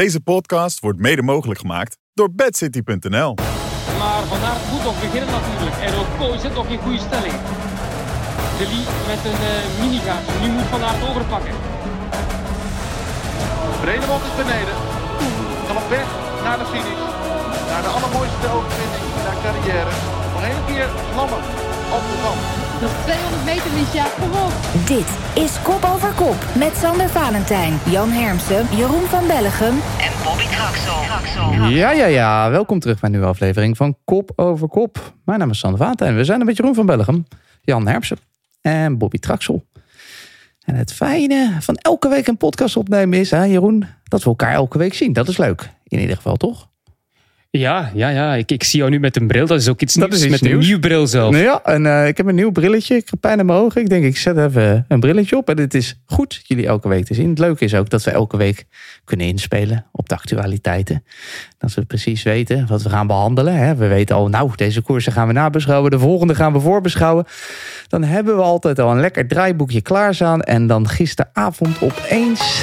[0.00, 3.34] Deze podcast wordt mede mogelijk gemaakt door bedcity.nl.
[4.00, 5.76] Maar Van Aert moet nog beginnen natuurlijk.
[5.86, 7.38] En ook Kooi zit nog in goede stelling.
[8.58, 8.66] De
[9.10, 10.42] met een uh.
[10.42, 11.54] Nu moet Van Aert overpakken.
[13.80, 14.76] Bredemond is beneden.
[15.66, 16.08] Gaan op weg
[16.44, 17.04] naar de finish.
[17.70, 19.94] Naar de allermooiste overwinning in haar carrière.
[20.32, 21.42] Nog één keer vlammen
[21.96, 22.63] op de band.
[22.80, 24.06] Nog 200 meter, Liesja.
[24.20, 24.52] Kom op.
[24.86, 30.44] Dit is Kop Over Kop met Sander Valentijn, Jan Hermsen, Jeroen van Bellegem en Bobby
[30.44, 31.68] Traxel.
[31.68, 32.50] Ja, ja, ja.
[32.50, 35.14] Welkom terug bij een nieuwe aflevering van Kop Over Kop.
[35.24, 36.16] Mijn naam is Sander Valentijn.
[36.16, 37.26] We zijn er met Jeroen van Bellegem,
[37.62, 38.18] Jan Hermsen
[38.60, 39.64] en Bobby Traxel.
[40.64, 44.52] En het fijne van elke week een podcast opnemen is, hè Jeroen, dat we elkaar
[44.52, 45.12] elke week zien.
[45.12, 45.70] Dat is leuk.
[45.84, 46.68] In ieder geval, toch?
[47.58, 48.34] Ja, ja, ja.
[48.34, 49.46] Ik, ik zie jou nu met een bril.
[49.46, 50.18] Dat is ook iets Dat nieuws.
[50.20, 50.64] is iets met nieuws.
[50.64, 51.30] een nieuw bril zelf.
[51.32, 52.96] Nou ja, en eh, ik heb een nieuw brilletje.
[52.96, 53.80] Ik heb pijn in mijn ogen.
[53.80, 55.48] Ik denk, ik zet even een brilletje op.
[55.50, 57.28] En het is goed jullie elke week te zien.
[57.28, 58.64] Het leuke is ook dat we elke week
[59.04, 61.04] kunnen inspelen op de actualiteiten.
[61.58, 63.54] Dat we precies weten wat we gaan behandelen.
[63.56, 63.74] Hè.
[63.74, 65.90] We weten al, nou, deze koersen gaan we nabeschouwen.
[65.90, 67.24] De volgende gaan we voorbeschouwen.
[67.88, 70.42] Dan hebben we altijd al een lekker draaiboekje klaarstaan.
[70.42, 72.62] En dan gisteravond opeens...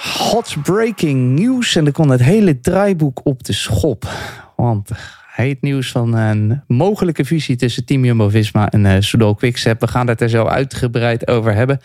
[0.00, 1.76] Hot breaking nieuws.
[1.76, 4.08] En er kon het hele draaiboek op de schop.
[4.56, 4.90] Want
[5.32, 9.80] heet nieuws van een mogelijke fusie tussen Team Jumbo-Visma en uh, Soudal Quickstep.
[9.80, 11.80] We gaan het er zo uitgebreid over hebben.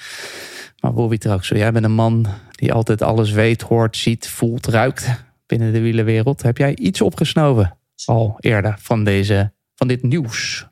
[0.80, 5.26] Maar Bobby Traxel, jij bent een man die altijd alles weet, hoort, ziet, voelt, ruikt
[5.46, 6.42] binnen de wielerwereld.
[6.42, 10.68] Heb jij iets opgesnoven al eerder van, deze, van dit nieuws?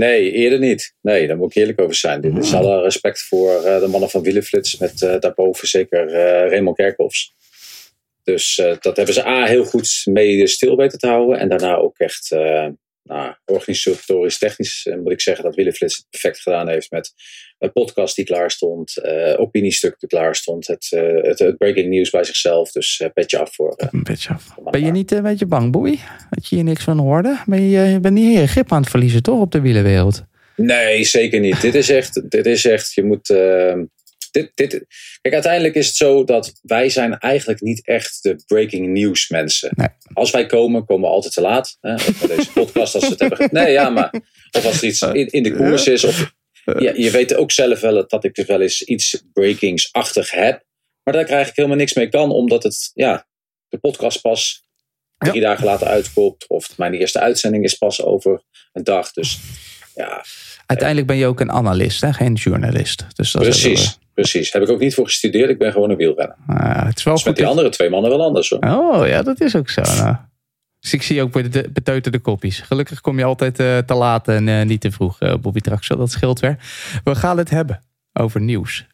[0.00, 0.94] Nee, eerder niet.
[1.00, 2.20] Nee, daar moet ik eerlijk over zijn.
[2.20, 6.50] Dit is alle respect voor uh, de mannen van Wielenflits met uh, daarboven zeker uh,
[6.50, 7.34] Raymond Kerkhoffs.
[8.22, 11.38] Dus dat hebben ze A heel goed mee stil weten te houden.
[11.38, 12.30] En daarna ook echt
[13.02, 17.12] nou, organisatorisch, technisch moet ik zeggen dat Willeflits het perfect gedaan heeft met
[17.60, 21.88] een podcast die klaar stond, uh, opiniestuk die klaar stond, het, uh, het, het, breaking
[21.88, 22.72] news bij zichzelf.
[22.72, 23.74] Dus uh, petje af voor.
[23.76, 24.54] een petje af.
[24.70, 26.00] Ben je niet een beetje bang, Boei?
[26.30, 27.42] Dat je hier niks van hoorde?
[27.46, 30.24] Ben je, je bent niet je grip aan het verliezen, toch, op de wielerwereld?
[30.56, 31.60] Nee, zeker niet.
[31.60, 33.26] dit is echt, dit is echt, je moet.
[34.30, 34.84] Dit, dit,
[35.20, 39.70] kijk, uiteindelijk is het zo dat wij zijn eigenlijk niet echt de breaking news mensen.
[39.74, 39.88] Nee.
[40.12, 41.76] Als wij komen, komen we altijd te laat.
[41.80, 41.94] Hè?
[41.94, 43.48] Of bij deze podcast als we het hebben.
[43.62, 44.14] Nee, ja, maar.
[44.50, 46.04] Of als er iets in, in de koers is.
[46.04, 46.32] Of,
[46.64, 50.64] ja, je weet ook zelf wel dat ik er wel eens iets breakingsachtig heb.
[51.02, 53.26] Maar daar krijg ik helemaal niks mee kan, omdat het, ja,
[53.68, 54.62] de podcast pas
[55.18, 55.48] drie ja.
[55.48, 56.48] dagen later uitkomt.
[56.48, 59.12] Of mijn eerste uitzending is pas over een dag.
[59.12, 59.38] Dus
[59.94, 60.24] ja.
[60.66, 62.12] Uiteindelijk ben je ook een analist, hè?
[62.12, 63.06] geen journalist.
[63.14, 64.52] Dus dat precies, is precies.
[64.52, 65.50] Heb ik ook niet voor gestudeerd.
[65.50, 66.36] Ik ben gewoon een wielrenner.
[66.50, 68.58] Uh, het is wel dus met die andere twee mannen wel anders hoor.
[68.58, 69.80] Oh ja, dat is ook zo.
[69.80, 70.16] Nou.
[70.80, 71.32] Dus ik zie ook
[71.72, 72.60] beteuterde koppies.
[72.60, 75.96] Gelukkig kom je altijd uh, te laat en uh, niet te vroeg, uh, Bobby Traxel.
[75.96, 76.56] Dat scheelt weer.
[77.04, 77.82] We gaan het hebben
[78.12, 78.86] over nieuws.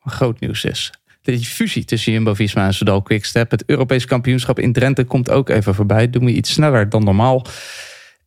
[0.00, 0.92] Groot nieuws is.
[1.22, 3.50] De fusie tussen Jumbo-Visma en Soudal Quickstep.
[3.50, 6.10] Het Europees kampioenschap in Drenthe komt ook even voorbij.
[6.10, 7.46] Doen we iets sneller dan normaal.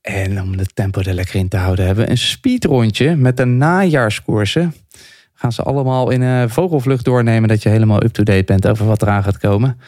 [0.02, 3.46] En om het tempo er lekker in te houden, hebben we een speedrondje met de
[3.46, 4.76] najaarskoersen.
[5.34, 9.38] Gaan ze allemaal in vogelvlucht doornemen dat je helemaal up-to-date bent over wat eraan gaat
[9.38, 9.80] komen.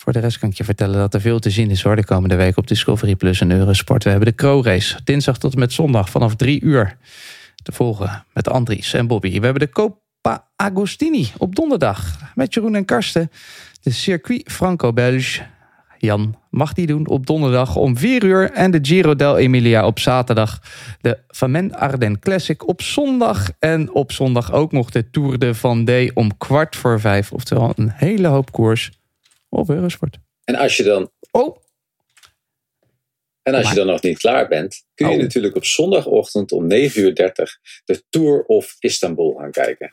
[0.00, 2.04] Voor de rest kan ik je vertellen dat er veel te zien is hoor de
[2.04, 4.04] komende week op Discovery Plus en Eurosport.
[4.04, 6.96] We hebben de Crow Race dinsdag tot en met zondag vanaf drie uur
[7.62, 9.38] te volgen met Andries en Bobby.
[9.38, 13.30] We hebben de Copa Agostini op donderdag met Jeroen en Karsten.
[13.80, 15.42] De Circuit Franco-Belge.
[15.98, 18.50] Jan mag die doen op donderdag om 4 uur.
[18.50, 20.60] En de Giro del Emilia op zaterdag.
[21.00, 23.50] De Famen Arden Classic op zondag.
[23.58, 27.32] En op zondag ook nog de Tour de Vendée om kwart voor vijf.
[27.32, 28.90] Oftewel een hele hoop koers
[29.50, 30.18] op Eurosport.
[30.44, 31.10] En als je dan...
[31.30, 31.56] Oh!
[33.42, 35.20] En als je dan nog niet klaar bent, kun je Oh.
[35.20, 39.92] natuurlijk op zondagochtend om 9 uur 30 de Tour of Istanbul gaan kijken.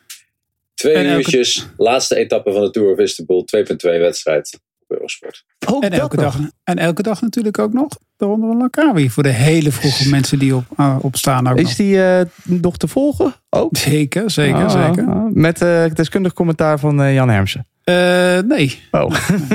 [0.74, 5.44] Twee En elke- uurtjes, laatste etappe van de Tour of Istanbul, 2.2 wedstrijd op Eurosport.
[5.68, 6.26] Ook En elke, nog.
[6.36, 9.10] dag, en elke dag natuurlijk ook nog de Ronde van Langkawi.
[9.10, 11.76] Voor de hele vroege mensen die op, uh, opstaan ook Is nog.
[11.76, 13.34] die eh, nog te volgen?
[13.50, 13.68] Oh.
[13.72, 15.08] Zeker, zeker, Ah, zeker.
[15.10, 15.26] ah.
[15.34, 17.68] Met eh, deskundig commentaar van eh, Jan Hermsen.
[17.88, 18.82] Eh, nee.
[18.92, 19.10] Oh,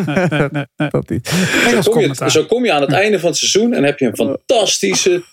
[0.07, 0.89] Nee, nee, nee, nee.
[0.91, 1.29] dat niet.
[1.29, 1.37] Zo
[1.69, 2.31] kom, je, commentaar.
[2.31, 5.25] zo kom je aan het einde van het seizoen en heb je een fantastische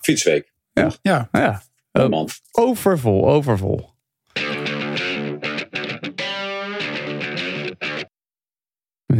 [0.00, 0.52] fietsweek.
[0.72, 1.62] Ja, Ja,
[1.92, 2.28] Oh, man.
[2.52, 3.90] overvol, overvol.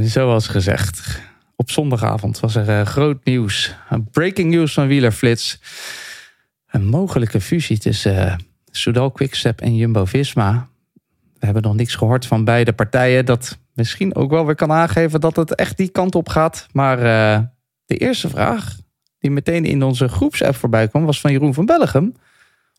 [0.01, 1.21] Zoals gezegd,
[1.57, 3.75] op zondagavond was er eh, groot nieuws.
[3.91, 5.61] Een breaking news van Wielerflits.
[6.71, 8.35] Een mogelijke fusie tussen eh,
[8.71, 10.69] Soudal Quickstep en Jumbo-Visma.
[11.43, 13.25] We hebben nog niks gehoord van beide partijen.
[13.25, 16.67] Dat misschien ook wel weer kan aangeven dat het echt die kant op gaat.
[16.73, 17.41] Maar eh,
[17.85, 18.77] de eerste vraag
[19.19, 21.05] die meteen in onze groepsapp voorbij kwam...
[21.05, 22.15] was van Jeroen van Bellegem.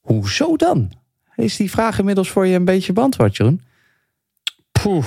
[0.01, 0.91] Hoezo dan?
[1.35, 3.61] Is die vraag inmiddels voor je een beetje beantwoord, Jeroen?
[4.71, 5.05] Poeh.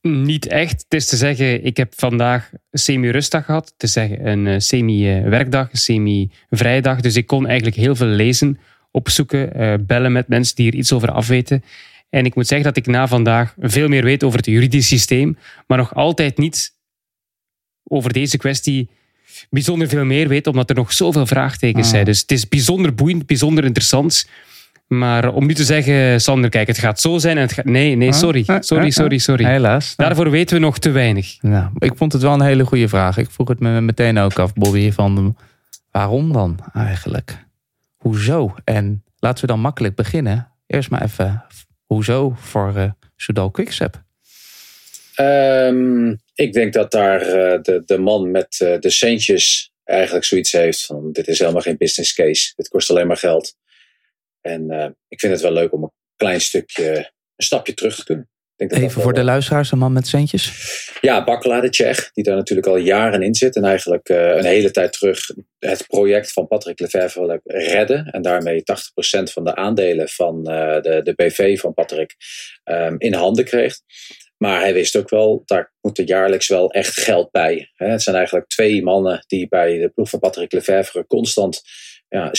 [0.00, 0.82] Niet echt.
[0.88, 3.74] Het is te zeggen, ik heb vandaag semi-rustdag gehad.
[3.76, 7.00] Te zeggen, een eh, semi-werkdag, een semi-vrijdag.
[7.00, 8.58] Dus ik kon eigenlijk heel veel lezen,
[8.90, 11.64] opzoeken, eh, bellen met mensen die er iets over afweten.
[12.10, 15.38] En ik moet zeggen dat ik na vandaag veel meer weet over het juridisch systeem,
[15.66, 16.74] maar nog altijd niet
[17.84, 18.88] over deze kwestie
[19.50, 21.92] bijzonder veel meer weet, omdat er nog zoveel vraagtekens Ah.
[21.92, 22.04] zijn.
[22.04, 24.28] Dus het is bijzonder boeiend, bijzonder interessant.
[24.86, 27.64] Maar om nu te zeggen, Sander, kijk, het gaat zo zijn en het gaat...
[27.64, 28.42] Nee, nee, sorry.
[28.46, 29.20] Ah, Sorry, ah, sorry, ah.
[29.20, 29.44] sorry.
[29.46, 29.96] Helaas.
[29.96, 31.38] Daarvoor weten we nog te weinig.
[31.42, 33.16] nou, ik vond het wel een hele goede vraag.
[33.16, 35.36] Ik vroeg het me meteen ook af, Bobby, van
[35.90, 37.46] waarom dan eigenlijk?
[37.98, 38.54] Hoezo?
[38.64, 40.52] En laten we dan makkelijk beginnen.
[40.66, 41.44] Eerst maar even,
[41.86, 44.02] hoezo voor eh Soudal Quickstep?
[45.14, 50.52] Ehm, ik denk dat daar eh, de, de man met eh, de centjes eigenlijk zoiets
[50.52, 52.52] heeft van dit is helemaal geen business case.
[52.56, 53.56] Dit kost alleen maar geld.
[54.40, 56.96] En ik vind het wel leuk om een klein stukje,
[57.36, 58.28] een stapje terug te doen.
[58.58, 60.52] Denk dat Even voor de eh, luisteraars, een man met centjes.
[61.00, 63.56] Ja, Bakkela de Tsjech, die daar natuurlijk al jaren in zit.
[63.56, 68.06] En eigenlijk eh, een hele tijd terug het project van Patrick Lefevre wil redden.
[68.06, 68.62] En daarmee 80%
[69.32, 72.16] van de aandelen van eh, de, de BV van Patrick
[72.64, 73.76] ehm, in handen kreeg.
[74.36, 77.70] Maar hij wist ook wel, daar moet er jaarlijks wel echt geld bij.
[77.74, 81.62] Het zijn eigenlijk twee mannen die bij de ploeg van Patrick Lefevre constant
[82.08, 82.30] ja,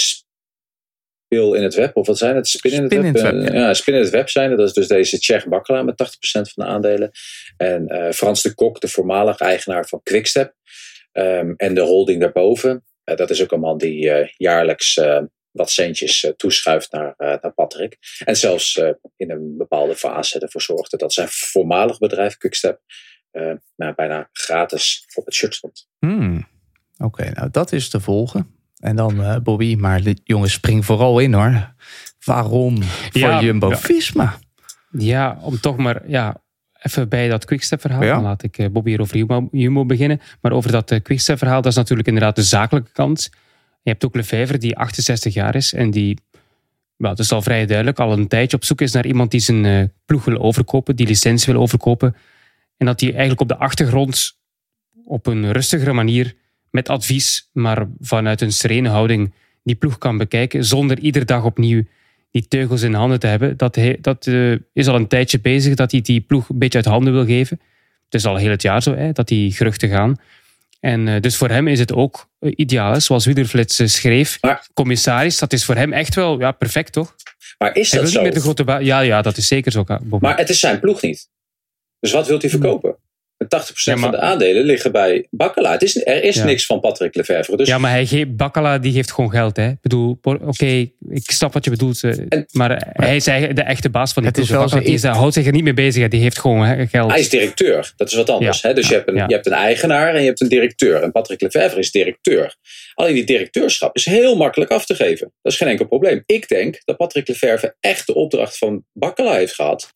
[1.30, 1.96] in het web.
[1.96, 2.48] Of wat zijn het?
[2.48, 3.24] Spin in het Spin in web.
[3.24, 3.60] het web, Eh, ja.
[3.68, 4.50] ja, spin in het web zijn.
[4.58, 7.12] Dat is dus deze Tsjech Bakkela met 80% van de aandelen.
[7.58, 10.54] En eh, Frans de Kok, de voormalig eigenaar van Quickstep.
[11.12, 12.84] Ehm, en de holding daarboven.
[13.04, 15.00] eh, dat is ook een man die jaarlijks
[15.52, 17.98] wat centjes toeschuift naar, naar Patrick.
[18.26, 18.76] En zelfs
[19.16, 22.80] in een bepaalde fase ervoor zorgde dat zijn voormalig bedrijf Quickstep
[23.76, 25.88] nou, bijna gratis op het shirt stond.
[26.00, 26.48] Hmm.
[26.98, 28.59] Oké, nou dat is te volgen.
[28.80, 31.74] En dan eh, Bobby, maar de- jongens, spring vooral in hoor.
[32.26, 34.38] Waarom voor Ja, Jumbo-Visma?
[34.92, 36.36] Ja, om toch maar ja,
[36.82, 38.04] even bij dat Quickstep-verhaal.
[38.04, 38.14] Ja.
[38.14, 40.22] Dan laat ik eh, Bobby hier over Jumbo, Jumbo beginnen.
[40.42, 43.30] Maar over dat eh, Quickstep-verhaal, dat is natuurlijk inderdaad de zakelijke kant.
[43.82, 46.18] Je hebt ook Lefevre, die 68 jaar is en die,
[46.96, 49.40] wel, het is al vrij duidelijk, al een tijdje op zoek is naar iemand die
[49.40, 52.16] zijn ploeg wil overkopen, die licentie wil overkopen.
[52.78, 54.38] En dat hij eigenlijk op de achtergrond
[55.06, 56.36] op een rustigere manier,
[56.72, 59.34] met advies, maar vanuit een serene houding,
[59.64, 61.84] die ploeg kan bekijken, zonder iedere dag opnieuw
[62.32, 63.58] die teugels in handen te hebben.
[63.58, 66.78] Dat, hij, dat eh, is al een tijdje bezig dat hij die ploeg een beetje
[66.78, 67.60] uit handen wil geven.
[68.06, 70.18] Het is al heel het jaar zo, hè, dat die geruchten gaan.
[70.80, 74.38] En eh, dus voor hem is het ook eh, ideaal, hè, zoals Wielerflits eh, schreef.
[74.42, 77.16] Maar- Commissaris, dat is voor hem echt wel ja, perfect, toch?
[77.58, 78.14] Maar is dat zo?
[78.14, 79.84] niet meer de grote Ja, ja, dat is zeker zo.
[79.84, 80.18] Bobby.
[80.26, 81.30] Maar het is zijn ploeg niet.
[82.00, 82.96] Dus wat wil hij verkopen?
[83.40, 85.72] En 80% Ja, maar- van de aandelen liggen bij Bakkela.
[85.72, 86.44] Het is, er is Ja.
[86.46, 87.58] niks van Patrick Lefevre.
[87.58, 89.56] Dus Ja, maar hij geeft, Bakkala die geeft gewoon geld.
[89.58, 89.68] Hè.
[89.70, 90.66] Ik bedoel, oké,
[91.10, 92.04] ik snap wat je bedoelt.
[92.04, 94.58] eh, En- maar hij is eigenlijk de echte baas van die Het is ploeg.
[94.60, 96.02] wel Bakkala, zo- die is- houdt zich er niet mee bezig.
[96.02, 96.08] hè.
[96.08, 97.12] Die heeft gewoon hè, geld.
[97.12, 97.94] hij is directeur.
[97.96, 98.62] Dat is wat anders.
[98.62, 98.68] Ja.
[98.70, 98.76] Hè?
[98.76, 99.26] Dus je, hebt een, Ja.
[99.28, 101.04] je hebt een eigenaar en je hebt een directeur.
[101.04, 102.56] En Patrick Lefevre is directeur.
[102.94, 105.32] Alleen die directeurschap is heel makkelijk af te geven.
[105.42, 106.24] Dat is geen enkel probleem.
[106.26, 109.94] Ik denk dat Patrick Lefevre echt de opdracht van Bakkela heeft gehad.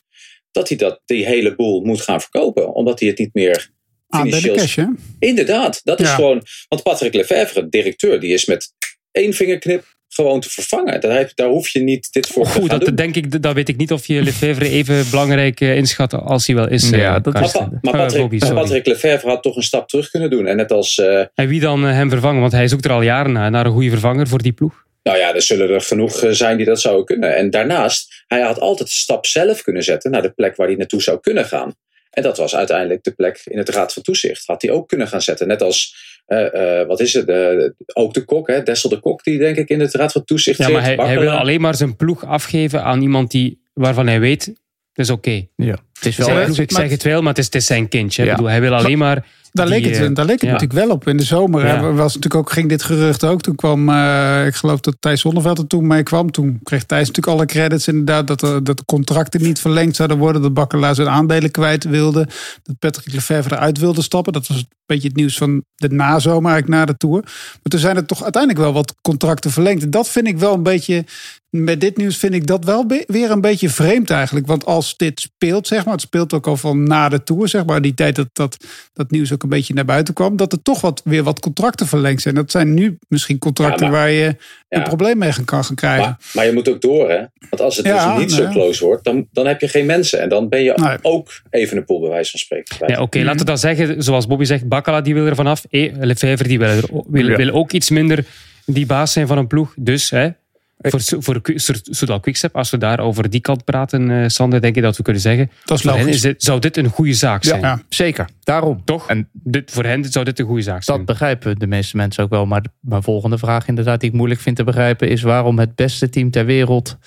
[0.53, 2.73] Dat hij dat, die hele boel moet gaan verkopen.
[2.73, 3.69] Omdat hij het niet meer
[4.09, 4.85] financieel cash, hè?
[5.19, 6.41] Inderdaad, dat is gewoon.
[6.67, 8.73] Want Patrick Lefevre, directeur, die is met
[9.11, 11.01] één vingerknip gewoon te vervangen.
[11.01, 12.95] Daar, heb- daar hoef je niet dit voor te Goed, gaan dat, doen.
[12.95, 16.55] denk ik, dat weet ik niet of je Lefevre even belangrijk eh, inschat als hij
[16.55, 16.91] wel is.
[16.91, 18.37] eh, Ja, dat is- Maar, maar Eh, Patrick, Bobby.
[18.39, 20.47] Patrick Lefevre had toch een stap terug kunnen doen.
[20.47, 22.41] En net als, eh, En wie dan eh, hem vervangen?
[22.41, 24.82] Want hij zoekt er al jaren naar, naar een goede vervanger voor die ploeg.
[25.03, 27.35] Nou ja, er zullen er genoeg eh, zijn die dat zouden kunnen.
[27.35, 30.75] En daarnaast, hij had altijd de stap zelf kunnen zetten naar de plek waar hij
[30.75, 31.75] naartoe zou kunnen gaan.
[32.13, 34.45] En dat was uiteindelijk de plek in het Raad van Toezicht.
[34.45, 35.47] Had hij ook kunnen gaan zetten.
[35.47, 35.95] Net als,
[36.25, 38.63] eh, eh, wat is het, eh, ook de kok, hè?
[38.63, 40.73] Dessel de Kok, die denk ik in het Raad van Toezicht Ja, zit.
[40.73, 44.45] maar hij, hij wil alleen maar zijn ploeg afgeven aan iemand die, waarvan hij weet,
[44.93, 45.47] dat is oké.
[45.55, 45.77] Ja.
[46.03, 48.23] Het is Ik wel Ik zeg het wel, maar het is, het is zijn kindje.
[48.23, 48.29] Ja.
[48.29, 49.25] Ik bedoel, hij wil alleen maar...
[49.53, 50.51] Daar leek het, eh, daar leek het ja.
[50.51, 51.07] natuurlijk wel op.
[51.07, 51.81] In de zomer Ja.
[51.81, 53.41] was natuurlijk ook, ging dit gerucht ook.
[53.41, 56.31] Toen kwam, eh, ik geloof dat Thijs Zonneveld er toen mee kwam.
[56.31, 58.27] Toen kreeg Thijs natuurlijk alle credits inderdaad.
[58.27, 60.41] Dat, er, dat de contracten niet verlengd zouden worden.
[60.41, 62.27] Dat Bakkelaar zijn aandelen kwijt wilde.
[62.63, 64.33] Dat Patrick Lefevre eruit wilde stappen.
[64.33, 67.21] Dat was een beetje het nieuws van de nazomer eigenlijk na de Tour.
[67.21, 69.83] Maar toen zijn er toch uiteindelijk wel wat contracten verlengd.
[69.83, 71.05] En dat vind ik wel een beetje...
[71.49, 74.47] Met dit nieuws vind ik dat wel weer een beetje vreemd eigenlijk.
[74.47, 77.65] Want als dit speelt, zeg maar, het speelt ook al van na de Tour, zeg
[77.65, 78.57] maar, die tijd dat, dat
[78.93, 81.87] dat nieuws ook een beetje naar buiten kwam, dat er toch wat, weer wat contracten
[81.87, 82.35] verlengd zijn.
[82.35, 84.35] Dat zijn nu misschien contracten Ja, maar- waar je
[84.69, 84.77] Ja.
[84.79, 86.01] een probleem mee gaan, kan gaan krijgen.
[86.07, 87.17] Maar, maar je moet ook door, hè?
[87.49, 90.21] Want als het Ja, dus niet zo close wordt, dan, dan heb je geen mensen.
[90.21, 90.97] En dan ben je Nee.
[91.01, 92.75] ook even een pool, bij wijze van spreken.
[92.87, 95.63] Ja, oké, laten we dan zeggen, zoals Bobby zegt, Bakkala die wil er vanaf.
[95.69, 98.25] E, Lefevre die wil, er, wil, wil ook iets minder
[98.65, 99.73] die baas zijn van een ploeg.
[99.75, 100.29] Dus hè,
[100.77, 101.41] Voor, voor
[101.83, 105.03] Soudal Quickstep, als we daar over die kant praten, eh, Sander, denk ik dat we
[105.03, 105.51] kunnen zeggen.
[105.65, 106.15] Dat is voor hen logisch.
[106.15, 107.61] is dit, zou dit een goede zaak zijn.
[107.61, 107.81] Ja.
[107.89, 108.81] Zeker, daarom.
[108.85, 109.09] Toch?
[109.09, 110.97] En Dit, voor hen zou dit een goede zaak zijn.
[110.97, 112.45] dat begrijpen de meeste mensen ook wel.
[112.45, 115.09] Maar mijn volgende vraag inderdaad die ik moeilijk vind te begrijpen...
[115.09, 116.97] is waarom het beste team ter wereld...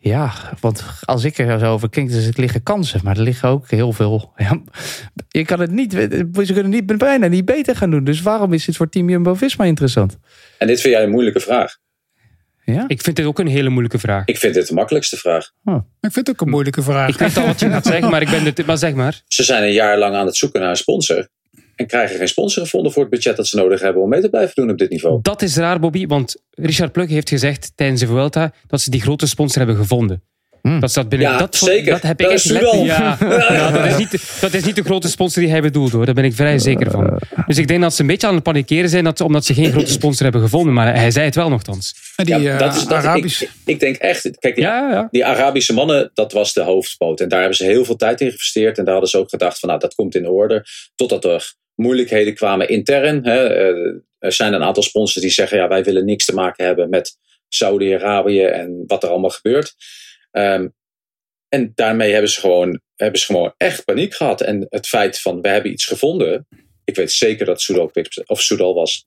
[0.00, 3.00] Ja, want als ik er zo over kijk, dus er liggen kansen.
[3.04, 4.32] Maar er liggen ook heel veel...
[4.36, 4.60] Ja,
[5.28, 5.92] je kan het niet...
[5.92, 8.04] Ze kunnen niet bijna niet beter gaan doen.
[8.04, 10.18] Dus waarom is dit voor team Jumbo-Visma interessant?
[10.58, 11.76] En dit vind jij een moeilijke vraag.
[12.72, 12.84] Ja?
[12.86, 14.26] Ik vind dit ook een hele moeilijke vraag.
[14.26, 15.50] Ik vind dit de makkelijkste vraag.
[16.00, 17.08] Ik vind het ook een moeilijke vraag.
[17.08, 19.22] Ik weet al wat je gaat zeggen, maar ik ben dit, maar zeg maar.
[19.26, 21.28] Ze zijn een jaar lang aan het zoeken naar een sponsor.
[21.76, 24.28] En krijgen geen sponsor gevonden voor het budget dat ze nodig hebben om mee te
[24.28, 25.18] blijven doen op dit niveau.
[25.22, 29.00] Dat is raar, Bobby, want Richard Plug heeft gezegd tijdens de Vuelta dat ze die
[29.00, 30.22] grote sponsor hebben gevonden.
[30.68, 30.80] Hmm.
[30.80, 31.30] Dat staat binnen.
[31.30, 31.92] Ja, dat, zeker.
[31.92, 32.44] Dat heb ik Dat echt.
[32.44, 35.92] Ja, ja, dat, is niet, de- dat is niet de grote sponsor die hij bedoelt
[35.92, 36.04] hoor.
[36.06, 37.18] Daar ben ik vrij zeker van.
[37.46, 39.70] Dus ik denk dat ze een beetje aan het panikeren zijn dat, omdat ze geen
[39.72, 40.74] grote sponsor hebben gevonden.
[40.74, 41.94] Maar hij zei het wel nogthans.
[42.16, 43.42] Die Ja, eh, dat is, dat, Arabisch.
[43.42, 45.08] ik, ik denk echt, kijk, die, Ja, ja.
[45.10, 47.20] die Arabische mannen, dat was de hoofdpoot.
[47.20, 48.78] En daar hebben ze heel veel tijd in geïnvesteerd.
[48.78, 50.64] En daar hadden ze ook gedacht van, nou, dat komt in orde.
[50.94, 53.24] Totdat er moeilijkheden kwamen intern.
[53.24, 53.46] Hè.
[53.48, 56.88] Eh, Er zijn een aantal sponsors die zeggen, ja, wij willen niks te maken hebben
[56.88, 57.16] met
[57.48, 59.74] Saudi-Arabië en wat er allemaal gebeurt.
[60.38, 60.68] Ehm,
[61.48, 64.40] en daarmee hebben ze, gewoon, hebben ze gewoon echt paniek gehad.
[64.40, 66.46] En het feit van, we hebben iets gevonden.
[66.84, 67.90] Ik weet zeker dat Soudal,
[68.26, 69.06] of Soudal was.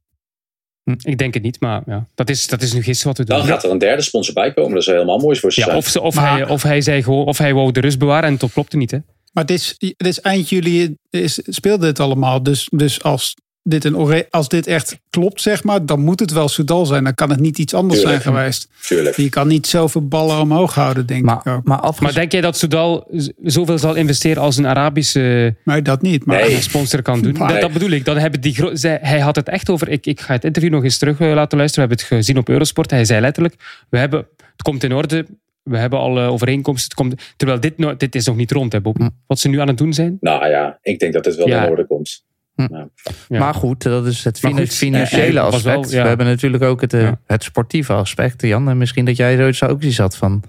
[1.04, 2.08] Ik denk het niet, maar ja.
[2.16, 3.38] dat, is, dat is nu gisteren wat we doen.
[3.38, 4.72] Dan gaat er een derde sponsor bij komen.
[4.72, 5.78] Dat is helemaal mooi voor ze ja, zijn.
[5.78, 8.30] of, ze, of, Maar- hij, of, hij zei gewoon, of hij wou de rust bewaren
[8.30, 8.92] en dat klopte niet.
[8.92, 8.98] Hè?
[9.34, 12.44] Maar dit is, dit is eind juli is, speelde het allemaal.
[12.44, 16.48] Dus, dus als, dit een, als dit echt klopt, zeg maar, dan moet het wel
[16.48, 17.04] Soudal zijn.
[17.04, 18.22] Dan kan het niet iets anders Tuurlijk.
[18.22, 18.70] zijn geweest.
[18.88, 19.16] Tuurlijk.
[19.16, 21.64] Je kan niet zoveel ballen omhoog houden, denk ik Maar, ook.
[21.64, 23.08] maar Maar denk jij dat Soudal
[23.44, 26.26] zoveel zal investeren als een Arabische Nee, dat niet.
[26.26, 26.62] Maar Nee.
[26.62, 27.34] sponsor kan doen?
[27.34, 27.48] Nee.
[27.48, 28.06] Dat, dat bedoel ik.
[28.06, 29.90] Dan hebben die zij- hij had het echt over.
[29.90, 31.88] Ik, ik ga het interview nog eens terug eh, laten luisteren.
[31.90, 32.92] We hebben het gezien op Eurosport.
[32.92, 33.56] Hij zei letterlijk:
[33.90, 35.26] we hebben, Het komt in orde.
[35.64, 36.84] We hebben al eh, overeenkomsten.
[36.84, 39.02] Het komt, terwijl dit, dit is nog niet rond, hè, Bobby?
[39.04, 39.10] Hm.
[39.28, 40.18] Wat ze nu aan het doen zijn.
[40.20, 41.64] Nou ja, ik denk dat het wel Ja.
[41.64, 42.24] in orde komt.
[42.70, 43.40] Ja.
[43.40, 45.92] Maar goed, dat is het goed, financiële eh, wel, aspect.
[45.92, 46.02] ja.
[46.02, 47.20] We hebben natuurlijk ook het, eh, Ja.
[47.28, 48.42] het sportieve aspect.
[48.42, 50.44] Jan, en misschien dat jij zoiets ook iets had van...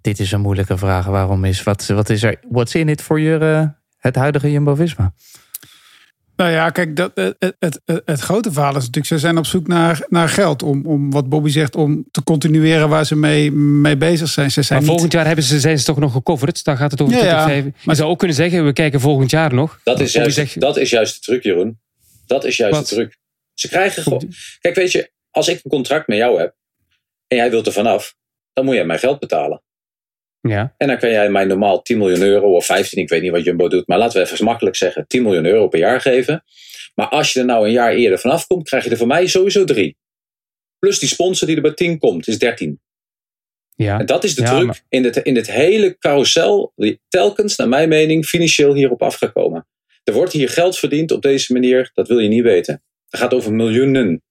[0.00, 1.06] Dit is een moeilijke vraag.
[1.06, 1.62] Waarom is...
[1.62, 2.36] Wat, wat is er...
[2.50, 3.66] What's in it voor je, eh,
[3.98, 5.12] het huidige Jumbo-Visma?
[6.38, 9.46] Nou ja, kijk, dat, het, het, het, het grote verhaal is natuurlijk, ze zijn op
[9.46, 10.62] zoek naar, naar geld.
[10.62, 14.50] Om, om wat Bobby zegt, om te continueren waar ze mee, mee bezig zijn.
[14.50, 16.64] Ze zijn Maar niet, volgend jaar hebben ze, zijn ze toch nog gecoverd.
[16.64, 17.24] Dan gaat het over Ja, ja.
[17.44, 17.90] 2025.
[17.92, 19.80] Je zou ook kunnen zeggen: we kijken volgend jaar nog.
[19.84, 21.78] Dat is, juist, zegt- dat is juist de truc, Jeroen.
[22.26, 22.88] Dat is juist Wat?
[22.88, 23.16] de truc.
[23.54, 24.32] Ze krijgen gewoon.
[24.60, 26.54] Kijk, weet je, als ik een contract met jou heb
[27.26, 28.14] en jij wilt er vanaf,
[28.52, 29.62] dan moet jij mij geld betalen.
[30.40, 30.74] Ja.
[30.76, 33.44] En dan kan jij mij normaal 10 miljoen euro of 15, ik weet niet wat
[33.44, 36.44] Jumbo doet, maar laten we even makkelijk zeggen, 10 miljoen euro per jaar geven.
[36.94, 39.26] Maar als je er nou een jaar eerder vanaf komt, krijg je er van mij
[39.26, 39.96] sowieso drie.
[40.78, 42.80] Plus die sponsor die er bij 10 komt, is 13.
[43.74, 43.98] ja.
[43.98, 47.56] En dat is de Ja, truc maar- in, dit, in dit hele carousel, die telkens,
[47.56, 49.66] naar mijn mening, financieel hierop afgekomen.
[50.04, 52.82] Er wordt hier geld verdiend op deze manier, dat wil je niet weten.
[53.08, 54.22] Het gaat over miljoenen.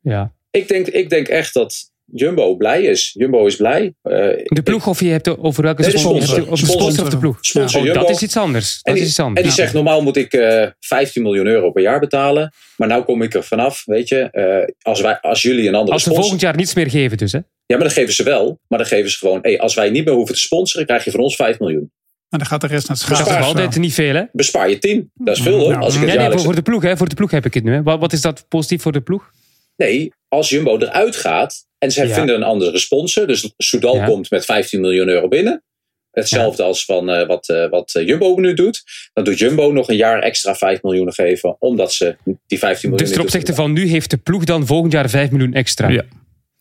[0.00, 0.34] ja.
[0.50, 3.10] Ik denk, ik denk echt dat Jumbo blij is.
[3.18, 3.94] Jumbo is blij.
[4.02, 4.12] Eh,
[4.44, 6.22] De ploeg, of je hebt over welke Nee, sponsor?
[6.22, 6.50] sponsor.
[6.52, 7.18] Of de sponsor of de Sponsor.
[7.20, 7.38] ploeg?
[7.40, 8.00] Sponsor Oh, Jumbo.
[8.00, 8.74] dat is iets anders.
[8.74, 9.46] En Dat die, is iets en anders.
[9.46, 12.52] die zegt, normaal moet ik eh 15 miljoen euro per jaar betalen.
[12.76, 14.18] Maar nou kom ik er vanaf, weet je.
[14.30, 16.22] eh, als, wij, als jullie een andere Als ze sponsor...
[16.22, 17.38] volgend jaar niets meer geven, dus hè?
[17.66, 18.58] Ja, maar dan geven ze wel.
[18.68, 19.38] Maar dan geven ze gewoon...
[19.42, 21.90] Hey, als wij niet meer hoeven te sponsoren, krijg je van ons 5 miljoen.
[22.28, 23.46] en dan gaat de rest naar het Dat is schaatsen.
[23.46, 24.22] altijd niet veel, hè?
[24.32, 25.10] Bespaar je 10.
[25.14, 25.70] Dat is veel hoor.
[25.70, 26.96] Nou, Als ik het Nee, nee, voor, de ploeg, hè?
[26.96, 27.72] Voor de ploeg heb ik het nu.
[27.72, 27.82] Hè?
[27.82, 29.30] Wat, wat is dat positief voor de ploeg?
[29.76, 32.14] Nee, als Jumbo eruit gaat en ze Ja.
[32.14, 34.04] vinden een andere sponsor, dus Soudal Ja.
[34.06, 35.62] komt met 15 miljoen euro binnen.
[36.10, 38.82] Hetzelfde als van eh, wat, eh, wat eh, Jumbo nu doet.
[39.12, 43.06] Dan doet Jumbo nog een jaar extra 5 miljoen geven, omdat ze die 15 miljoen.
[43.06, 45.88] Dus ten niet opzichte van nu heeft de ploeg dan volgend jaar 5 miljoen extra.
[45.88, 46.04] Ja.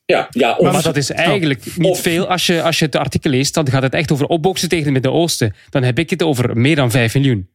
[0.06, 2.28] Ja, ja of, Maar dat is eigenlijk niet Of- veel.
[2.28, 4.94] Als je, als je het artikel leest, dan gaat het echt over opboksen tegen het
[4.94, 5.56] Midden-Oosten.
[5.70, 7.50] Dan heb ik het over meer dan 5 miljoen.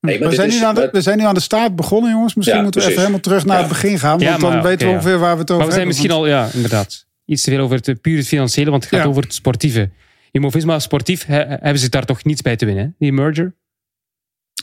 [0.00, 1.76] Nee, maar We zijn, is, nu aan de, maar- we zijn nu aan de staart
[1.76, 2.34] begonnen, jongens.
[2.34, 3.62] Misschien Ja, moeten we even helemaal terug naar Ja.
[3.62, 4.18] het begin gaan.
[4.18, 5.86] Ja, Want dan weten we ongeveer waar we het over Maar we zijn hebben.
[5.86, 9.02] misschien al, ja, inderdaad, iets te veel over het puur het financiële, want het gaat
[9.02, 9.08] Ja.
[9.08, 9.90] over het sportieve.
[10.30, 12.90] Jumbo-Visma sportief he- hebben ze daar toch niets bij te winnen, hè?
[12.98, 13.54] die merger?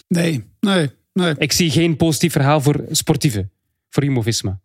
[0.07, 1.33] Nee, nee, nee.
[1.37, 3.49] Ik zie geen positief verhaal voor sportieve,
[3.89, 4.59] voor Jumbo-Visma.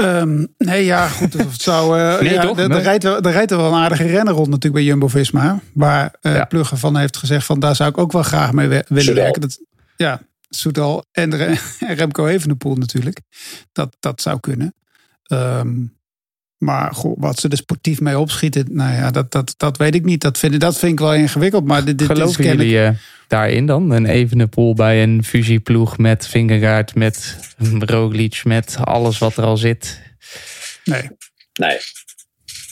[0.00, 1.32] Ehm, nee, ja, goed.
[1.32, 2.56] Het zou, eh, Nee, ja, toch?
[2.56, 2.80] Er, er Nee.
[2.82, 5.60] rijdt wel, er rijdt er wel een aardige renner rond natuurlijk bij Jumbo-Visma.
[5.74, 6.44] Waar eh Ja.
[6.44, 9.40] Plugge van heeft gezegd van daar zou ik ook wel graag mee we- willen werken.
[9.40, 9.58] Dat,
[9.96, 11.32] ja, Soudal en,
[11.88, 13.20] en Remco Evenepoel natuurlijk.
[13.72, 14.74] Dat, dat zou kunnen.
[15.22, 15.70] Ehm,
[16.60, 20.04] maar goh, wat ze er sportief mee opschieten, nou ja, dat, dat, dat weet ik
[20.04, 20.20] niet.
[20.20, 21.64] Dat vind, ik- dat vind ik wel ingewikkeld.
[21.64, 22.68] Maar dit, dit is Geloven kennelijk...
[22.70, 22.94] jullie eh,
[23.28, 23.90] daarin dan?
[23.90, 27.36] Een Evenepoel bij een fusieploeg met Vingegaard, met
[27.78, 30.00] Roglic, met alles wat er al zit.
[30.84, 31.02] Nee.
[31.60, 31.76] Nee.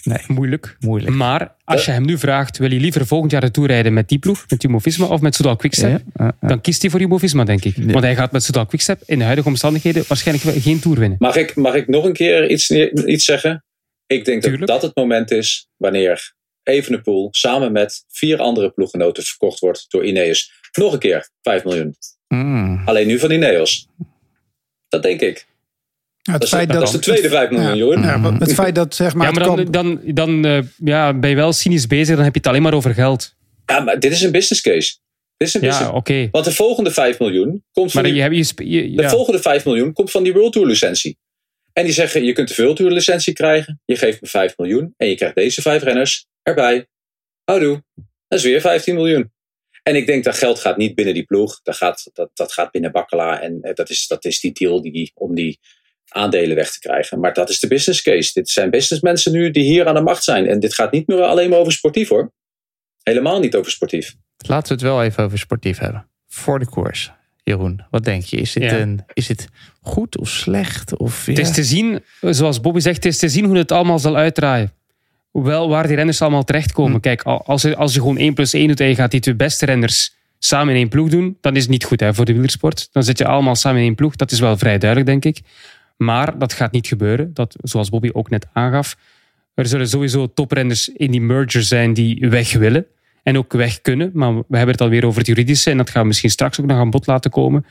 [0.02, 0.76] Nee, Moeilijk.
[0.80, 1.14] moeilijk.
[1.16, 4.08] Maar als je hem nu vraagt, wil je liever volgend jaar de Tour rijden met
[4.08, 5.90] die ploeg, met Jumbo-Visma of met Soudal Quickstep?
[5.90, 6.48] Ja, ja, ja.
[6.48, 7.76] Dan kiest hij voor Jumbo-Visma, denk ik.
[7.76, 11.16] Want hij gaat met Soudal Quickstep in de huidige omstandigheden waarschijnlijk wel geen Tour winnen.
[11.20, 12.70] Mag ik, mag ik nog een keer iets,
[13.06, 13.64] iets zeggen?
[14.08, 14.66] Ik denk Tuurlijk.
[14.66, 20.04] dat dat het moment is wanneer Evenepoel samen met vier andere ploeggenoten verkocht wordt door
[20.04, 20.50] Ineos.
[20.72, 21.96] Nog een keer 5 miljoen.
[22.28, 22.82] Mm.
[22.84, 23.88] Alleen nu van Ineos.
[24.88, 25.46] Dat denk ik.
[26.22, 28.74] Ja, het Dat is, feit dat is de tweede 5 miljoen, ja, ja, het feit
[28.74, 32.14] dat zeg maar, ja, dan, kamp- dan, dan eh, ja, ben je wel cynisch bezig,
[32.16, 33.34] dan heb je het alleen maar over geld.
[33.66, 34.96] Ja, maar dit is een business case.
[35.36, 35.92] Dit is een Ja, business...
[35.92, 36.28] oké.
[36.30, 39.08] Want de volgende 5 miljoen komt van Maar die, je, hebt je, je- de ja.
[39.08, 41.18] volgende 5 miljoen komt van die World Tour licentie.
[41.78, 43.80] En die zeggen, je kunt de World Tour licentie krijgen.
[43.84, 44.94] Je geeft me 5 miljoen.
[44.96, 46.86] En je krijgt deze vijf renners erbij.
[47.44, 47.82] Houdoe.
[48.28, 49.32] Dat is weer 15 miljoen.
[49.82, 51.60] En ik denk dat geld gaat niet binnen die ploeg.
[51.62, 53.40] Dat gaat, dat, dat gaat binnen Bakkela.
[53.40, 55.58] En eh, dat is, dat is die deal die, om die
[56.08, 57.20] aandelen weg te krijgen.
[57.20, 58.30] Maar dat is de business case.
[58.32, 60.46] Dit zijn businessmensen nu die hier aan de macht zijn.
[60.46, 62.32] En dit gaat niet meer alleen maar over sportief hoor.
[63.02, 64.14] Helemaal niet over sportief.
[64.36, 66.10] Laten we het wel even over sportief hebben.
[66.26, 67.12] Voor de koers.
[67.48, 68.36] Jeroen, wat denk je?
[68.36, 68.78] Is dit, Ja.
[68.78, 69.48] een, is dit
[69.82, 70.96] goed of slecht?
[70.96, 73.98] Of, Het is te zien, zoals Bobby zegt, het is te zien hoe het allemaal
[73.98, 74.72] zal uitdraaien.
[75.30, 76.92] Hoewel waar die renners allemaal terechtkomen.
[76.92, 77.00] Hm.
[77.00, 79.20] Kijk, al- als je, als je gewoon 1 plus 1 doet en je gaat die
[79.20, 82.24] twee beste renners samen in één ploeg doen, dan is het niet goed hè, voor
[82.24, 82.88] de wielersport.
[82.92, 84.16] Dan zit je allemaal samen in één ploeg.
[84.16, 85.44] Dat is wel vrij duidelijk, denk ik.
[85.96, 87.30] Maar dat gaat niet gebeuren.
[87.34, 88.96] Dat, zoals Bobby ook net aangaf.
[89.54, 92.86] Er zullen sowieso toprenners in die merger zijn die weg willen.
[93.28, 94.10] En ook weg kunnen.
[94.14, 95.70] Maar we hebben het alweer over het juridische.
[95.70, 97.66] En dat gaan we misschien straks ook nog aan bod laten komen.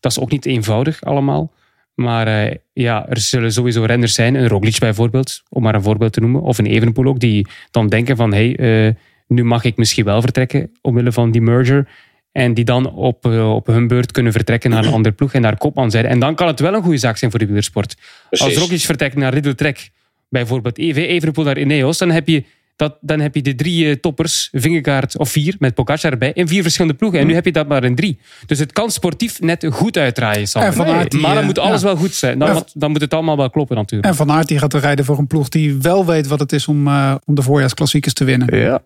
[0.00, 1.52] Dat is ook niet eenvoudig allemaal.
[1.94, 4.34] Maar eh, ja, er zullen sowieso renners zijn.
[4.34, 6.42] Een Roglic bijvoorbeeld, om maar een voorbeeld te noemen.
[6.42, 8.32] Of een Evenepoel ook, die dan denken van...
[8.32, 8.94] Hey, eh,
[9.26, 11.88] nu mag ik misschien wel vertrekken omwille van die merger.
[12.32, 15.42] En die dan op, eh, op hun beurt kunnen vertrekken naar een andere ploeg en
[15.42, 16.04] daar kopman zijn.
[16.04, 17.96] En dan kan het wel een goede zaak zijn voor de wielersport.
[18.28, 18.46] Precies.
[18.46, 19.90] Als Roglic vertrekt naar Riddle Trek,
[20.28, 22.44] bijvoorbeeld EV, Evenepoel naar Ineos, dan heb je,
[22.76, 26.48] dat, dan heb je de drie eh, toppers, Vingegaard of vier, met Pogacar erbij, in
[26.48, 27.20] vier verschillende ploegen.
[27.20, 28.18] En nu heb je dat maar in drie.
[28.46, 30.70] Dus het kan sportief net goed uitdraaien, Sander.
[30.70, 31.86] En Van Aert die, maar dan eh, moet alles ja.
[31.86, 32.38] wel goed zijn.
[32.38, 34.10] Dan, dan moet het allemaal wel kloppen natuurlijk.
[34.10, 36.52] En Van Aert die gaat er rijden voor een ploeg die wel weet wat het
[36.52, 38.58] is om, eh, om de voorjaarsklassiekers te winnen.
[38.58, 38.82] Ja.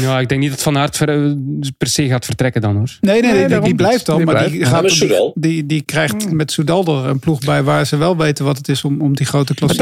[0.00, 1.16] Ja, ik denk niet dat Van Aert eh,
[1.78, 2.96] per se gaat vertrekken dan hoor.
[3.00, 4.16] Nee, nee, nee, Nee, die, blijft dan.
[4.16, 7.86] Die maar die, gaat, die, die, die krijgt met Soudal er een ploeg bij waar
[7.86, 9.76] ze wel weten wat het is om, om die grote Maar is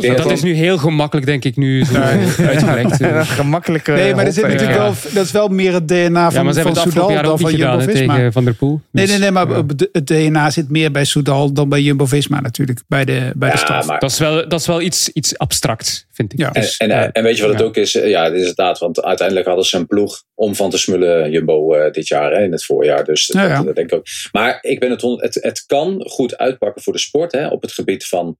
[0.00, 3.00] denk toch dat is nu heel gemakkelijk, denk ik, nu zo uitgelegd.
[3.00, 3.92] een gemakkelijke...
[3.92, 6.54] Nee, maar er zit natuurlijk wel, dat is wel meer het DNA Ja, van, maar
[6.54, 8.14] ze van Soudal dan ook van Jumbo-Visma.
[8.14, 8.80] tegen Van der Poel.
[8.90, 9.62] Nee, Dus, nee, nee, maar ja.
[9.92, 12.82] het DNA zit meer bij Soudal dan bij Jumbo-Visma natuurlijk.
[12.88, 13.86] Bij de, bij de Ja, staf.
[13.86, 16.38] maar Dat is wel, dat is wel iets, iets abstract, vind ik.
[16.38, 16.52] Ja.
[16.52, 17.66] En, Dus, en, eh, en weet je wat het ja.
[17.66, 17.94] ook is?
[17.94, 18.78] Eh, Ja, dit is inderdaad.
[18.78, 22.42] Want uiteindelijk hadden ze een ploeg om van te smullen Jumbo eh, dit jaar hè,
[22.42, 23.04] in het voorjaar.
[23.04, 23.62] Dus Ja, dat, ja.
[23.62, 24.06] dat denk ik ook.
[24.32, 27.72] Maar ik ben het, het, het kan goed uitpakken voor de sport hè, op het
[27.72, 28.38] gebied van.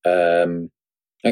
[0.00, 0.64] ehm,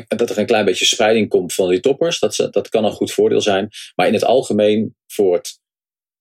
[0.08, 2.18] dat er een klein beetje spreiding komt van die toppers.
[2.18, 3.68] Dat, ze- dat kan een goed voordeel zijn.
[3.94, 5.58] Maar in het algemeen voor het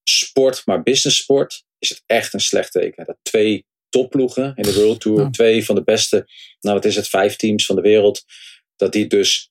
[0.03, 3.05] sport, maar business sport, is het echt een slecht teken.
[3.05, 5.29] Dat twee topploegen in de World Tour, Ja.
[5.29, 6.25] twee van de beste,
[6.59, 8.23] nou wat is het, vijf teams van de wereld,
[8.75, 9.49] dat die dus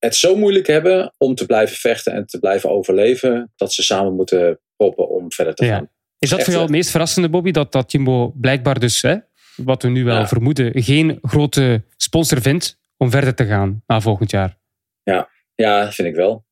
[0.00, 4.14] het zo moeilijk hebben om te blijven vechten en te blijven overleven, dat ze samen
[4.14, 5.74] moeten proppen om verder te Ja.
[5.74, 5.90] gaan.
[6.18, 7.50] Is dat Echt, voor jou het eh, meest verrassende, Bobby?
[7.50, 9.16] Dat, dat Jumbo blijkbaar dus, hè,
[9.56, 10.28] wat we nu wel Ja.
[10.28, 14.58] vermoeden, geen grote sponsor vindt om verder te gaan na volgend jaar?
[15.54, 16.44] Ja, vind ik wel.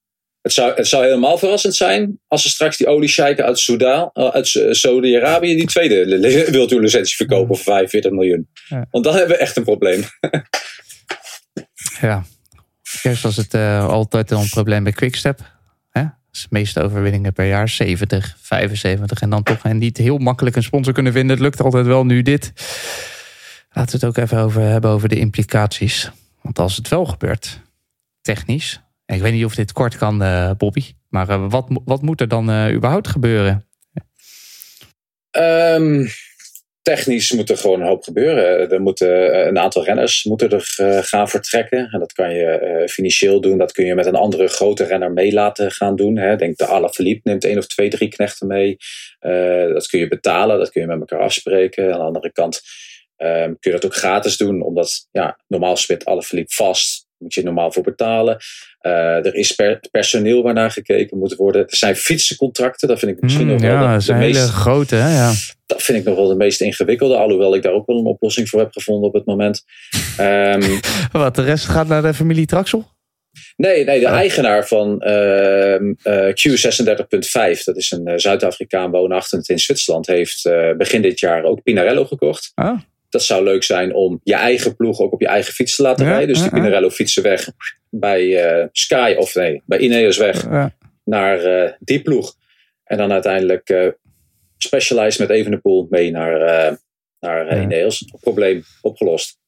[0.43, 4.49] Het zou, het zou helemaal verrassend zijn als ze straks die oliesheiken uit, eh, uit
[4.49, 8.49] Sa- Saudi-Arabië die tweede li- li- World Tour licentie verkopen voor 45 miljoen.
[8.69, 8.87] Ja.
[8.91, 10.03] Want dan hebben we echt een probleem.
[12.01, 12.25] Ja.
[13.03, 15.57] Eerst was het eh, altijd al een probleem bij Quickstep.
[15.91, 16.05] Hè?
[16.33, 17.69] Is de meeste overwinningen per jaar.
[17.69, 19.21] 70, 75.
[19.21, 21.31] En dan toch en niet heel makkelijk een sponsor kunnen vinden.
[21.31, 22.53] Het lukt altijd wel, nu dit.
[23.71, 26.11] Laten we het ook even over hebben over de implicaties.
[26.43, 27.61] Want als het wel gebeurt,
[28.21, 28.81] technisch.
[29.05, 30.95] En ik weet niet of dit kort kan, eh, Bobby.
[31.09, 33.67] Maar eh, wat, wat moet er dan überhaupt gebeuren?
[35.31, 36.07] Ehm,
[36.95, 38.71] technisch moet er gewoon een hoop gebeuren.
[38.71, 41.89] Er moeten eh, een aantal renners moeten er eh, gaan vertrekken.
[41.91, 43.59] En dat kan je eh, financieel doen.
[43.59, 46.15] Dat kun je met een andere grote renner mee laten gaan doen.
[46.15, 48.77] Denk de Alaphilippe neemt één of twee, drie knechten mee.
[49.19, 50.59] Eh, dat kun je betalen.
[50.59, 51.93] Dat kun je met elkaar afspreken.
[51.93, 52.61] Aan de andere kant
[53.17, 54.63] ehm, kun je dat ook gratis doen.
[54.63, 57.07] Omdat ja, normaal spit Alaphilippe vast.
[57.19, 58.39] Moet je normaal voor betalen.
[58.89, 61.63] Eh, er is per- personeel waarnaar gekeken moet worden.
[61.63, 62.89] Er zijn fietsencontracten.
[62.89, 64.95] Dat vind ik misschien Hmm, nog wel ja, de, dat is de een hele grote.
[64.95, 65.17] Hè?
[65.17, 65.33] Ja.
[65.67, 67.17] dat vind ik nog wel de meest ingewikkelde.
[67.17, 69.65] Alhoewel ik daar ook wel een oplossing voor heb gevonden op het moment.
[70.17, 70.63] Ehm,
[71.13, 72.97] Wat, de rest gaat naar de familie Traxel?
[73.57, 79.59] nee, nee, de eigenaar van ehm, eh, Q36.5, dat is een eh, Zuid-Afrikaan woonachtig in
[79.59, 82.53] Zwitserland, heeft begin dit jaar ook Pinarello gekocht.
[82.55, 82.79] Ah.
[83.09, 86.05] Dat zou leuk zijn om je eigen ploeg ook op je eigen fiets te laten
[86.07, 86.29] Ja, rijden.
[86.29, 87.49] Dus die Pinarello fietsen weg
[87.91, 90.47] bij eh, Sky, of nee, bij Ineos weg
[91.05, 92.35] naar eh, die ploeg.
[92.85, 93.89] En dan uiteindelijk eh
[94.61, 96.79] Specialized met Evenepoel mee naar,
[97.21, 97.61] naar.
[97.63, 98.05] Ineos.
[98.21, 99.39] Probleem opgelost.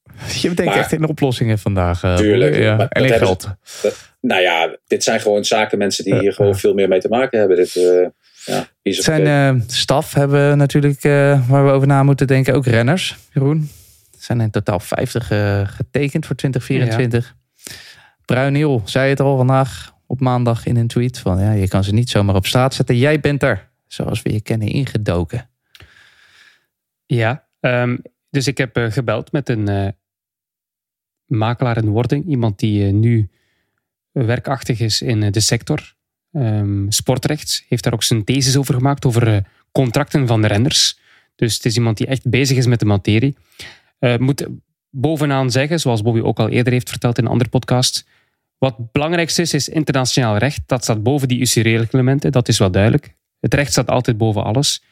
[0.40, 2.16] Je bedenkt Maar- echt in oplossingen vandaag.
[2.16, 2.76] Tuurlijk, Ja.
[2.76, 3.38] maar En in dat hebben
[3.80, 3.94] geld.
[4.20, 7.38] Nou ja, dit zijn gewoon zaken, mensen die hier gewoon veel meer mee te maken
[7.38, 7.56] hebben.
[7.56, 7.74] Dit,
[8.44, 12.66] ja, Zijn eh, staf hebben we natuurlijk, eh, waar we over na moeten denken, ook
[12.66, 13.18] renners.
[13.32, 13.58] Jeroen,
[14.12, 17.36] er zijn in totaal 50 eh, getekend voor 2024.
[18.24, 21.18] Bruineel zei het al vandaag op maandag in een tweet.
[21.18, 22.96] Van ja, je kan ze niet zomaar op straat zetten.
[22.96, 25.48] Jij bent er, zoals we je kennen, ingedoken.
[27.06, 27.96] Ja, ehm,
[28.30, 29.94] dus ik heb gebeld met een
[31.26, 32.26] makelaar in wording.
[32.26, 33.30] Iemand die nu
[34.12, 35.94] werkachtig is in de sector.
[36.32, 37.64] Ehm, sportrecht.
[37.68, 40.98] Heeft daar ook zijn thesis over gemaakt, over eh, contracten van de renners.
[41.36, 43.36] Dus het is iemand die echt bezig is met de materie.
[43.98, 44.46] Eh moet
[44.90, 48.06] bovenaan zeggen, zoals Bobby ook al eerder heeft verteld in een andere podcast.
[48.58, 50.60] Wat het belangrijkste is, is internationaal recht.
[50.66, 53.14] Dat staat boven die UC-reglementen, dat is wel duidelijk.
[53.40, 54.82] Het recht staat altijd boven alles.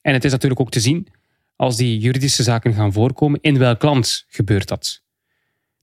[0.00, 1.08] En het is natuurlijk ook te zien
[1.56, 5.02] als die juridische zaken gaan voorkomen, in welk land gebeurt dat?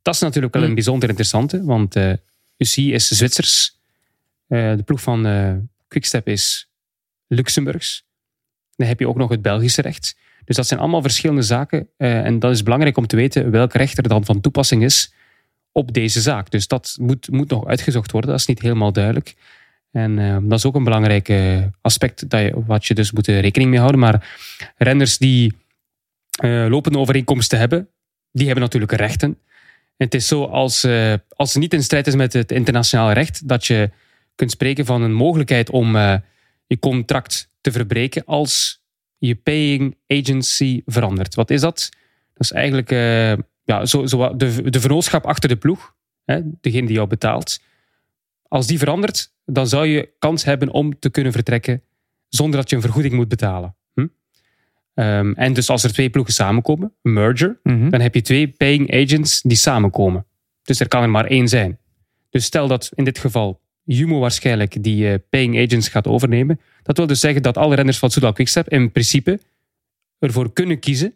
[0.02, 2.14] Dat is natuurlijk wel een bijzonder interessante, want eh
[2.58, 3.80] UCI is Zwitsers.
[4.48, 5.54] Eh, de ploeg van eh
[5.88, 6.70] Quickstep is
[7.28, 8.06] Luxemburgs.
[8.76, 10.18] Dan heb je ook nog het Belgische recht.
[10.46, 11.90] Dus dat zijn allemaal verschillende zaken.
[11.98, 15.14] eh, en dat is belangrijk om te weten welk recht er dan van toepassing is
[15.72, 16.52] op deze zaak.
[16.52, 18.30] Dus dat moet, moet nog uitgezocht worden.
[18.30, 19.36] Dat is niet helemaal duidelijk.
[19.92, 21.34] En dat is ook een belangrijk
[21.82, 24.00] aspect dat je, wat je dus moet rekening mee houden.
[24.00, 24.38] Maar
[24.78, 25.54] renners die
[26.42, 27.90] lopende overeenkomsten hebben,
[28.32, 29.30] die hebben natuurlijk rechten.
[29.98, 30.88] En het is zo, als,
[31.30, 33.90] als het niet in strijd is met het internationale recht, dat je
[34.36, 36.16] kunt spreken van een mogelijkheid om eh,
[36.68, 38.84] je contract te verbreken als
[39.18, 41.36] je paying agency verandert.
[41.36, 41.90] Wat is dat?
[42.34, 45.96] Dat is eigenlijk eh, ja, zo, zo, de, de vernootschap achter de ploeg,
[46.26, 47.60] hè, degene die jou betaalt.
[48.48, 51.82] Als die verandert, dan zou je kans hebben om te kunnen vertrekken
[52.30, 53.76] zonder dat je een vergoeding moet betalen.
[53.94, 54.08] Hm?
[54.94, 57.90] Ehm, en dus als er twee ploegen samenkomen, een merger, Mhm.
[57.90, 60.26] dan heb je twee paying agents die samenkomen.
[60.64, 61.80] Dus er kan er maar één zijn.
[62.30, 66.60] Dus stel dat in dit geval Jumo waarschijnlijk die eh, paying agents gaat overnemen.
[66.84, 69.40] Dat wil dus zeggen dat alle renners van Soudal Quickstep in principe
[70.20, 71.14] ervoor kunnen kiezen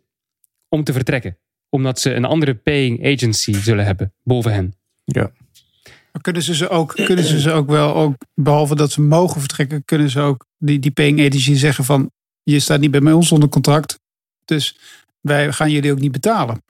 [0.68, 1.38] om te vertrekken.
[1.70, 4.74] Omdat ze een andere paying agency zullen hebben boven hen.
[5.04, 5.32] Ja.
[6.12, 9.40] Maar kunnen ze ze ook, kunnen ze ze ook wel, ook, behalve dat ze mogen
[9.40, 12.12] vertrekken, kunnen ze ook die, die paying agency zeggen van
[12.44, 14.00] je staat niet bij ons onder contract,
[14.46, 14.78] dus
[15.22, 16.64] wij gaan jullie ook niet betalen.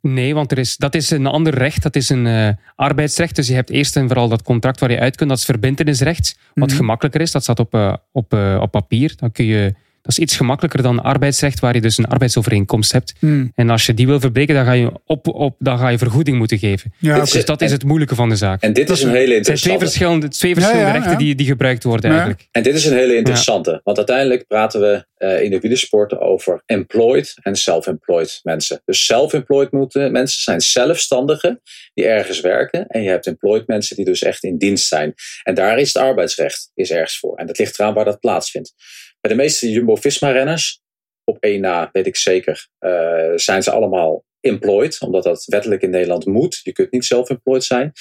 [0.00, 1.82] Nee, want er is, dat is een ander recht.
[1.82, 3.36] Dat is een eh, arbeidsrecht.
[3.36, 5.28] Dus je hebt eerst en vooral dat contract waar je uit kunt.
[5.30, 6.38] Dat is verbindenisrecht.
[6.54, 6.76] Wat Mhm.
[6.76, 7.32] gemakkelijker is.
[7.32, 9.12] Dat staat op, eh, op, eh, op papier.
[9.16, 9.74] Dan kun je,
[10.08, 13.14] dat is iets gemakkelijker dan arbeidsrecht, waar je dus een arbeidsovereenkomst hebt.
[13.18, 13.52] Hmm.
[13.54, 16.38] En als je die wil verbreken, dan ga je, op, op, dan ga je vergoeding
[16.38, 16.92] moeten geven.
[16.98, 17.20] Ja.
[17.20, 18.62] Dus dat is het moeilijke van de zaak.
[18.62, 19.84] En dit is een hele Het zijn twee interessante.
[19.84, 21.18] verschillende, twee verschillende Ja, ja, rechten ja.
[21.18, 22.16] Die, die gebruikt worden Ja.
[22.16, 22.48] eigenlijk.
[22.50, 23.80] En dit is een hele interessante.
[23.84, 28.82] Want uiteindelijk praten we eh, in de wielersporten over employed en self-employed mensen.
[28.84, 31.60] Dus self-employed moeten mensen zijn zelfstandigen
[31.94, 32.86] die ergens werken.
[32.86, 35.14] En je hebt employed mensen die dus echt in dienst zijn.
[35.42, 37.36] En daar is het arbeidsrecht is ergens voor.
[37.36, 38.74] En dat ligt eraan waar dat plaatsvindt.
[39.20, 40.80] Bij de meeste Jumbo-Visma-renners,
[41.24, 45.00] op één na weet ik zeker, eh, zijn ze allemaal employed.
[45.00, 46.60] Omdat dat wettelijk in Nederland moet.
[46.62, 47.92] Je kunt niet self-employed zijn.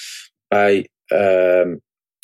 [0.47, 1.75] Bij ehm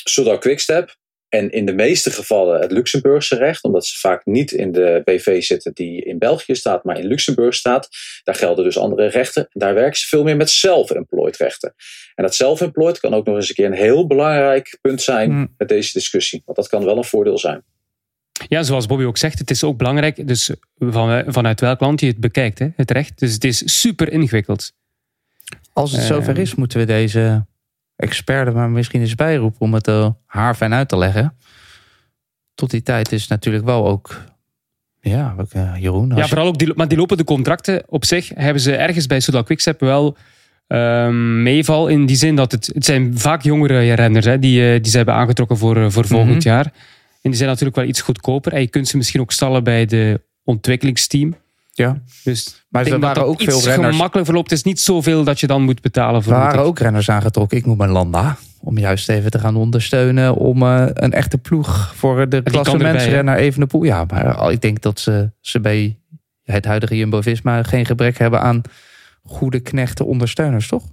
[0.03, 0.95] Soudal Quickstep
[1.29, 5.43] en in de meeste gevallen het Luxemburgse recht, omdat ze vaak niet in de BV
[5.43, 7.89] zitten die in België staat, maar in Luxemburg staat.
[8.23, 9.47] Daar gelden dus andere rechten.
[9.51, 11.73] Daar werken ze veel meer met self-employed rechten.
[12.15, 15.53] En dat self-employed kan ook nog eens een keer een heel belangrijk punt zijn Hmm.
[15.57, 16.41] met deze discussie.
[16.45, 17.63] Want dat kan wel een voordeel zijn.
[18.47, 22.07] Ja, zoals Bobby ook zegt, het is ook belangrijk dus van, vanuit welk land je
[22.07, 23.19] het bekijkt, hè, het recht.
[23.19, 24.73] Dus het is super ingewikkeld.
[25.73, 27.45] Als het Eh, zover is, moeten we deze
[27.95, 31.37] expert er maar misschien eens bijroepen om het uh, haarfijn uit te leggen.
[32.55, 34.21] Tot die tijd is het natuurlijk wel ook.
[34.99, 36.09] Ja, ook, uh, Jeroen.
[36.09, 39.19] Ja, je- vooral ook die, maar die lopende contracten op zich hebben ze ergens bij
[39.19, 40.17] Soudal Quickstep wel
[40.67, 41.87] ehm, meeval.
[41.87, 44.97] In die zin dat het, het zijn vaak jongere renners hè, die, eh, die ze
[44.97, 46.47] hebben aangetrokken voor, eh, voor volgend Mhm.
[46.47, 46.73] jaar.
[47.23, 48.53] En die zijn natuurlijk wel iets goedkoper.
[48.53, 51.35] En je kunt ze misschien ook stallen bij de ontwikkelingsteam.
[51.71, 52.01] ja.
[52.23, 53.95] Dus Maar ik er denk waren dat ook dat veel iets renners.
[53.95, 54.49] gemakkelijk verloopt.
[54.49, 56.33] Het is niet zoveel dat je dan moet betalen Er voor.
[56.33, 57.57] waren moet ik- ook renners aangetrokken.
[57.57, 58.37] Ik noem een Landa.
[58.59, 60.35] Om juist even te gaan ondersteunen.
[60.35, 63.83] Om eh, een echte ploeg voor de klassementsrenner even de poel.
[63.83, 65.97] Ja, maar ik denk dat ze, ze bij
[66.43, 68.61] het huidige Jumbo-Visma geen gebrek hebben aan
[69.23, 70.83] goede knechten ondersteuners, toch?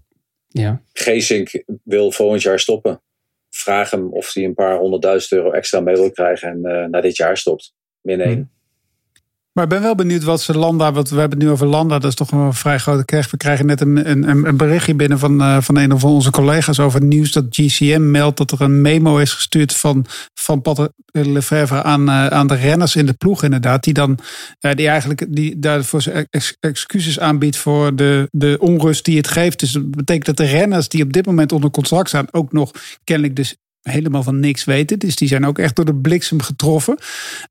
[0.49, 0.81] Ja.
[0.93, 3.01] Geesink wil volgend jaar stoppen.
[3.50, 7.00] Vraag hem of hij een paar honderdduizend euro extra mee wil krijgen en eh na
[7.00, 7.74] dit jaar stopt.
[8.00, 8.50] Min één.
[9.52, 11.98] Maar ik ben wel benieuwd wat ze Landa, wat we hebben het nu over Landa,
[11.98, 13.30] dat is toch een vrij grote kreeg.
[13.30, 16.78] We krijgen net een, een, een berichtje binnen van, uh, van een van onze collega's
[16.78, 20.90] over het nieuws dat GCM meldt dat er een memo is gestuurd van, van Patrick
[21.12, 23.84] Lefevre aan, uh, aan de renners in de ploeg inderdaad.
[23.84, 24.18] Die dan
[24.60, 29.60] uh, die eigenlijk die daarvoor ex, excuses aanbiedt voor de, de onrust die het geeft.
[29.60, 32.70] Dus dat betekent dat de renners die op dit moment onder contract staan ook nog
[33.04, 34.99] kennelijk dus helemaal van niks weten.
[34.99, 36.99] Dus die zijn ook echt door de bliksem getroffen.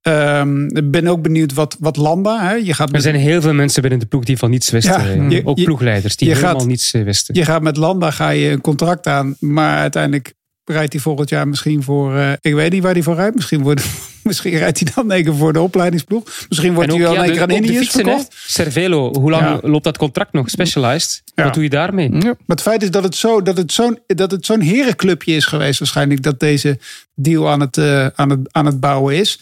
[0.01, 2.47] Um, ik ben ook benieuwd wat, wat Landa.
[2.47, 2.53] Hè?
[2.53, 5.21] Je gaat Er zijn heel veel mensen binnen de ploeg die van niets wisten.
[5.21, 7.35] Ja, je, ook ploegleiders die helemaal gaat, niets wisten.
[7.35, 11.47] Je gaat met Landa ga je een contract aan, maar uiteindelijk rijdt hij volgend jaar
[11.47, 12.15] misschien voor.
[12.15, 13.35] Uh, ik weet niet waar hij voor rijdt.
[13.35, 13.83] Misschien, wordt,
[14.29, 16.23] misschien rijdt hij dan één voor de opleidingsploeg.
[16.49, 18.35] Misschien wordt hij wel ja, een keer aan Indiërs verkocht.
[18.47, 19.69] Cervelo, hoe lang ja.
[19.69, 20.49] loopt dat contract nog?
[20.49, 21.21] Specialized.
[21.35, 21.43] Ja.
[21.43, 22.09] Wat doe je daarmee?
[22.09, 25.45] Maar het feit is dat het zo'n dat het zo'n dat het zo'n herenclubje is
[25.45, 26.79] geweest, waarschijnlijk dat deze
[27.15, 29.39] deal aan het, uh, aan het, aan het bouwen is.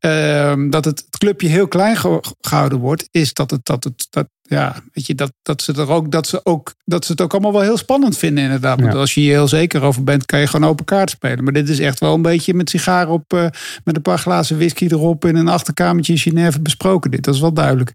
[0.00, 1.96] Uh, dat het, het, clubje heel klein
[2.40, 5.90] gehouden wordt, is dat het dat het dat ja, weet je, dat, dat ze er
[5.90, 8.80] ook dat ze ook dat ze het ook allemaal wel heel spannend vinden, inderdaad.
[8.80, 11.44] Want als je je heel zeker over bent, kan je gewoon open kaart spelen.
[11.44, 13.46] Maar dit is echt wel een beetje met sigaren op, uh,
[13.84, 17.10] met een paar glazen whisky erop in een achterkamertje in Genève besproken.
[17.10, 17.92] Dit, dat is wel duidelijk.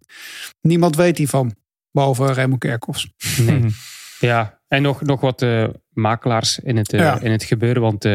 [0.62, 1.56] Niemand weet hiervan,
[1.92, 3.10] behalve Raymond Kerkhoffs.
[3.38, 3.66] Nee.
[4.20, 7.20] ja, en nog, nog wat uh, makelaars in het, uh, ja.
[7.20, 8.06] in het gebeuren, want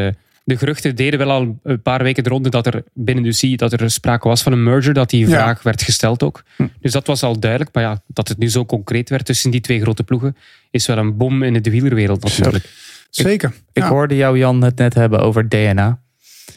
[0.45, 3.59] de geruchten deden wel al een paar weken de ronde dat er binnen de UC
[3.59, 5.63] dat er sprake was van een merger, dat die vraag ja.
[5.63, 6.43] werd gesteld ook.
[6.57, 6.67] Hm.
[6.81, 7.75] Dus dat was al duidelijk.
[7.75, 10.37] Maar ja, dat het nu zo concreet werd tussen die twee grote ploegen,
[10.71, 12.71] is wel een bom in de wielerwereld natuurlijk.
[13.11, 13.49] Zeker.
[13.49, 16.01] Ik, ik hoorde jou Jan het net hebben over DNA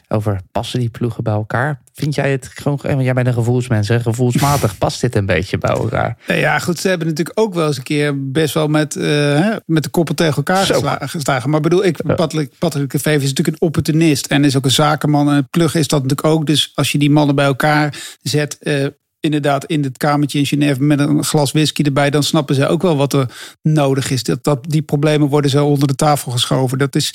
[0.08, 1.82] over passen die ploegen bij elkaar.
[1.94, 4.00] Vind jij het gewoon, want jij bent een gevoelsmens, hè?
[4.00, 6.18] gevoelsmatig past dit een beetje bij elkaar?
[6.28, 9.84] Ja, goed, ze hebben natuurlijk ook wel eens een keer best wel met, uh, met
[9.84, 10.66] de koppen tegen elkaar
[11.10, 11.50] geslagen.
[11.50, 12.16] Maar bedoel, ik.
[12.16, 15.32] Patrick, Patrick Lefevre is natuurlijk een opportunist en is ook een zakenman.
[15.32, 16.46] En Plug is dat natuurlijk ook.
[16.46, 18.86] Dus als je die mannen bij elkaar zet, uh,
[19.20, 22.82] inderdaad in het kamertje in Genève met een glas whisky erbij, dan snappen ze ook
[22.82, 23.30] wel wat er
[23.62, 24.24] nodig is.
[24.24, 26.78] Dat, dat, die problemen worden zo onder de tafel geschoven.
[26.78, 27.14] Dat, is,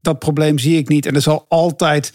[0.00, 1.06] dat probleem zie ik niet.
[1.06, 2.12] En er zal altijd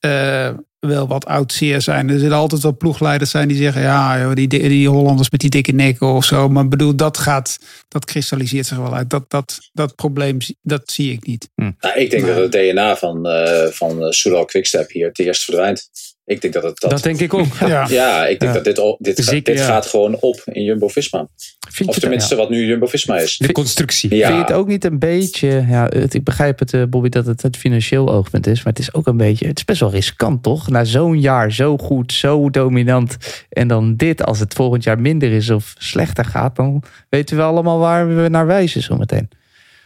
[0.00, 0.48] uh,
[0.80, 2.10] wel wat oud zeer zijn.
[2.10, 5.50] Er zullen altijd wel ploegleiders zijn die zeggen: ja, joh, die, die Hollanders met die
[5.50, 6.48] dikke nekken of zo.
[6.48, 9.10] Maar bedoel, dat gaat, dat kristalliseert zich wel uit.
[9.10, 11.50] Dat, dat, dat probleem, dat zie ik niet.
[11.54, 11.70] Hm.
[11.78, 15.44] Nou, ik denk maar, dat het DNA van, uh, van Soudal Quickstep hier het eerst
[15.44, 15.88] verdwijnt.
[16.28, 17.46] Ik denk dat het dat, dat denk ik ook.
[17.66, 18.60] Ja, ja ik denk ja.
[18.60, 19.64] dat dit, dit, Zeker, gaat, dit ja.
[19.64, 21.28] gaat gewoon op in Jumbo Visma.
[21.70, 23.36] Vind of tenminste, wat nu Jumbo Visma is.
[23.36, 24.08] De constructie.
[24.08, 25.64] Vind je het ook niet een beetje.
[25.68, 28.56] Ja, het, ik begrijp het, uh, Bobby, dat het het financieel oogpunt is.
[28.56, 29.46] Maar het is ook een beetje.
[29.46, 30.68] Het is best wel riskant, toch?
[30.68, 33.16] Na zo'n jaar zo goed, zo dominant.
[33.48, 36.56] En dan dit, als het volgend jaar minder is of slechter gaat.
[36.56, 39.28] dan weten we allemaal waar we naar wijzen zometeen.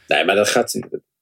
[0.06, 0.72] Nee, maar dat gaat.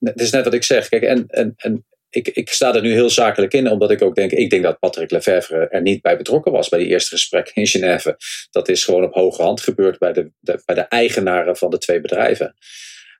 [0.00, 0.88] Het is net wat ik zeg.
[0.88, 4.14] Kijk, en, en, en ik, ik sta er nu heel zakelijk in, omdat ik ook
[4.14, 7.55] denk, ik denk dat Patrick Lefevre er niet bij betrokken was bij die eerste gesprekken
[7.55, 8.16] in Genève.
[8.51, 11.79] Dat is gewoon op hoge hand gebeurd bij de, de bij de eigenaren van de
[11.79, 12.55] twee bedrijven.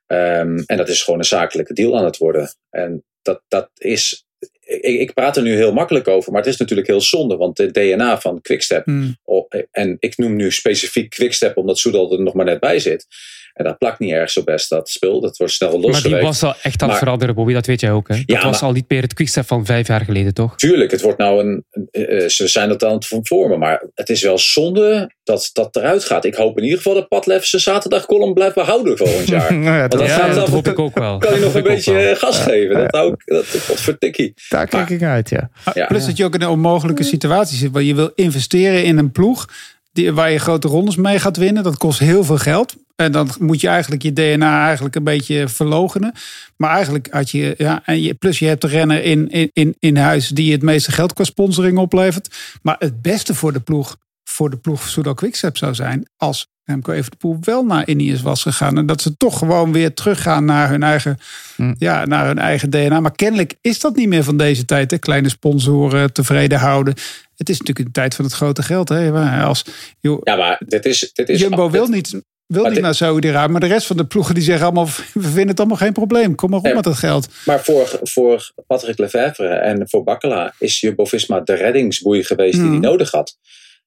[0.07, 2.53] Um, en dat is gewoon een zakelijke deal aan het worden.
[2.69, 4.25] En dat, dat is.
[4.59, 7.57] Ik, ik praat er nu heel makkelijk over, maar het is natuurlijk heel zonde, want
[7.57, 9.17] de DNA van Quickstep, mm.
[9.71, 13.07] en ik noem nu specifiek Quickstep omdat Soedal er nog maar net bij zit.
[13.53, 15.21] En dat plakt niet erg zo best, dat spul.
[15.21, 16.03] Dat wordt snel losgeweekt.
[16.09, 17.53] Maar die was al echt aan het veranderen, Bobby.
[17.53, 18.15] Dat weet jij ook, hè?
[18.15, 20.55] Dat Ja, was maar- al niet meer het quickstep van vijf jaar geleden, toch?
[20.57, 21.65] Tuurlijk, het wordt nou een.
[21.91, 23.59] eh, ze zijn dat aan het vormen.
[23.59, 26.25] Maar het is wel zonde dat dat eruit gaat.
[26.25, 29.53] Ik hoop in ieder geval dat Padlef zijn zaterdagcolumn blijft behouden volgend jaar.
[29.53, 31.17] Nou ja, Want dan dat, gaat dat dan- hoop ik ook wel.
[31.17, 32.75] kan hij Dat nog een beetje eh, gas geven.
[32.75, 33.21] Dat hou ik.
[33.25, 34.33] Dat wat verdikkie.
[34.49, 35.49] daar kijk ik uit, ja.
[35.73, 35.85] Ja.
[35.85, 37.71] Plus dat je ook in een onmogelijke situatie zit.
[37.71, 39.47] Waar je wil investeren in een ploeg
[39.93, 41.63] die, waar je grote rondes mee gaat winnen.
[41.63, 42.75] Dat kost heel veel geld.
[43.05, 46.13] En dan moet je eigenlijk je DNA eigenlijk een beetje verlogenen.
[46.57, 49.75] Maar eigenlijk had je, ja, en je, plus je hebt de renner in, in, in,
[49.79, 52.35] in huis die het meeste geld qua sponsoring oplevert.
[52.61, 56.91] Maar het beste voor de ploeg, voor de ploeg Soudal Quickstep zou zijn als Remco
[56.91, 58.77] Evenepoel wel naar Ineos was gegaan.
[58.77, 61.17] En dat ze toch gewoon weer teruggaan naar hun eigen,
[61.55, 61.73] Hm.
[61.77, 62.99] ja, naar hun eigen DNA.
[62.99, 64.91] Maar kennelijk is dat niet meer van deze tijd.
[64.91, 64.97] Hè?
[64.97, 66.93] Kleine sponsoren tevreden houden.
[67.35, 68.89] Het is natuurlijk een tijd van het grote geld.
[68.89, 69.11] Hè?
[69.43, 69.65] Als,
[69.99, 71.09] joh, Ja, maar dit is.
[71.13, 73.51] Dit is Jumbo dit- wil niet, wil maar niet naar Saudi-Arabië.
[73.51, 74.85] Maar de rest van de ploegen die zeggen allemaal...
[75.13, 76.35] we vinden het allemaal geen probleem.
[76.35, 77.27] Kom maar op met dat geld.
[77.45, 82.69] Maar voor, voor Patrick Lefevre en voor Bakkela is Jumbo Visma de reddingsboei geweest die
[82.69, 83.37] hij nodig had.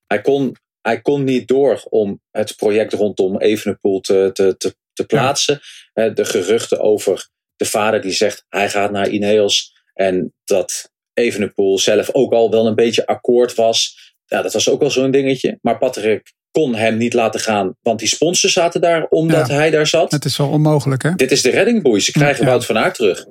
[0.07, 5.05] Hij kon, hij kon niet door om het project rondom Evenepoel te, te, te, te
[5.05, 5.61] plaatsen.
[5.92, 9.72] De geruchten over de vader die zegt hij gaat naar Ineos.
[9.94, 14.04] En dat Evenepoel zelf ook al wel een beetje akkoord was.
[14.35, 15.59] Ja, dat was ook wel zo'n dingetje.
[15.62, 19.55] Maar Patrick kon hem niet laten gaan, want die sponsors zaten daar omdat Ja.
[19.55, 20.11] hij daar zat.
[20.12, 21.14] Het is wel onmogelijk, hè?
[21.14, 22.01] Dit is de reddingboei.
[22.01, 22.51] Ze krijgen Ja.
[22.51, 23.27] Wout van Aert terug.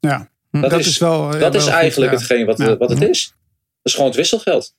[0.00, 1.32] Ja, Dat, dat is, is wel...
[1.32, 2.18] ja, dat is wel goed, eigenlijk ja.
[2.18, 2.76] hetgeen wat, Ja.
[2.76, 3.26] wat het is.
[3.26, 3.36] Dat
[3.82, 4.74] is gewoon het wisselgeld.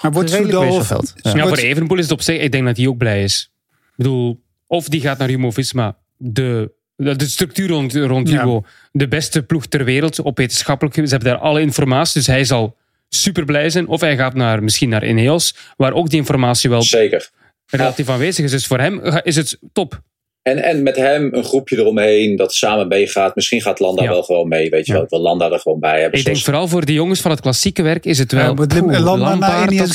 [0.00, 1.12] Maar wordt Soudal- wisselveld.
[1.16, 1.34] Ja.
[1.36, 3.52] Ja, voor Evenepoel is het op zich, ik denk dat hij ook blij is.
[3.70, 8.60] Ik bedoel, of die gaat naar Jumbo-Visma, de, de structuur rond, rond Ja.
[8.92, 11.10] De beste ploeg ter wereld op wetenschappelijk gebied.
[11.10, 12.76] Ze hebben daar alle informatie, dus hij zal
[13.14, 13.86] super blij zijn.
[13.88, 17.30] Of hij gaat naar, misschien naar Ineos, waar ook die informatie wel Zeker.
[17.66, 18.50] relatief aanwezig is.
[18.50, 20.00] Dus voor hem is het top.
[20.42, 23.34] En, en met hem een groepje eromheen dat samen meegaat.
[23.34, 24.08] Misschien gaat Landa Ja.
[24.08, 24.70] wel gewoon mee.
[24.70, 24.94] Weet je Ja.
[24.94, 26.18] wel, ik wil Landa er gewoon bij hebben.
[26.18, 28.42] Ik denk vooral voor de jongens van het klassieke werk is het wel...
[28.44, 29.92] Ja, poeh, Landa naar Lampaard, Ineos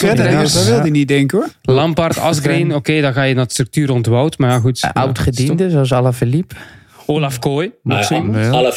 [0.54, 1.76] dat wil hij niet denken hoor.
[1.76, 4.38] Lampaard, Asgreen, oké, dan ga je naar het structuur rond Wout.
[4.38, 4.90] Maar ja, goed.
[4.94, 6.56] Oud-gediende, zoals Alaphilippe.
[7.06, 7.72] Olaf Kooi.
[7.84, 8.06] Nou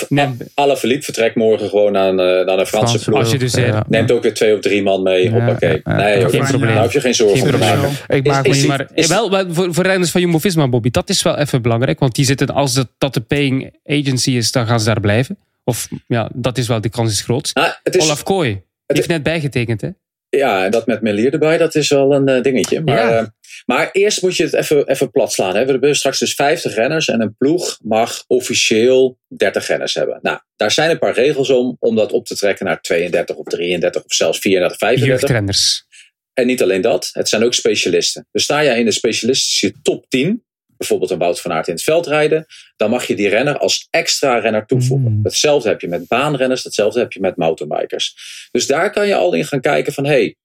[0.08, 3.18] ja, alle, verliep vertrekt morgen gewoon aan, eh, naar een Franse ploeg.
[3.18, 3.60] Als je dus Ja.
[3.60, 5.22] zegt, Neemt ook weer twee of drie man mee.
[5.24, 5.70] Ja, Hoppakee.
[5.70, 5.96] ja, ja.
[5.96, 6.74] Nee, joh, Geen daar- probleem.
[6.74, 7.90] Daar hoef je geen zorgen Geen voor te probleem.
[7.90, 8.16] maken.
[8.16, 8.68] Ik maak Is- me is- niet...
[8.68, 11.98] Maar is- wel, voor, voor renners van Jumbo-Visma, Bobby, dat is wel even belangrijk.
[11.98, 15.38] Want die zitten, als dat, dat de paying agency is, dan gaan ze daar blijven.
[15.64, 17.50] Of ja, dat is wel, de kans is groot.
[17.54, 19.88] Nou, is, Olaf Kooi, die het- heeft net bijgetekend, hè?
[20.30, 22.80] Ja, en dat met Melier erbij, dat is wel een eh, dingetje.
[22.80, 23.18] Maar, Ja.
[23.18, 23.26] eh,
[23.66, 25.56] maar eerst moet je het even, even plat slaan.
[25.56, 25.64] Hè.
[25.64, 30.18] We hebben straks dus 50 renners en een ploeg mag officieel 30 renners hebben.
[30.22, 33.44] Nou, daar zijn een paar regels om, om dat op te trekken naar 32 of
[33.44, 35.20] 33 of zelfs 34, 35.
[35.20, 35.86] Jeugdrenners.
[36.32, 38.26] En niet alleen dat, het zijn ook specialisten.
[38.32, 40.44] Dus sta jij in de specialistische top 10,
[40.78, 43.86] bijvoorbeeld een Wout van Aert in het veld rijden, dan mag je die renner als
[43.90, 45.12] extra renner toevoegen.
[45.12, 45.20] Mm.
[45.22, 48.14] Hetzelfde heb je met baanrenners, hetzelfde heb je met mountainbikers.
[48.50, 50.36] Dus daar kan je al in gaan kijken van, hé, hey,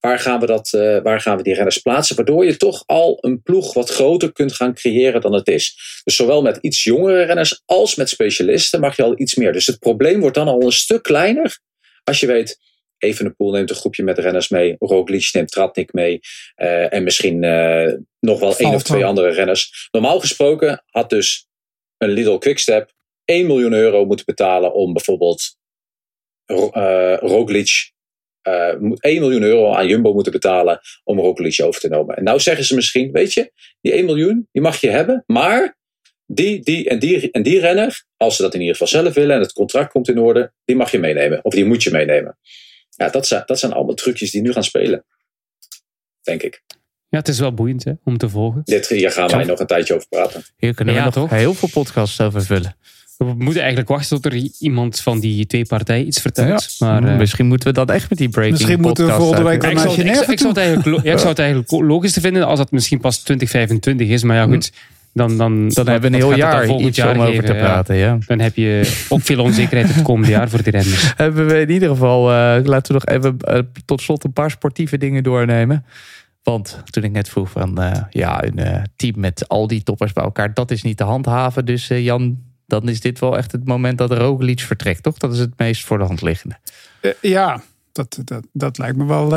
[0.00, 2.16] waar, gaan we dat, eh, waar gaan we die renners plaatsen?
[2.16, 5.78] Waardoor je toch al een ploeg wat groter kunt gaan creëren dan het is.
[6.04, 9.52] Dus zowel met iets jongere renners als met specialisten mag je al iets meer.
[9.52, 11.58] Dus het probleem wordt dan al een stuk kleiner
[12.04, 12.58] als je weet,
[12.98, 14.76] Evenepoel neemt een groepje met renners mee.
[14.78, 16.20] Roglic neemt Tratnik mee.
[16.54, 19.88] eh, en misschien eh, nog wel één of twee andere renners.
[19.90, 21.46] Normaal gesproken had dus
[21.98, 22.92] een Lidl Quickstep
[23.24, 25.56] 1 miljoen euro moeten betalen om bijvoorbeeld
[26.46, 27.92] eh, Roglic
[28.42, 32.16] eh, moet 1 miljoen euro aan Jumbo moeten betalen om Roglic over te nemen.
[32.16, 35.78] En nou zeggen ze misschien, weet je, die 1 miljoen, die mag je hebben, maar
[36.26, 39.36] die, die en die en die renner, als ze dat in ieder geval zelf willen
[39.36, 41.44] en het contract komt in orde, die mag je meenemen.
[41.44, 42.38] Of die moet je meenemen.
[42.96, 45.04] Ja, dat zijn, dat zijn allemaal trucjes die nu gaan spelen.
[46.22, 46.62] Denk ik.
[47.08, 48.60] Ja, het is wel boeiend hè, om te volgen.
[48.64, 50.42] Dit, hier gaan wij nog een tijdje over praten.
[50.56, 51.30] Hier kunnen we Ja, nog toch?
[51.30, 52.76] heel veel podcasts over vullen.
[53.16, 56.76] We moeten eigenlijk wachten tot er iemand van die twee partijen iets vertelt.
[56.78, 59.50] Maar, eh, Misschien moeten we dat echt met die breaking Misschien moeten we podcast volgende
[59.50, 61.38] week ik, naar zou, het- ik, Genève zou- ik zou het eigenlijk, ik zou het
[61.38, 64.22] eigenlijk logisch te vinden als dat misschien pas 2025 is.
[64.22, 64.72] Maar ja, goed.
[65.16, 67.52] Dan, dan, Dan hebben we een heel jaar volgend iets jaar om over geven, te
[67.52, 67.96] praten.
[67.96, 68.18] Ja.
[68.26, 71.12] Dan heb je ook veel onzekerheid het komende jaar voor die renners.
[71.16, 74.50] Hebben we in ieder geval, eh, laten we nog even eh, tot slot een paar
[74.50, 75.84] sportieve dingen doornemen.
[76.46, 80.12] Want toen ik net vroeg van, eh, ja, een eh, team met al die toppers
[80.12, 81.64] bij elkaar, dat is niet te handhaven.
[81.64, 85.18] Dus eh, Jan, dan is dit wel echt het moment dat Roglic vertrekt, toch?
[85.18, 86.56] Dat is het meest voor de hand liggende.
[87.20, 89.28] Ja, dat, dat, dat lijkt me wel.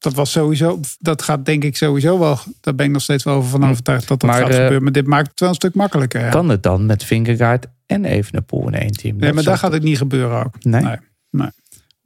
[0.00, 0.80] Dat was sowieso.
[0.98, 2.38] Dat gaat denk ik sowieso wel.
[2.60, 4.82] Daar ben ik nog steeds wel over van overtuigd dat dat Maar, gaat eh, gebeuren.
[4.82, 6.20] Maar dit maakt het wel een stuk makkelijker.
[6.20, 6.28] Ja.
[6.28, 9.16] Kan het dan met Vingegaard en Evenepoel in één team?
[9.16, 10.64] nee, Dat maar daar gaat het niet gebeuren ook.
[10.64, 10.96] Nee?
[11.30, 11.48] Nee.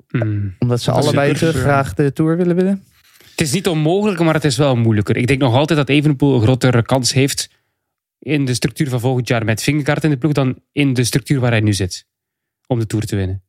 [0.09, 0.54] Hmm.
[0.59, 2.85] Omdat ze Dat allebei te graag de Tour willen winnen?
[3.30, 5.16] Het is niet onmogelijk, maar het is wel moeilijker.
[5.16, 7.48] Ik denk nog altijd dat Evenepoel een grotere kans heeft
[8.18, 11.40] in de structuur van volgend jaar met Vingegaard in de ploeg dan in de structuur
[11.40, 12.07] waar hij nu zit.
[12.66, 13.42] Om de Tour te winnen.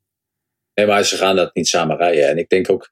[0.74, 2.30] Nee, maar ze gaan dat niet samen rijden.
[2.30, 2.92] En ik denk ook,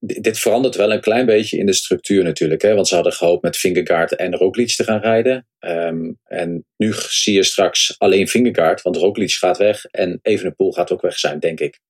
[0.00, 2.62] dit verandert wel een klein beetje in de structuur natuurlijk.
[2.62, 2.74] Hè?
[2.74, 5.46] Want ze hadden gehoopt met Vingegaard en Roglic te gaan rijden.
[5.58, 10.90] Ehm, en nu zie je straks alleen Vingegaard, want Roglic gaat weg en Evenepoel gaat
[10.92, 11.80] ook weg zijn, denk ik.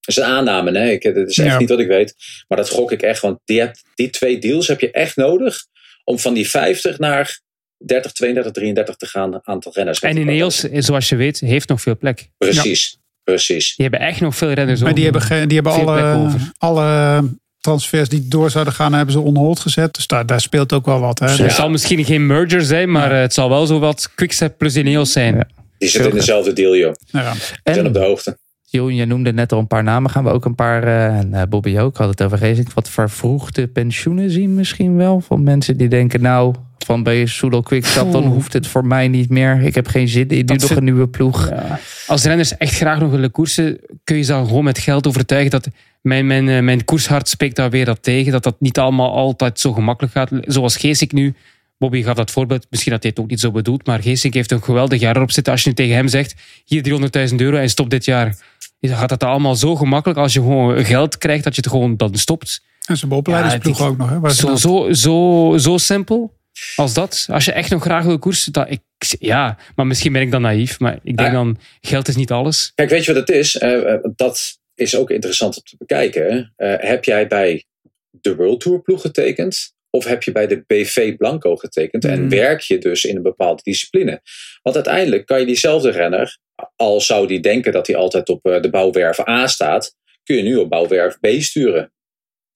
[0.00, 0.90] Dat is een aanname, hè?
[0.90, 1.58] Ik, het is echt Ja.
[1.58, 2.14] niet wat ik weet.
[2.48, 5.58] Maar dat gok ik echt, want die, hebt- die twee deals heb je echt nodig
[6.04, 7.40] om van die 50 naar
[7.84, 10.00] 30, 32, 33 te gaan aantal renners.
[10.00, 10.22] En elkaar.
[10.22, 12.28] Ineos, zoals je weet, heeft nog veel plek.
[12.38, 13.74] Precies, precies.
[13.76, 15.28] Die hebben echt nog veel renners Maar die over.
[15.28, 16.40] hebben, die hebben alle, over.
[16.58, 17.20] alle
[17.66, 19.94] transfers die door zouden gaan, hebben ze on hold gezet.
[19.94, 21.18] Dus daar, daar speelt ook wel wat.
[21.18, 21.26] Hè?
[21.28, 21.48] Het Ja.
[21.48, 25.12] zal misschien geen merger zijn, maar eh, het zal wel zo wat Quickstep plus Ineos
[25.12, 25.34] zijn.
[25.34, 25.46] Ja.
[25.78, 26.92] Die zitten in dezelfde deal, joh.
[27.06, 27.32] Ja.
[27.32, 28.36] Die zijn op de hoogte.
[28.68, 30.10] Jeroen, je noemde net al een paar namen.
[30.10, 32.88] Gaan we ook een paar, eh, en eh, Bobby ook, had het over Racing, wat
[32.88, 35.20] vervroegde pensioenen zien misschien wel?
[35.20, 36.54] Van mensen die denken, nou,
[36.86, 39.60] van bij Soudal Quickstep, dan hoeft het voor mij niet meer.
[39.62, 41.48] Ik heb geen zin, ik doe Dat nog een nieuwe ploeg.
[41.48, 41.80] Ja.
[42.06, 45.50] Als renners echt graag nog willen koersen, kun je ze dan gewoon met geld overtuigen
[45.50, 45.68] dat
[46.00, 48.32] mijn, mijn, eh, mijn koershart spreekt daar weer dat tegen.
[48.32, 50.30] Dat dat niet allemaal altijd zo gemakkelijk gaat.
[50.40, 51.34] Zoals Geesink nu.
[51.78, 52.66] Bobby gaf dat voorbeeld.
[52.70, 53.86] Misschien dat hij het ook niet zo bedoelt.
[53.86, 55.52] Maar Geesink heeft een geweldig jaar erop zitten.
[55.52, 56.34] Als je nu tegen hem zegt,
[56.64, 56.82] hier
[57.30, 58.36] 300.000 euro en stop dit jaar.
[58.80, 61.96] Dan gaat dat allemaal zo gemakkelijk als je gewoon geld krijgt dat je het gewoon
[61.96, 62.62] dan stopt.
[62.86, 64.10] En opleidingsploeg Ja, ook nog.
[64.10, 66.35] Hè, Zo, zo, zo, zo simpel
[66.76, 67.26] als dat.
[67.30, 68.52] Als je echt nog graag wil koersen.
[68.52, 68.80] Dat ik,
[69.18, 70.78] ja, maar misschien ben ik dan naïef.
[70.80, 72.72] Maar ik denk dan, geld is niet alles.
[72.74, 73.56] Kijk, weet je wat het is?
[73.56, 76.52] Eh, eh, dat is ook interessant om te bekijken.
[76.56, 77.64] Eh, heb jij bij
[78.10, 79.74] de World Tour ploeg getekend?
[79.90, 82.28] Of heb je bij de BV Blanco getekend en Hmm.
[82.28, 84.20] werk je dus in een bepaalde discipline?
[84.62, 86.38] Want uiteindelijk kan je diezelfde renner,
[86.76, 90.56] al zou die denken dat hij altijd op de bouwwerf A staat, kun je nu
[90.56, 91.92] op bouwwerf B sturen.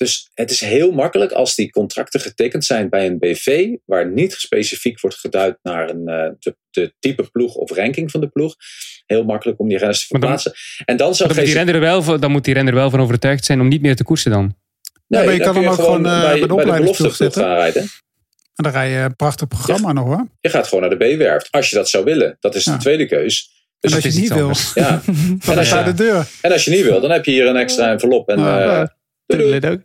[0.00, 4.32] Dus het is heel makkelijk als die contracten getekend zijn bij een BV, waar niet
[4.32, 8.54] specifiek wordt geduid naar een, eh, de, de type ploeg of ranking van de ploeg.
[9.06, 10.84] Heel makkelijk om die renners te Maar dan- verplaatsen.
[10.84, 13.00] en dan zou Dan moet, die er wel, van- dan moet die renner wel van
[13.00, 14.54] overtuigd zijn om niet meer te koersen dan.
[15.06, 17.42] Nee, maar je dan kan hem ook gewoon, eh, bij de opleidingsploeg belofteploeg zetten.
[17.42, 17.82] gaan rijden.
[18.54, 20.28] En dan rij je een prachtig programma nog hoor.
[20.40, 21.48] Je gaat gewoon naar de B-werf.
[21.50, 22.36] Als je dat zou willen.
[22.40, 22.72] Dat is Ja.
[22.72, 23.50] de tweede keus.
[23.80, 24.72] En Dus als je niet wil, anders.
[24.74, 25.02] ja.
[25.74, 26.26] dan de deur.
[26.40, 28.28] En als je niet wil, dan heb je hier een extra envelop.
[28.28, 28.96] En, Ja,
[29.64, 29.80] ook.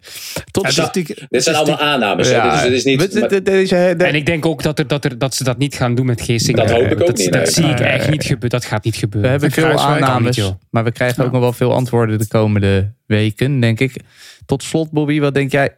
[0.51, 2.29] Tot die- Dit zijn allemaal aannames.
[2.29, 5.05] Ja, is, niet, we- maar- de- deze, de- En ik denk ook dat, er, dat,
[5.05, 6.57] er, dat ze dat niet gaan doen met Geesink.
[6.57, 7.51] Dat hoop ik ook dat, niet, Dat nee.
[7.51, 8.49] zie ik echt niet gebeuren.
[8.49, 9.29] Dat gaat niet we gebeuren.
[9.31, 12.91] hebben Van veel aannames, niet, maar we krijgen ook nog wel veel antwoorden de komende
[13.05, 13.95] weken, denk ik.
[14.45, 15.75] Tot slot, Bobby, wat denk jij?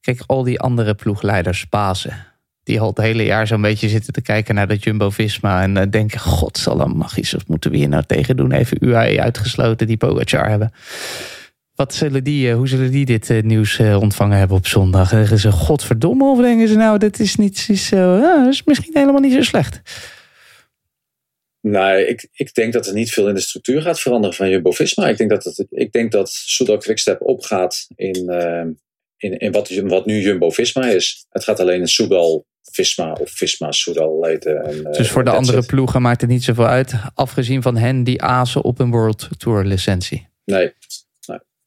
[0.00, 2.26] Kijk, al die andere ploegleiders, Pasen,
[2.62, 5.86] die al het hele jaar zo'n beetje zitten te kijken naar dat Jumbo-Visma en eh,
[5.90, 8.52] denken, god, zal een magisch, wat moeten we hier nou tegen doen?
[8.52, 10.72] Even UAE uitgesloten, die Pogacar hebben.
[11.78, 15.08] Wat zullen die, eh, hoe zullen die dit eh, nieuws eh, ontvangen hebben op zondag?
[15.08, 19.32] Zeggen ze, godverdomme, of denken ze nou, dit is niet dat is misschien helemaal niet
[19.32, 19.80] zo slecht.
[21.60, 25.08] Nee, ik, ik denk dat er niet veel in de structuur gaat veranderen van Jumbo-Visma.
[25.08, 28.66] Ik denk dat, het, ik denk dat Soudal Quickstep opgaat in, eh,
[29.16, 31.26] in, in wat, wat nu Jumbo-Visma is.
[31.28, 34.64] Het gaat alleen een Soudal Visma of Visma Soudal heten.
[34.64, 36.94] En, Dus voor de andere ploegen maakt het niet zoveel uit.
[37.14, 40.28] Afgezien van hen die azen op een World Tour licentie.
[40.44, 40.72] Nee,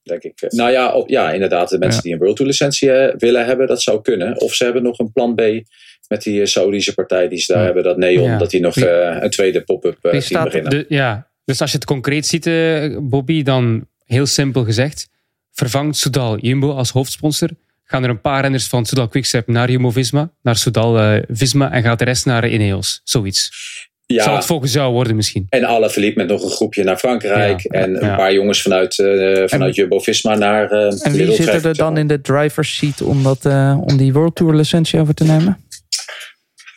[0.03, 0.41] denk ik.
[0.41, 1.69] eh, Nou ja, op, ja inderdaad.
[1.69, 2.01] De mensen Ja.
[2.03, 4.41] die een World Tour licentie eh, willen hebben, dat zou kunnen.
[4.41, 5.41] Of ze hebben nog een plan B
[6.07, 7.65] met die eh, Saudische partij die ze daar Ja.
[7.65, 7.83] hebben.
[7.83, 8.37] Dat Neon, Ja.
[8.37, 10.69] dat die nog Wie- een tweede pop-up op beginnen.
[10.69, 12.49] De, ja, dus als je het concreet ziet,
[13.09, 15.09] Bobby, dan heel simpel gezegd.
[15.51, 17.49] Vervangt Soudal Jumbo als hoofdsponsor.
[17.83, 20.31] Gaan er een paar renners van Soudal Quickstep naar Jumbo-Visma.
[20.41, 21.71] Naar Soudal Visma.
[21.71, 23.01] En gaat de rest naar Ineos.
[23.03, 23.49] Zoiets.
[24.13, 25.45] Ja, Zal het volgens jou worden misschien?
[25.49, 27.61] En alle verliep met nog een groepje naar Frankrijk.
[27.61, 31.63] Ja, en een paar jongens vanuit, eh vanuit Jumbo-Visma naar eh En wie Lidl zitten
[31.63, 35.13] er dan in de driver's seat om, dat, eh, om die World Tour licentie over
[35.13, 35.57] te nemen?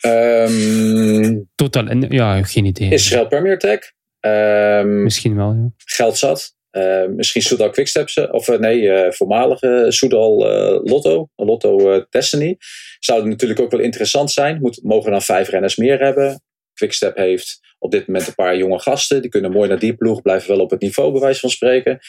[0.01, 1.87] Ehm, Totaal.
[1.87, 2.89] en- Ja, geen idee.
[2.89, 3.79] Israël Premier Tech.
[4.19, 5.69] Ehm, Misschien wel, ja.
[5.85, 6.53] geld zat.
[6.71, 8.09] Eh, misschien Soudal Quickstep.
[8.31, 10.37] Of nee, eh, voormalige Soudal
[10.83, 11.29] Lotto.
[11.35, 12.57] Lotto eh, Destiny.
[12.99, 14.61] Zou natuurlijk ook wel interessant zijn.
[14.61, 16.41] Moet, mogen dan vijf renners meer hebben.
[16.75, 19.21] Quickstep heeft op dit moment een paar jonge gasten.
[19.21, 20.21] Die kunnen mooi naar die ploeg.
[20.21, 21.99] Blijven wel op het niveau bij wijze van spreken.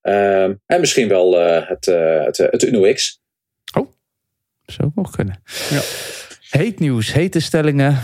[0.00, 3.22] Ehm, en misschien wel eh, het, eh het, het Uno X.
[4.66, 5.42] Zou ook nog kunnen.
[5.70, 5.80] Ja.
[6.50, 8.02] Heet nieuws, hete stellingen,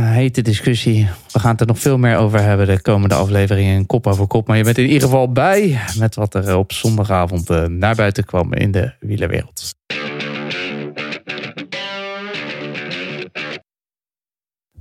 [0.00, 1.08] hete discussie.
[1.32, 3.86] We gaan het er nog veel meer over hebben de komende afleveringen.
[3.86, 4.46] Kop over kop.
[4.46, 8.24] Maar je bent in ieder geval bij met wat er op zondagavond eh, naar buiten
[8.24, 9.74] kwam in de wielerwereld.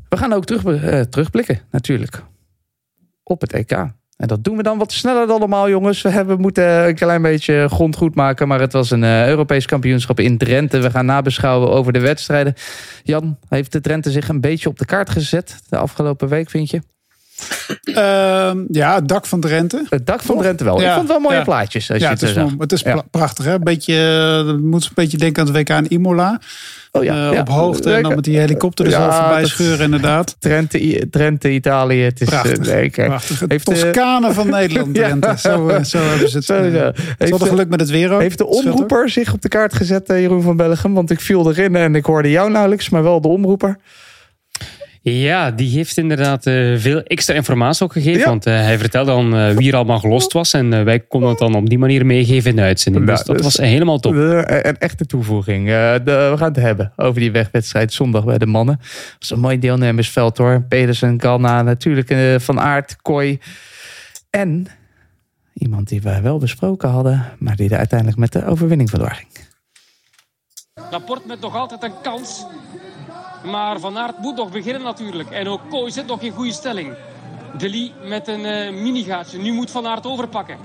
[0.09, 2.23] We gaan ook terug, eh, terugblikken, natuurlijk.
[3.23, 3.71] Op het EK.
[4.17, 6.01] En dat doen we dan wat sneller dan normaal, jongens.
[6.01, 8.47] We hebben moeten een klein beetje grond goed maken.
[8.47, 10.79] Maar het was een eh, Europees kampioenschap in Drenthe.
[10.79, 12.53] We gaan nabeschouwen over de wedstrijden.
[13.03, 16.69] Jan, heeft de Drenthe zich een beetje op de kaart gezet de afgelopen week, vind
[16.69, 16.81] je?
[17.83, 19.85] Ehm, ja, het dak van Drenthe.
[19.89, 20.81] Het dak van Drenthe wel.
[20.81, 21.43] Ja, Ik vond het wel mooie ja.
[21.43, 21.91] plaatjes.
[21.91, 22.53] Als Ja, je het het is, zo zag.
[22.59, 23.45] het is prachtig.
[23.45, 23.59] Hè?
[23.59, 23.93] Beetje,
[24.41, 26.41] eh, het moet een beetje denken aan het WK in Imola.
[26.91, 27.39] Oh ja, Eh, ja.
[27.39, 30.35] Op hoogte en dan met die helikopter er zo voorbij scheuren inderdaad.
[30.39, 32.01] Drenthe, Drenthe, Italië.
[32.01, 32.57] Het is Prachtig.
[32.57, 32.89] eh, nee.
[32.89, 33.39] Prachtig.
[33.39, 34.95] Het Heeft, eh, Toscane van Nederland.
[34.95, 35.33] Drenthe.
[35.37, 36.49] Zo, eh, zo hebben ze het.
[36.57, 38.21] Eh, Ze Heeft, de- geluk met het weer ook.
[38.21, 40.93] heeft de omroeper zich op de kaart gezet, eh, Jeroen van Bellegem?
[40.93, 43.77] Want ik viel erin en ik hoorde jou nauwelijks, maar wel de omroeper.
[45.11, 48.19] Ja, die heeft inderdaad eh, veel extra informatie ook gegeven.
[48.19, 48.25] Ja.
[48.25, 50.53] Want eh, hij vertelde dan eh, wie er allemaal gelost was.
[50.53, 53.05] En eh, wij konden het dan op die manier meegeven in de uitzending.
[53.05, 54.13] Nou, dus dat dus- was helemaal top.
[54.13, 55.67] Een echte toevoeging.
[55.67, 58.75] Eh, de- we gaan het hebben over die wegwedstrijd zondag bij de mannen.
[58.77, 60.61] Dat was een mooi deelnemersveld hoor.
[60.61, 63.39] Pedersen, Galna, natuurlijk eh, Van Aert, Kooi.
[64.29, 64.67] En
[65.53, 69.29] iemand die wij wel besproken hadden, maar die er uiteindelijk met de overwinning vandoor ging.
[70.91, 72.45] Laporte met nog altijd een kans.
[73.49, 75.29] Maar Van Aert moet nog beginnen natuurlijk.
[75.29, 76.93] En ook Kooi zit nog in goede stelling.
[77.57, 79.37] Deli met een eh minigaatje.
[79.37, 80.57] Nu moet Van Aert overpakken.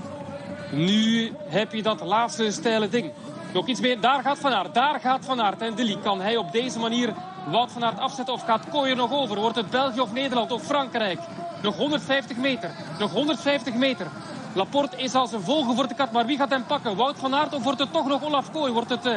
[0.71, 3.11] Nu heb je dat laatste steile ding.
[3.53, 3.99] Nog iets meer.
[3.99, 4.73] Daar gaat Van Aert.
[4.73, 5.61] Daar gaat Van Aert.
[5.61, 7.13] En Deli kan hij op deze manier
[7.49, 8.33] Wout van Aert afzetten.
[8.33, 9.39] Of gaat Kooi er nog over?
[9.39, 11.19] Wordt het België of Nederland of Frankrijk?
[11.61, 12.71] Nog 150 meter.
[12.99, 14.07] Nog 150 meter.
[14.53, 16.11] Laporte is als een vogel voor de kat.
[16.11, 16.95] Maar wie gaat hem pakken?
[16.95, 18.71] Wout van Aert of wordt het toch nog Olaf Kooi?
[18.71, 19.15] Wordt het eh,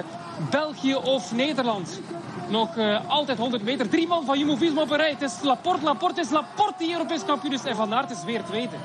[0.50, 2.00] België of Nederland?
[2.51, 3.88] Nog eh, altijd 100 meter.
[3.88, 5.11] Drie man van Jumbo-Visma op een rij.
[5.11, 7.64] Het is Laporte, Laporte, het is Laporte die Europees kampioen is.
[7.64, 8.76] En Van Aert is weer tweede.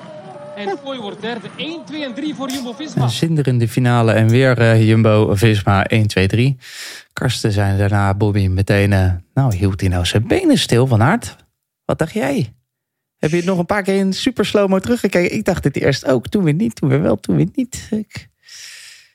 [0.55, 1.47] En Kooi wordt derde.
[1.57, 3.07] 1, 2 en 3 voor Jumbo-Visma.
[3.07, 6.57] Zinderende finale en weer eh, Jumbo-Visma 1, 2, 3.
[7.13, 8.93] Karsten zijn daarna Bobby meteen...
[8.93, 11.35] eh, nou, hield hij nou zijn benen stil van Aert?
[11.85, 12.53] Wat dacht jij?
[13.17, 15.37] Heb je het nog een paar keer in super slow-mo teruggekeken?
[15.37, 16.27] Ik dacht het eerst ook.
[16.27, 17.87] Toen weer niet, toen weer wel, toen weer niet.
[17.91, 18.29] Ik...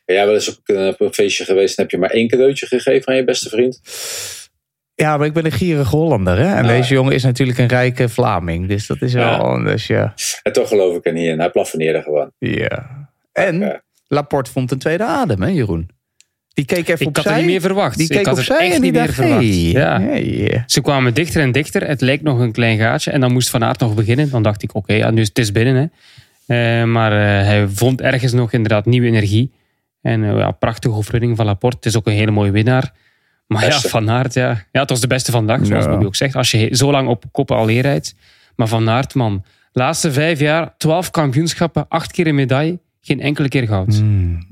[0.07, 2.29] Ben jij wel eens op een, op een feestje geweest en heb je maar één
[2.29, 3.81] cadeautje gegeven aan je beste vriend?
[4.95, 6.39] Ja, maar ik ben een gierige Hollander.
[6.39, 6.55] Hè?
[6.55, 6.69] En Ah.
[6.69, 8.69] deze jongen is natuurlijk een rijke Vlaming.
[8.69, 9.37] Dus dat is wel Ja.
[9.37, 10.15] anders, ja.
[10.43, 11.39] En toch geloof ik er niet in.
[11.39, 12.31] Hij plafonneerde gewoon.
[12.39, 13.09] ja.
[13.33, 13.83] En Ja.
[14.09, 15.89] Laporte vond een tweede adem, hè Jeroen?
[16.55, 17.33] Die keek even Ik had opzij.
[17.33, 17.99] er niet meer verwacht.
[17.99, 19.41] Die keek ik had het opzij echt en die niet meer dacht, verwacht.
[19.41, 20.01] hey, Ja.
[20.01, 20.63] hey.
[20.67, 21.87] Ze kwamen dichter en dichter.
[21.87, 23.11] Het leek nog een klein gaatje.
[23.11, 24.31] En dan moest Van Aert nog beginnen.
[24.31, 25.91] Dan dacht ik, oké, ja, nu is het is binnen.
[26.47, 26.81] Hè.
[26.81, 29.53] Eh, maar eh, hij vond ergens nog inderdaad nieuwe energie.
[30.07, 31.77] En eh, ja, prachtige overwinning van Laporte.
[31.77, 32.93] Het is ook een hele mooie winnaar.
[33.47, 33.81] Maar ja.
[33.81, 34.49] Van Aert, ja.
[34.73, 35.91] ja, het was de beste van de dag, zoals Ja.
[35.91, 36.35] Bobby ook zegt.
[36.35, 38.15] Als je zo lang op koppen al rijdt.
[38.57, 39.45] Maar Van Aert, man.
[39.73, 42.79] Laatste vijf jaar, twaalf kampioenschappen, acht keer een medaille.
[43.01, 43.95] Geen enkele keer goud.
[43.95, 44.47] Hmm.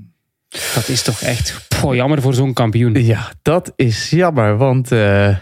[0.74, 3.05] Dat is toch echt poh, jammer voor zo'n kampioen.
[3.05, 4.57] Ja, dat is jammer.
[4.57, 5.36] Want eh,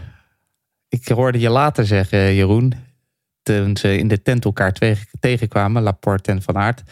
[0.89, 2.73] ik hoorde je later zeggen, Jeroen...
[3.43, 4.73] toen ze in de tent elkaar
[5.21, 6.83] tegenkwamen, Laporte en Van Aert...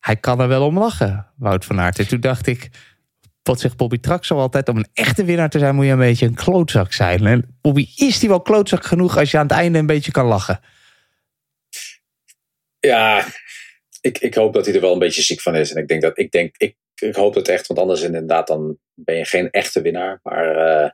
[0.00, 1.98] hij kan er wel om lachen, Wout van Aert.
[1.98, 2.70] En toen dacht ik...
[3.42, 4.68] Wat zegt Bobby Traxel altijd?
[4.68, 7.26] Om een echte winnaar te zijn moet je een beetje een klootzak zijn.
[7.26, 10.26] En Bobby, is die wel klootzak genoeg als je aan het einde een beetje kan
[10.26, 10.60] lachen?
[12.78, 13.26] Ja,
[14.00, 15.72] ik, ik hoop dat hij er wel een beetje ziek van is.
[15.72, 18.78] En ik denk dat ik denk, ik, ik hoop het echt, want anders inderdaad dan
[18.94, 20.20] ben je geen echte winnaar.
[20.22, 20.90] Maar eh,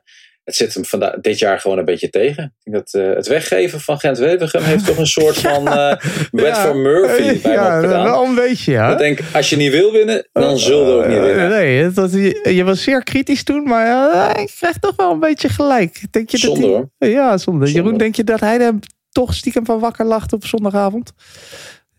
[0.47, 2.43] het zit hem vanda- dit jaar gewoon een beetje tegen.
[2.63, 5.95] Ik denk dat eh, het weggeven van Gent Wevergem heeft toch een soort van eh
[6.31, 6.55] wet Ja.
[6.65, 8.03] for Murphy bij ja, hem opgedaan.
[8.03, 8.91] wel een beetje, ja.
[8.91, 11.43] Ik denk, als je niet wil winnen, dan zul je ook niet winnen.
[11.43, 15.19] Eh, nee, dat, je, je was zeer kritisch toen, maar ik krijg toch wel een
[15.19, 16.01] beetje gelijk.
[16.11, 16.89] Denk je Zonde, dat hoor.
[17.09, 17.65] Ja, zonde.
[17.65, 17.71] Zonde.
[17.81, 18.73] Jeroen, denk je dat hij er
[19.11, 21.13] toch stiekem van wakker lacht op zondagavond?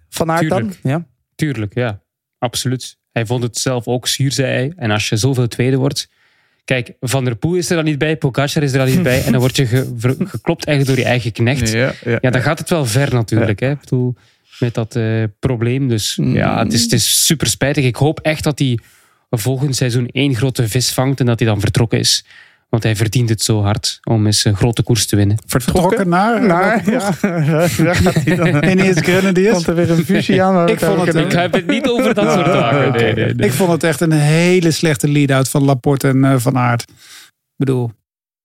[0.09, 0.59] Van Aert dan?
[0.59, 0.81] Tuurlijk.
[0.83, 1.07] Ja.
[1.35, 2.03] Tuurlijk, ja.
[2.39, 2.97] Absoluut.
[3.13, 4.73] Hij vond het zelf ook zuur, zei hij.
[4.77, 6.09] En als je zoveel tweede wordt...
[6.69, 9.25] Kijk, Van der Poel is er dan niet bij, Pogacar is er dan niet bij.
[9.25, 11.71] En dan word je ge- ver- geklopt eigenlijk door je eigen knecht.
[11.73, 13.61] Ja, ja, dan gaat het wel ver natuurlijk.
[13.61, 13.71] Hè?
[13.71, 14.15] Ik bedoel,
[14.59, 15.89] met dat eh, probleem.
[15.89, 16.35] Dus Mm.
[16.35, 17.85] ja, het is, het is super spijtig.
[17.85, 18.79] Ik hoop echt dat hij
[19.31, 22.25] volgend seizoen één grote vis vangt en dat hij dan vertrokken is.
[22.69, 25.37] Want hij verdient het zo hard om eens een grote koers te winnen.
[25.47, 26.47] Vertrokken naar?
[26.47, 28.65] naar ja, daar gaat hij dan.
[28.71, 29.53] Ineens Grenadiers.
[29.53, 30.69] Komt er weer een fusie aan.
[30.69, 32.93] Ik vond het, Ik heb het niet over dat soort zaken.
[32.93, 33.47] Nee, nee, nee.
[33.47, 36.83] Ik vond het echt een hele slechte lead-out van Laporte en eh, Van Aert.
[36.83, 37.91] Ik bedoel,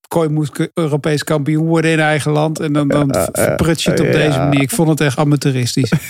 [0.08, 2.60] Kooi moest Europees kampioen worden in eigen land.
[2.60, 4.62] En dan, dan je het op deze manier.
[4.62, 5.92] Ik vond het echt amateuristisch.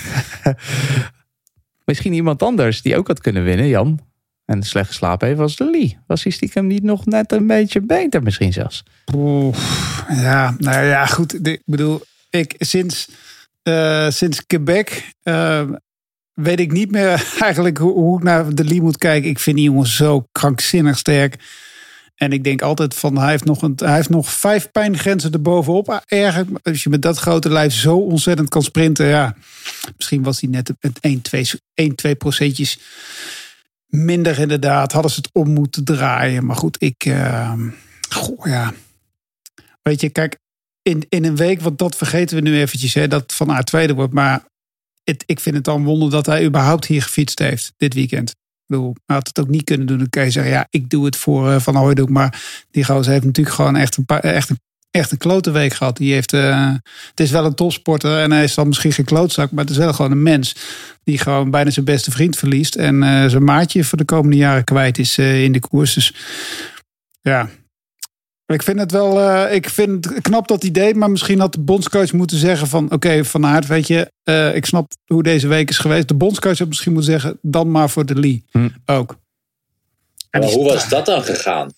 [1.86, 3.99] Misschien iemand anders die ook had kunnen winnen, Jan.
[4.46, 5.98] En slecht geslapen heeft, was de Lee.
[6.08, 8.84] Was hij stiekem niet nog net een beetje beter misschien zelfs?
[9.16, 9.58] Oeh,
[10.10, 11.48] ja, nou ja, goed.
[11.48, 13.10] Ik bedoel, ik sinds,
[13.64, 15.70] eh, sinds Quebec eh,
[16.34, 19.30] weet ik niet meer eigenlijk hoe, hoe ik naar de Lee moet kijken.
[19.30, 21.36] Ik vind die jongen zo krankzinnig sterk.
[22.16, 26.04] En ik denk altijd van, hij heeft nog, een, hij heeft nog vijf pijngrenzen erbovenop.
[26.06, 29.08] Erg, als je met dat grote lijf zo ontzettend kan sprinten.
[29.08, 29.36] Ja,
[29.98, 32.80] misschien was hij net met 1, 2, 1, 2 procentjes
[33.96, 34.91] minder inderdaad.
[34.91, 36.46] Hadden ze het om moeten draaien.
[36.46, 37.06] Maar goed, ik...
[37.06, 37.54] eh,
[38.10, 38.74] goh, ja.
[39.82, 40.39] Weet je, kijk,
[40.82, 43.94] in, in een week, want dat vergeten we nu eventjes, hè, dat Van Aert tweede
[43.94, 44.14] wordt.
[44.14, 44.46] Maar
[45.04, 48.30] het, ik vind het dan wonder dat hij überhaupt hier gefietst heeft dit weekend.
[48.30, 48.36] Ik
[48.66, 49.98] bedoel, hij had het ook niet kunnen doen.
[49.98, 52.10] Dan kan je zeggen, ja, ik doe het voor eh, Van Hooydonk.
[52.10, 54.50] Maar die gozer heeft natuurlijk gewoon echt een, paar, echt
[54.96, 55.98] echt een klote week gehad.
[55.98, 56.72] Die heeft, eh,
[57.10, 59.52] het is wel een topsporter en hij is dan misschien geen klootzak.
[59.52, 60.56] Maar het is wel gewoon een mens
[61.04, 62.76] die gewoon bijna zijn beste vriend verliest.
[62.76, 65.94] En eh, zijn maatje voor de komende jaren kwijt is eh, in de koers.
[65.94, 66.14] Dus
[67.22, 67.50] ja,
[68.46, 71.60] ik vind het wel, eh, ik vind het knap dat idee, maar misschien had de
[71.60, 75.70] bondscoach moeten zeggen van, oké, Van Aert, weet je, eh, ik snap hoe deze week
[75.70, 76.08] is geweest.
[76.08, 78.70] De bondscoach had misschien moeten zeggen, dan maar voor de Lee Hm.
[78.86, 79.16] ook.
[80.30, 81.72] En Maar hoe was dat dan gegaan?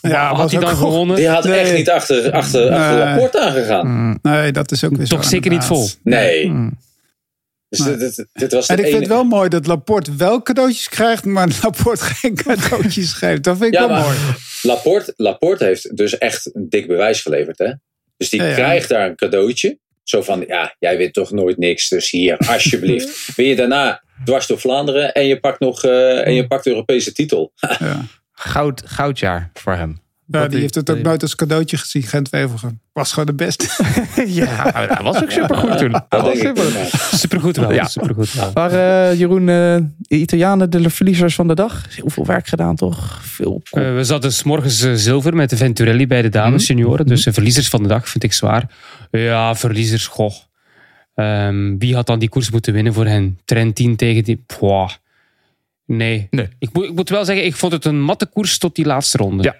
[0.00, 0.78] Ja, had was hij dan goed.
[0.78, 1.16] gewonnen?
[1.16, 2.98] Die had echt niet achter, achter, achter.
[2.98, 3.86] Laporte aangegaan.
[3.86, 5.88] Mm, Nee, dat is ook weer Toch zo, zeker niet vol.
[6.02, 6.48] Nee.
[6.48, 6.78] mm.
[7.68, 10.88] Dus dit, dit, dit was En ik vind het wel mooi dat Laporte wel cadeautjes
[10.88, 13.42] krijgt, maar Laporte geen cadeautjes geeft.
[13.44, 14.16] Dat vind ik Ja, wel mooi.
[14.62, 17.58] Laporte, Laporte heeft dus echt een dik bewijs geleverd.
[17.58, 17.72] Hè?
[18.16, 18.54] Dus die Ja, ja.
[18.54, 19.78] krijgt daar een cadeautje.
[20.02, 21.88] Zo van, ja, jij wint toch nooit niks.
[21.88, 23.34] Dus hier, alsjeblieft.
[23.36, 25.12] Win je daarna dwars door Vlaanderen.
[25.12, 27.52] En je pakt nog eh, en je pakt de Europese titel.
[27.78, 28.00] Ja.
[28.38, 29.98] Goud, goudjaar voor hem.
[30.30, 32.80] Ja, die heeft het ook die- nooit als cadeautje gezien, Gent Wevelgem.
[32.92, 33.66] Was gewoon de beste.
[34.26, 36.02] ja, hij was ook supergoed toen.
[36.08, 37.18] Hij was.
[37.20, 37.72] Supergoed wel.
[37.72, 37.84] Ja.
[37.84, 38.50] Supergoed wel.
[38.54, 41.84] Maar eh, Jeroen, eh, de Italianen de verliezers van de dag.
[41.96, 43.20] Heel veel werk gedaan toch?
[43.22, 43.62] Veel.
[43.70, 46.60] Eh, we zaten s morgens eh, zilver met de Venturelli bij de dames Mhm.
[46.78, 47.06] senioren.
[47.06, 48.70] Dus de verliezers van de dag vind ik zwaar.
[49.10, 50.34] Ja, verliezers, goh.
[51.14, 53.38] Ehm, wie had dan die koers moeten winnen voor hen?
[53.44, 54.42] Trentin tegen die...
[54.46, 54.90] Pwah.
[55.88, 56.26] Nee.
[56.30, 56.48] Nee.
[56.58, 59.18] Ik, moet, ik moet wel zeggen, ik vond het een matte koers tot die laatste
[59.18, 59.42] ronde.
[59.42, 59.52] Ja.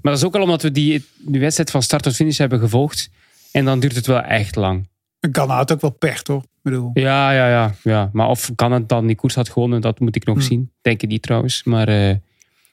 [0.00, 2.58] Maar dat is ook al omdat we die, die wedstrijd van start tot finish hebben
[2.58, 3.10] gevolgd.
[3.52, 4.88] En dan duurt het wel echt lang.
[5.32, 6.42] Ghana had ook wel pech, toch?
[6.42, 8.10] Ik bedoel, Ja, ja, ja, ja.
[8.12, 10.42] Maar of Ghana dan die koers had gewonnen, dat moet ik nog Hm.
[10.42, 10.70] zien.
[10.80, 11.64] Denk ik niet trouwens.
[11.64, 12.06] Maar eh,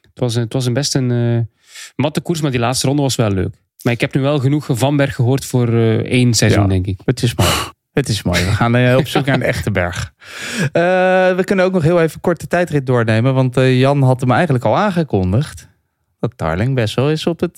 [0.01, 1.61] het, was, een- het was een best een eh,
[1.95, 3.55] matte koers, maar die laatste ronde was wel leuk.
[3.81, 6.67] Maar ik heb nu wel genoeg Van Berg gehoord voor eh, één seizoen, Ja.
[6.67, 6.99] denk ik.
[7.05, 7.49] Het is mooi.
[7.93, 8.45] Het is mooi.
[8.45, 10.13] We gaan eh, op zoek naar een echte berg.
[10.61, 10.81] Eh,
[11.35, 13.33] we kunnen ook nog heel even kort de tijdrit doornemen.
[13.33, 15.67] Want eh, Jan had hem eigenlijk al aangekondigd.
[16.19, 17.57] Dat Darling best wel eens op het,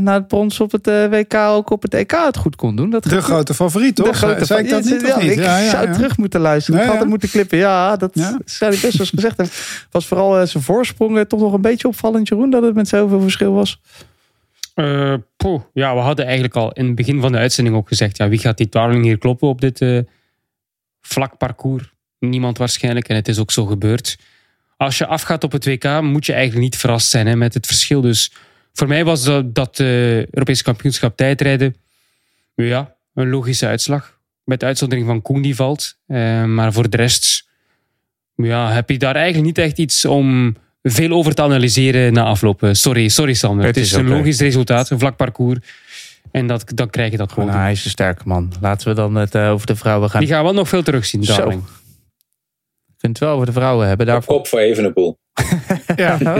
[0.00, 2.90] na het brons op het WK ook op het EK het goed kon doen.
[2.90, 4.06] Dat de grote favoriet, toch?
[4.06, 5.06] De grote Zei ik dat Ja, niet?
[5.06, 5.30] ja, niet?
[5.30, 6.80] Ik Ja, zou terug moeten luisteren.
[6.82, 7.58] Ik had hem moeten klippen.
[7.58, 9.54] Ja, dat zou hij best wel eens gezegd hebben.
[9.90, 13.52] Was vooral zijn voorsprong toch nog een beetje opvallend, Jeroen, dat het met zoveel verschil
[13.52, 13.80] was.
[15.36, 18.28] Poeh, ja, we hadden eigenlijk al in het begin van de uitzending ook gezegd, ja,
[18.28, 19.98] wie gaat die Darling hier kloppen op dit eh,
[21.00, 21.92] vlak parcours?
[22.18, 24.18] Niemand waarschijnlijk en het is ook zo gebeurd.
[24.76, 27.66] Als je afgaat op het WK moet je eigenlijk niet verrast zijn hè, met het
[27.66, 28.00] verschil.
[28.00, 28.32] Dus
[28.72, 31.76] voor mij was dat, dat eh, Europese kampioenschap tijdrijden
[32.54, 34.20] ja, een logische uitslag.
[34.44, 35.96] Met uitzondering van Koen die valt.
[36.46, 37.48] Maar voor de rest
[38.36, 42.62] ja, heb je daar eigenlijk niet echt iets om veel over te analyseren na afloop.
[42.62, 43.66] Eh, Sorry, sorry Sander.
[43.66, 45.58] Het Het, is een logisch resultaat, een vlak parcours.
[46.30, 47.48] En dat, dan krijg je dat gewoon.
[47.48, 48.52] Nou, hij is een sterke man.
[48.60, 50.20] Laten we dan het eh, over de vrouwen gaan.
[50.20, 51.36] Die gaan we nog veel terugzien, Zo.
[51.36, 51.62] Darling.
[52.86, 54.06] Je kunt het wel over de vrouwen hebben.
[54.06, 54.34] Op Daarvoor...
[54.34, 55.18] kop voor Evenepoel.
[55.96, 56.18] Ja.
[56.20, 56.36] Ja,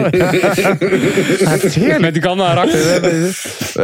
[1.48, 2.00] het is heerlijk.
[2.00, 3.02] Met de erachter.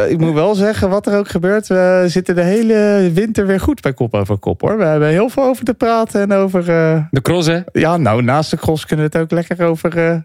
[0.03, 3.59] Eh, Ik moet wel zeggen, wat er ook gebeurt, we zitten de hele winter weer
[3.59, 4.77] goed bij kop over kop hoor.
[4.77, 6.59] We hebben heel veel over te praten en over.
[6.69, 7.59] eh, De cross, hè?
[7.71, 9.97] ja, nou, naast de cross kunnen we het ook lekker over.
[9.97, 10.17] eh,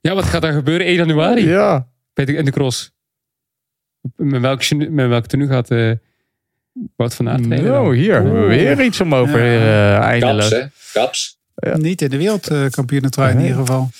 [0.00, 1.88] Ja, wat gaat er gebeuren 1 januari ja.
[2.14, 2.92] bij de, in de cross?
[4.16, 5.92] Met welk, met welk tenue gaat eh
[6.96, 7.64] Wout van Aert dan?
[7.64, 8.46] Nou, hier.
[8.46, 10.50] Weer iets om over eh, Kaps, eindeloos.
[10.50, 10.62] hè?
[10.92, 11.40] Kaps.
[11.74, 13.90] Niet in de wereldkampioenentrui in ieder geval.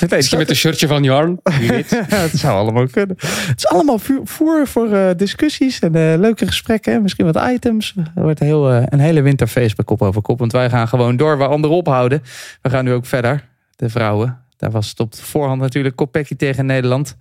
[0.00, 1.40] Nee, Misschien met een shirtje van Jarn.
[1.58, 1.90] Wie weet.
[2.08, 3.16] het zou allemaal kunnen.
[3.18, 6.92] Het is allemaal voer voor eh, discussies en eh, leuke gesprekken.
[6.92, 7.92] en Misschien wat items.
[7.96, 10.38] Het wordt heel, eh, een hele winterfeest bij Kop over Kop.
[10.38, 12.22] Want wij gaan gewoon door waar anderen ophouden.
[12.62, 13.44] We gaan nu ook verder.
[13.76, 14.45] De vrouwen.
[14.56, 17.16] Daar was het op de voorhand natuurlijk Kopecky tegen Nederland.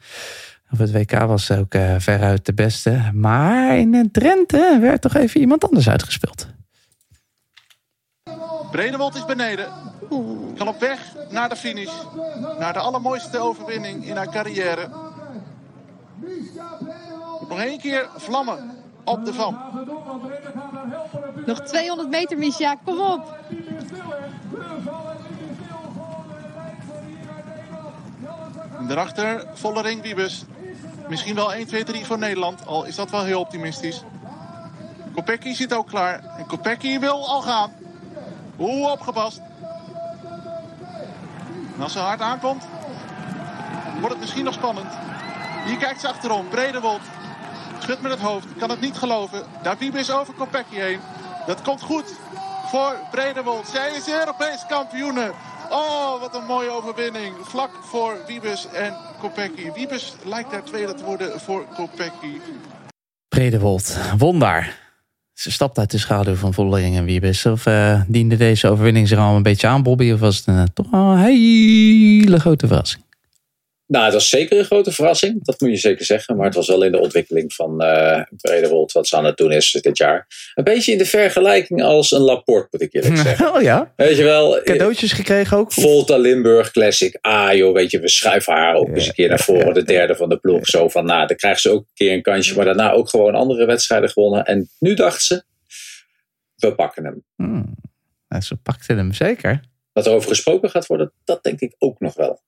[0.72, 3.12] Op het WK was ze ook eh, veruit de beste.
[3.14, 6.48] Maar in eh, Drenthe werd toch even iemand anders uitgespeeld.
[8.72, 9.68] Bredewold is beneden.
[10.58, 11.94] Kan op weg naar de finish.
[12.60, 14.90] Naar de allermooiste overwinning in haar carrière.
[17.50, 18.72] Nog één keer vlammen
[19.04, 19.58] op de van.
[21.46, 22.76] Nog 200 meter, Misha.
[22.86, 23.38] Kom op.
[28.78, 30.44] En daarachter Vollering Wiebes.
[31.08, 32.66] Misschien wel 1, 2, 3 voor Nederland.
[32.66, 34.04] Al is dat wel heel optimistisch.
[35.14, 36.24] Kopecky zit ook klaar.
[36.38, 37.72] En Kopecky wil al gaan.
[38.60, 39.42] Oeh, opgepast.
[41.76, 42.64] En als ze hard aankomt,
[44.00, 44.92] wordt het misschien nog spannend.
[45.66, 46.48] Hier kijkt ze achterom.
[46.48, 47.02] Bredewold.
[47.80, 48.48] Schudt met het hoofd.
[48.58, 49.44] Kan het niet geloven.
[49.62, 51.00] Daar Wiebes over Kopecky heen.
[51.46, 52.14] Dat komt goed
[52.66, 53.68] voor Bredewold.
[53.68, 55.32] Zij is Europees kampioene.
[55.72, 57.36] Oh, wat een mooie overwinning.
[57.42, 59.72] Vlak voor Wiebes en Kopecky.
[59.72, 62.40] Wiebes lijkt daar tweede te worden voor Kopecky.
[63.28, 64.84] Bredewold won daar.
[65.34, 67.46] Ze stapt uit de schaduw van Vollering en Wiebes.
[67.46, 70.12] Of eh, diende deze overwinning zich al een beetje aan, Bobby?
[70.12, 73.05] Of was het een, toch wel een hele grote verrassing?
[73.88, 75.44] Nou, het was zeker een grote verrassing.
[75.46, 76.36] Dat moet je zeker zeggen.
[76.36, 79.52] Maar het was wel in de ontwikkeling van eh Brederwold wat ze aan het doen
[79.52, 80.28] is dit jaar.
[80.54, 83.54] Een beetje in de vergelijking als een Laporte, moet ik eerlijk zeggen.
[83.56, 85.74] Oh ja, Weet je wel, eh, cadeautjes gekregen ook.
[85.74, 87.18] Volta Limburg Classic.
[87.22, 89.74] Ah joh, weet je, we schuiven haar ook eens een keer naar voren.
[89.74, 90.66] De derde van de ploeg.
[90.68, 92.56] Zo van, nou, dan krijgt ze ook een keer een kansje.
[92.56, 94.46] Maar daarna ook gewoon andere wedstrijden gewonnen.
[94.46, 95.44] En nu dacht ze,
[96.56, 97.24] we pakken hem.
[97.36, 97.76] Hmm.
[98.28, 99.62] Nou, Ze pakte hem zeker.
[99.94, 102.42] Dat er over gesproken gaat worden, dat denk ik ook nog wel.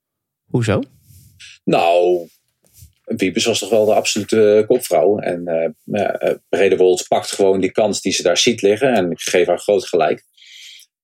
[0.44, 0.82] Hoezo?
[1.64, 2.28] Nou,
[3.04, 5.18] Wiebes was toch wel de absolute kopvrouw.
[5.18, 8.94] En eh uh, Bredewold pakt gewoon die kans die ze daar ziet liggen.
[8.94, 10.24] En ik geef haar groot gelijk.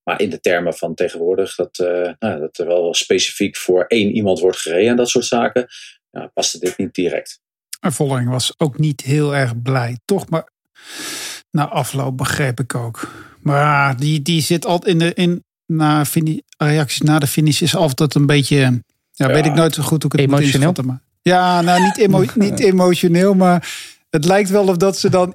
[0.03, 4.11] Maar in de termen van tegenwoordig, dat, eh, nou, dat er wel specifiek voor één
[4.11, 5.66] iemand wordt gereden en dat soort zaken,
[6.11, 7.41] nou, paste dit niet direct.
[7.80, 10.28] En was ook niet heel erg blij, toch?
[10.28, 10.49] Maar
[11.51, 13.12] na afloop begreep ik ook.
[13.41, 15.14] Maar die, die zit altijd in de.
[15.14, 16.05] In, na
[16.57, 18.85] reacties na de finish is altijd een beetje.
[19.17, 19.35] Ja, Ja.
[19.35, 20.69] weet ik nooit zo goed hoe ik het moet Emotioneel?
[20.69, 20.87] inschatten.
[20.87, 23.77] Maar, ja, nou niet, emo, niet emotioneel, maar
[24.11, 25.35] het lijkt wel of dat ze dan.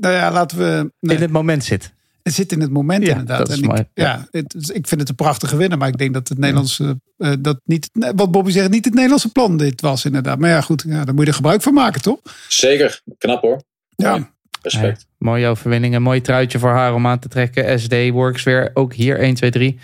[0.00, 0.92] Nou ja, laten we.
[1.00, 1.16] nee.
[1.16, 1.92] In het moment zit.
[2.22, 3.38] Het zit in het moment Ja, inderdaad.
[3.38, 3.84] dat is en ik, mooi.
[3.94, 5.78] ja, het, ik vind het een prachtige winnaar.
[5.78, 9.32] Maar ik denk dat het Nederlandse, eh, dat niet, wat Bobby zegt, niet het Nederlandse
[9.32, 10.38] plan dit was inderdaad.
[10.38, 12.18] Maar ja, goed, ja, daar moet je er gebruik van maken, toch?
[12.48, 13.62] Zeker, knap hoor.
[13.96, 14.10] Ja.
[14.10, 14.26] Mooi.
[14.62, 15.00] respect.
[15.00, 15.94] Ja, mooie overwinning.
[15.94, 17.80] Een mooi truitje voor haar om aan te trekken.
[17.80, 18.70] SD works weer.
[18.74, 19.78] Ook hier 1, 2, 3.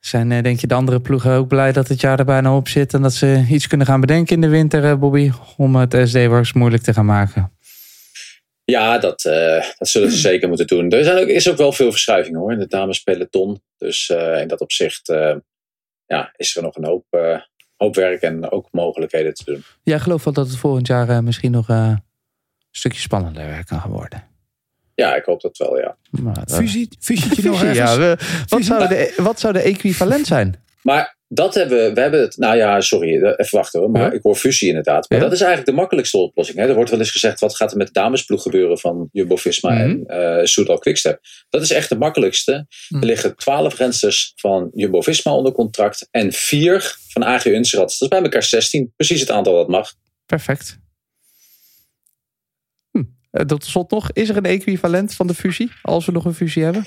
[0.00, 2.68] Zijn eh, denk je de andere ploegen ook blij dat het jaar er bijna op
[2.68, 2.94] zit.
[2.94, 5.30] En dat ze iets kunnen gaan bedenken in de winter, eh, Bobby.
[5.56, 7.52] Om het SD works moeilijk te gaan maken.
[8.64, 10.90] Ja, dat, eh, dat zullen ze zeker moeten doen.
[10.90, 13.62] Er zijn ook, is ook wel veel verschuiving hoor in de damespeloton.
[13.78, 14.08] Dus
[14.40, 15.06] in dat opzicht
[16.06, 17.04] ja, is er nog een hoop,
[17.76, 19.64] hoop werk en ook mogelijkheden te doen.
[19.82, 22.02] Jij gelooft wel dat het volgend jaar misschien nog een
[22.70, 24.29] stukje spannender kan gaan worden.
[25.00, 25.96] Ja, ik hoop dat wel, ja.
[26.10, 27.78] Maar, eh, Fusie, fusietje nog ergens?
[27.78, 28.16] ja, we-
[28.48, 30.64] wat, zou de, wat zou de equivalent zijn?
[30.82, 33.90] Maar dat hebben we, we hebben het, nou ja, sorry, eh, even wachten hoor.
[33.90, 34.10] Maar Ja.
[34.12, 35.08] ik hoor fusie inderdaad.
[35.10, 35.24] Maar Ja.
[35.24, 36.58] dat is eigenlijk de makkelijkste oplossing.
[36.58, 36.68] Hè?
[36.68, 40.04] Er wordt wel eens gezegd, wat gaat er met de damesploeg gebeuren van Jumbo-Visma en
[40.06, 41.20] eh Soudal Quickstep.
[41.48, 42.66] Dat is echt de makkelijkste.
[42.88, 43.00] Mhm.
[43.00, 47.88] Er liggen twaalf rensters van Jumbo-Visma onder contract en vier van AG Unserad.
[47.90, 48.92] Dat is bij elkaar 16.
[48.96, 49.92] Precies het aantal dat mag.
[50.26, 50.78] Perfect.
[53.30, 55.72] Eh, Tot slot nog, is er een equivalent van de fusie?
[55.82, 56.84] Als we nog een fusie hebben?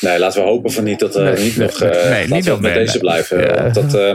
[0.00, 1.80] Nee, laten we hopen van niet dat er Nee, niet nee, nog.
[1.80, 3.72] eh nee, niet met meer, deze blijven.
[3.72, 4.14] Dat, eh,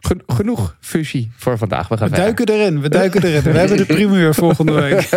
[0.00, 1.88] Gen- genoeg fusie voor vandaag.
[1.88, 2.34] We gaan We verder.
[2.34, 3.42] duiken erin, we duiken erin.
[3.42, 5.08] We hebben de primeur volgende week.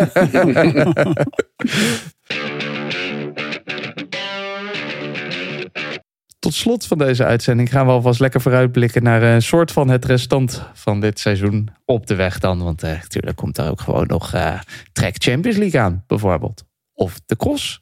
[6.45, 10.05] Tot slot van deze uitzending gaan we alvast lekker vooruitblikken naar een soort van het
[10.05, 12.63] restant van dit seizoen op de weg dan.
[12.63, 14.59] Want eh, natuurlijk komt er ook gewoon nog eh
[14.93, 16.63] Trek Champions League aan, bijvoorbeeld.
[16.93, 17.81] Of de Cross.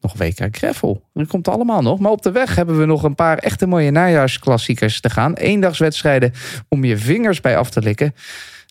[0.00, 1.02] Nog WK Greffel.
[1.12, 1.98] Dat komt allemaal nog.
[1.98, 5.34] Maar op de weg hebben we nog een paar echte mooie najaarsklassiekers te gaan.
[5.34, 6.32] Eendagswedstrijden
[6.68, 8.14] om je vingers bij af te likken.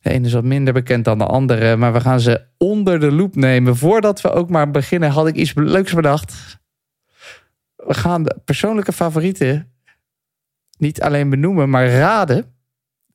[0.02, 1.76] De ene is wat minder bekend dan de andere.
[1.76, 3.76] Maar we gaan ze onder de loep nemen.
[3.76, 6.59] Voordat we ook maar beginnen had ik iets leuks bedacht.
[7.86, 9.72] We gaan de persoonlijke favorieten
[10.78, 12.46] niet alleen benoemen, maar raden.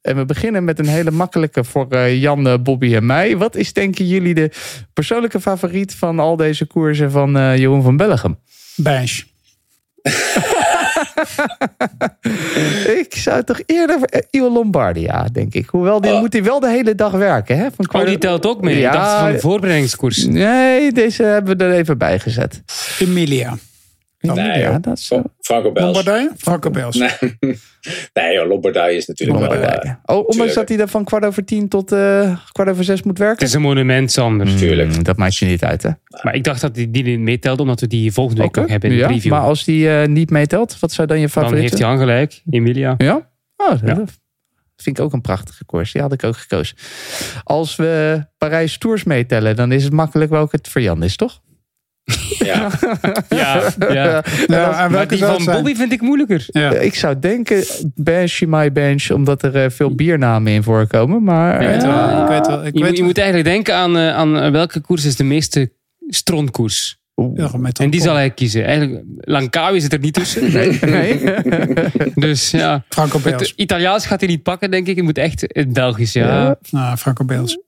[0.01, 3.37] En we beginnen met een hele makkelijke voor eh, Jan, eh, Bobby en mij.
[3.37, 4.51] Wat is denken jullie de
[4.93, 8.39] persoonlijke favoriet van al deze koersen van eh, Jeroen van Bellegem?
[8.77, 9.23] Bench.
[13.01, 13.99] ik zou toch eerder
[14.31, 15.69] Io Lombardia, denk ik.
[15.69, 16.21] Hoewel, die Oh.
[16.21, 17.59] moet hij wel de hele dag werken.
[17.59, 17.69] Hè?
[17.77, 18.79] Van Oh, die telt ook mee.
[18.79, 18.87] Ja.
[18.87, 20.25] Ik dacht van de voorbereidingskoers.
[20.27, 22.63] Nee, deze hebben we er even bij gezet.
[22.99, 23.57] Emilia.
[24.33, 25.85] Nee, ja, dat is Franco Bels.
[25.85, 26.31] Lombardije?
[26.37, 26.97] Franco Bels.
[26.97, 27.11] Nee,
[28.13, 29.53] nee joh, Lombardije is natuurlijk wel.
[29.53, 29.91] eh.
[30.05, 30.55] Oh, ondanks tuurlijk.
[30.55, 33.39] dat hij er van kwart over tien tot eh, kwart over zes moet werken?
[33.39, 34.57] Het is een monument, Sander.
[34.57, 34.97] Tuurlijk.
[34.97, 35.91] Mm, dat maakt je niet uit, hè?
[36.23, 38.91] Maar ik dacht dat die, die niet meetelde, omdat we die volgende week nog hebben
[38.91, 39.31] in de ja, preview.
[39.33, 42.43] Maar als die eh, niet meetelt, wat zou dan je Dan favoriet heeft Jan gelijk,
[42.51, 42.95] Emilia.
[42.99, 43.31] Ja?
[43.57, 44.05] Oh, dat Ja.
[44.77, 45.93] vind ik ook een prachtige koers.
[45.93, 46.77] Die had ik ook gekozen.
[47.45, 51.41] Als we Parijs Tours meetellen, dan is het makkelijk welke het voor Jan is, toch?
[52.39, 52.71] Ja.
[53.29, 53.93] Ja, ja.
[53.93, 55.57] Ja, en Maar welke die van zijn?
[55.57, 56.45] Bobby vind ik moeilijker.
[56.47, 56.71] Ja.
[56.73, 61.23] Ik zou denken Bench, My Bench, omdat er eh, veel biernamen in voorkomen.
[61.23, 62.67] Maar Ik weet wel, ik weet wel.
[62.67, 65.17] Ik Je, moet, weet je moet eigenlijk denken aan, eh, aan eh, welke koers is
[65.17, 65.73] de meeste
[66.09, 67.03] strontkoers.
[67.35, 68.65] Ja, met En die zal hij kiezen.
[68.65, 70.53] Eigenlijk, Langkawi zit er niet tussen.
[70.53, 71.21] Nee, nee.
[72.15, 73.53] Dus ja, Franco het Bels.
[73.57, 74.97] Italiaans gaat hij niet pakken, denk ik.
[74.97, 76.27] Het moet echt het Belgisch, ja.
[76.27, 76.59] Ja.
[76.71, 77.59] Nou, Franco Bels.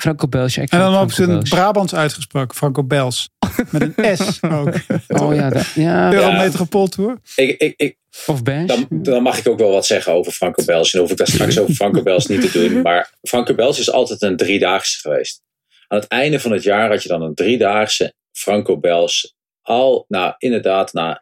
[0.00, 0.62] Franco Belge.
[0.62, 1.42] ik En dan op Franco zijn.
[1.42, 2.56] Brabants uitgesproken.
[2.56, 3.30] Franco Bels.
[3.70, 4.74] Met een S ook.
[5.08, 6.12] Oh ja, dat, ja.
[6.12, 7.18] Eurometropool Tour.
[7.36, 7.96] Ik, ik, ik,
[8.26, 8.68] Of Bench.
[8.68, 10.92] dan, dan mag ik ook wel wat zeggen over Franco Bels.
[10.92, 12.82] En dan hoef ik daar straks over Franco Bels niet te doen.
[12.82, 15.42] Maar Franco Bels is altijd een driedaagse geweest.
[15.86, 19.36] Aan het einde van het jaar had je dan een driedaagse Franco Bels.
[19.62, 21.16] Al, nou inderdaad, nou,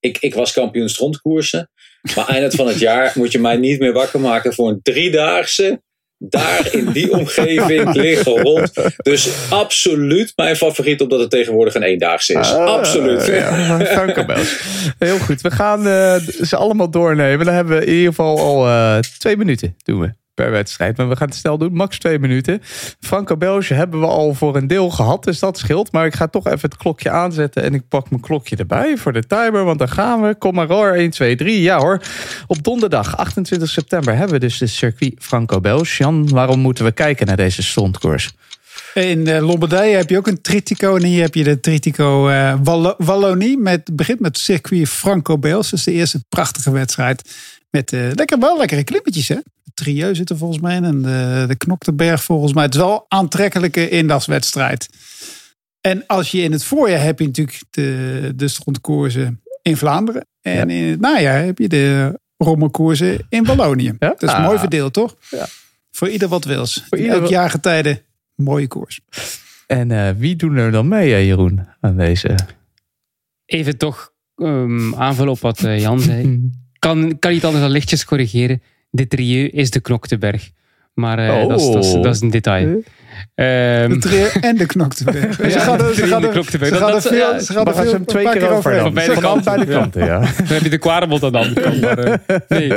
[0.00, 1.70] ik, ik was kampioen strontkoersen.
[2.14, 5.82] Maar eind van het jaar moet je mij niet meer wakker maken voor een driedaagse.
[6.22, 8.72] Daar in die omgeving liggen rond.
[8.96, 12.52] Dus absoluut mijn favoriet, omdat het tegenwoordig een eendaagse is.
[12.52, 13.26] Ah, absoluut.
[13.26, 13.78] Ja.
[14.98, 15.40] Heel goed.
[15.40, 17.46] We gaan eh, ze allemaal doornemen.
[17.46, 20.96] Dan hebben we in ieder geval al eh, twee minuten doen we wedstrijd.
[20.96, 21.72] Maar we gaan het snel doen.
[21.72, 22.60] Max twee minuten.
[23.00, 25.24] Franco Belge hebben we al voor een deel gehad.
[25.24, 25.92] Dus dat scheelt.
[25.92, 27.62] Maar ik ga toch even het klokje aanzetten.
[27.62, 29.64] En ik pak mijn klokje erbij voor de timer.
[29.64, 30.34] Want dan gaan we.
[30.34, 30.88] Kom maar hoor.
[30.90, 31.62] 1, 2, 3.
[31.62, 32.00] Ja hoor.
[32.46, 35.96] Op donderdag 28 september hebben we dus de circuit Franco Belge.
[36.02, 38.30] Jan, waarom moeten we kijken naar deze stondkoers?
[38.94, 40.96] In eh, Lombardije heb je ook een Tritico.
[40.96, 43.58] En hier heb je de Tritico eh, Wallo- Wallonie.
[43.58, 45.70] Met, begint met circuit Franco Bels.
[45.70, 47.30] Dat is de eerste prachtige wedstrijd.
[47.70, 49.28] Met eh, lekker, wel lekkere klimmetjes.
[49.28, 49.36] Hè?
[49.80, 50.84] De Trieu zit er volgens mij in.
[50.84, 52.64] En de, de Knokteberg volgens mij.
[52.64, 54.88] Het is wel aantrekkelijke indagswedstrijd.
[55.80, 60.26] En als je in het voorjaar heb je natuurlijk de, de strontkoersen in Vlaanderen.
[60.40, 63.92] En in het najaar heb je de rommelkoersen in Wallonië.
[63.98, 64.08] Ja?
[64.08, 64.44] Dat is Ah.
[64.44, 65.16] mooi verdeeld, toch?
[65.30, 65.46] Ja.
[65.90, 66.84] Voor ieder wat wils.
[66.88, 68.02] Voor ieder Elk jaargetijde
[68.34, 69.00] mooie koers.
[69.66, 72.34] En eh, wie doen er dan mee, eh, Jeroen, aan deze?
[73.44, 76.50] Even toch ehm, aanvullen op wat eh, Jan zei.
[76.78, 78.62] Kan, kan niet anders dan lichtjes corrigeren.
[78.90, 80.50] De Trieu is de Knokteberg.
[80.94, 81.48] Maar eh, Oh.
[81.48, 82.82] dat, is, dat, is, dat is een detail.
[83.34, 85.38] Ehm, De treer en de knoktenberg.
[85.42, 86.00] Ja, ze gaan er, veel,
[87.40, 88.80] ze gaan er ze hem twee keer overheen.
[88.80, 89.44] Van beide Van kanten.
[89.54, 90.18] beide kanten, ja.
[90.36, 91.80] Dan heb je de kwaremond aan de andere kant.
[91.80, 92.72] Maar, eh, nee.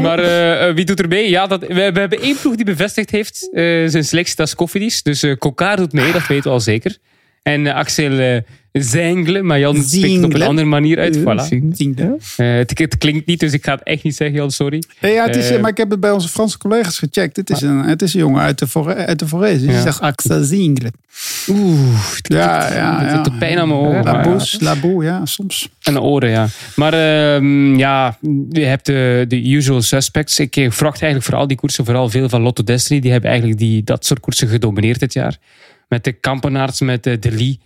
[0.00, 1.30] Maar eh, eh, wie doet er mee?
[1.30, 4.54] Ja, dat, we, we hebben één ploeg die bevestigd heeft eh, zijn selectie, dat is
[4.54, 5.02] Koffidies.
[5.02, 6.96] Dus eh Kokar doet mee, dat weten we al zeker.
[7.42, 8.42] En eh, Axel
[8.82, 11.18] Zengle, maar Jan spreekt het op een andere manier uit.
[11.18, 11.22] Voilà.
[12.36, 14.82] Eh, het, het klinkt niet, dus ik ga het echt niet zeggen, Jan, sorry.
[15.00, 17.36] Ja, ja, het is, Eh, maar ik heb het bij onze Franse collega's gecheckt.
[17.36, 19.60] Het is een, het is een jongen uit de, Fore, uit de Forez.
[19.60, 19.80] Die Ja.
[19.80, 20.92] zegt Axel Zingle.
[21.48, 21.78] Oeh,
[22.22, 23.22] Ja, ja, het ja.
[23.22, 24.04] doet pijn aan mijn ogen.
[24.04, 24.22] La ja.
[24.22, 25.68] Boes, La Boe, ja, soms.
[25.82, 26.46] En de oren, ja.
[26.74, 28.18] Maar ehm, ja,
[28.50, 30.38] je hebt de, de usual suspects.
[30.38, 33.00] Ik eh, verwacht eigenlijk voor al die koersen, vooral veel van Lotto Destiny.
[33.00, 35.36] Die hebben eigenlijk die, dat soort koersen gedomineerd dit jaar.
[35.88, 37.58] Met de Kampenaarts, met de De Lee,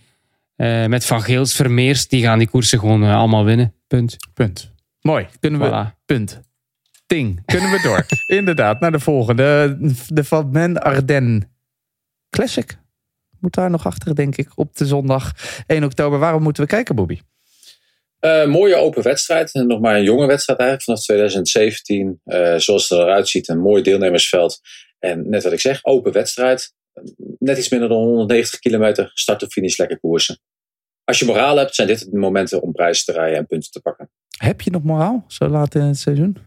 [0.61, 2.07] eh, met Van Geels, Vermeers.
[2.07, 3.73] Die gaan die koersen gewoon eh, allemaal winnen.
[3.87, 4.17] Punt.
[4.33, 4.71] Punt.
[5.01, 5.27] Mooi.
[5.39, 5.67] Kunnen we...
[5.67, 6.05] Voilà.
[6.05, 6.41] Punt.
[7.07, 7.45] Ding.
[7.45, 8.05] Kunnen we door.
[8.39, 9.77] Inderdaad, naar de volgende.
[10.07, 11.43] De Van Men Ardennes
[12.29, 12.77] Classic.
[13.39, 15.31] Moet daar nog achter, denk ik, op de zondag
[15.67, 16.19] 1 oktober.
[16.19, 17.19] Waarom moeten we kijken, Bobby?
[18.19, 19.53] Eh, mooie open wedstrijd.
[19.53, 22.21] En nog maar een jonge wedstrijd eigenlijk vanaf 2017.
[22.23, 24.59] Eh, zoals het eruit ziet, een mooi deelnemersveld.
[24.99, 26.73] En net wat ik zeg, open wedstrijd.
[27.39, 29.11] Net iets minder dan 190 kilometer.
[29.13, 30.39] Start to finish lekker koersen.
[31.11, 33.79] Als je moraal hebt, zijn dit de momenten om prijzen te rijden en punten te
[33.81, 34.09] pakken.
[34.37, 36.37] Heb je nog moraal, zo laat in het seizoen?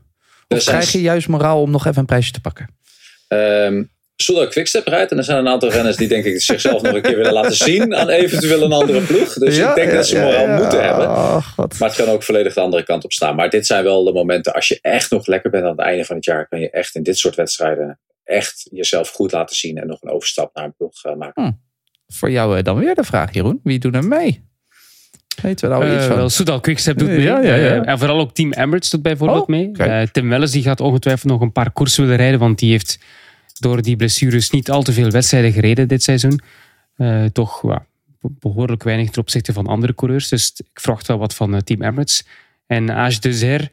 [0.48, 2.68] Of zijn- krijg je juist moraal om nog even een prijsje te pakken?
[3.28, 3.82] Ehm
[4.16, 5.10] Soudal Quickstep rijdt.
[5.10, 7.54] En er zijn een aantal renners die denk ik zichzelf nog een keer willen laten
[7.54, 9.32] zien aan eventueel een andere ploeg.
[9.32, 10.56] Dus Ja, ik denk ja, dat ze moraal ja.
[10.56, 11.08] moeten hebben.
[11.08, 11.46] Oh.
[11.56, 13.36] Maar het kan ook volledig de andere kant op staan.
[13.36, 16.04] Maar dit zijn wel de momenten, als je echt nog lekker bent aan het einde
[16.04, 19.76] van het jaar, kan je echt in dit soort wedstrijden echt jezelf goed laten zien
[19.78, 21.62] en nog een overstap naar een ploeg eh, maken.
[22.06, 23.60] Voor jou eh, dan weer de vraag, Jeroen.
[23.62, 24.48] Wie doen er mee?
[25.42, 26.16] Weten we daar al iets Eh, van?
[26.16, 27.20] wel, Soudal Quickstep doet mee.
[27.20, 27.54] ja, ja.
[27.56, 29.72] Eh, en vooral ook Team Emirates doet bijvoorbeeld Oh, mee.
[29.72, 32.98] Eh, Tim Welles die gaat ongetwijfeld nog een paar koersen willen rijden, want die heeft
[33.58, 36.40] door die blessures niet al te veel wedstrijden gereden dit seizoen.
[37.32, 37.62] Toch
[38.20, 40.28] behoorlijk weinig ten opzichte van andere coureurs.
[40.28, 42.26] Dus ik verwacht wel wat van Team Emirates.
[42.66, 43.68] En Age de Zer,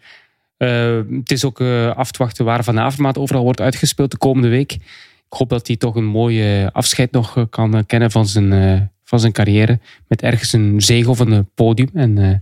[0.58, 1.62] eh, het is ook
[1.96, 4.72] af te wachten waar Van Avermaat overal wordt uitgespeeld de komende week.
[4.72, 8.52] Ik hoop dat hij toch een mooie afscheid nog kan kennen van zijn,
[9.12, 9.80] van zijn carrière.
[10.08, 11.90] Met ergens een zege of een eh, podium.
[11.94, 12.36] En eh,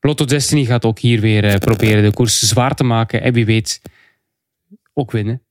[0.00, 3.22] Lotto Destiny gaat ook hier weer eh, proberen de koers zwaar te maken.
[3.22, 3.80] En wie weet
[4.92, 5.42] ook winnen.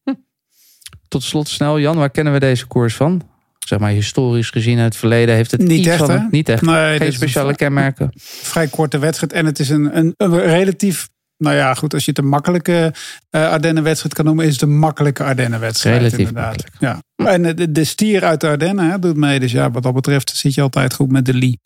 [1.08, 3.22] Tot slot snel, Jan, waar kennen we deze koers van?
[3.60, 6.28] Zeg maar historisch gezien uit het verleden heeft het Niet iets echt, van...
[6.32, 6.62] Niet echt.
[6.62, 8.12] Nee, Geen speciale een kenmerken.
[8.18, 9.34] vrij korte wedstrijd.
[9.34, 11.10] En het is een, een, een relatief.
[11.38, 12.94] Nou ja, goed, als je het een makkelijke
[13.32, 15.98] uh, Ardennen-wedstrijd kan noemen, is het een makkelijke Ardennen-wedstrijd.
[15.98, 16.64] Relatief inderdaad.
[16.80, 17.00] Ja.
[17.16, 19.40] En eh, de, de stier uit de Ardennen hè, doet mee.
[19.40, 21.60] Dus ja, wat dat betreft zit je altijd goed met de Lee.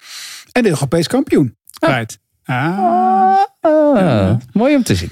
[0.51, 1.55] En de Europees kampioen.
[1.79, 2.19] Right.
[2.43, 3.37] Ah.
[3.61, 5.11] Ah, Mooi om te zien.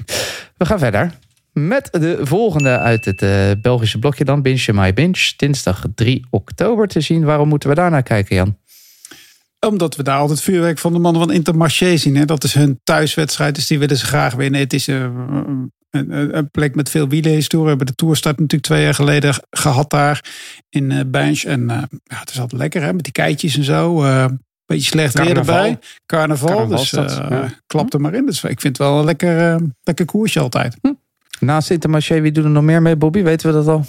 [0.58, 1.12] We gaan verder
[1.54, 4.42] met de volgende uit het uh, Belgische blokje dan.
[4.42, 5.34] Binge My Binge.
[5.38, 7.24] Dinsdag 3 oktober te zien.
[7.24, 8.58] Waarom moeten we daar naar kijken, Jan?
[9.60, 12.16] Omdat we daar altijd vuurwerk van de mannen van Intermarché zien.
[12.16, 12.26] Hè?
[12.26, 14.60] Dat is hun thuiswedstrijd, dus die willen ze graag winnen.
[14.60, 17.64] Het is uh, een, een, een, plek met veel wielenhistorie.
[17.64, 20.24] We hebben de Tourstart natuurlijk twee jaar geleden gehad daar
[20.70, 21.44] in uh, Binge.
[21.48, 24.04] En uh, ja, het is altijd lekker hè, met die keitjes en zo.
[24.04, 24.26] Uh,
[24.66, 25.44] beetje slecht Carnaval.
[25.44, 25.80] weer erbij.
[26.06, 27.50] Carnaval, Carnaval dus ja.
[27.68, 28.26] klap er maar in.
[28.26, 30.78] Dus ik vind het wel een lekker, lekker koersje altijd.
[30.82, 30.94] Hm.
[31.40, 33.22] Naast Intermarché, wie doet er nog meer mee, Bobby?
[33.22, 33.86] Weten we dat al?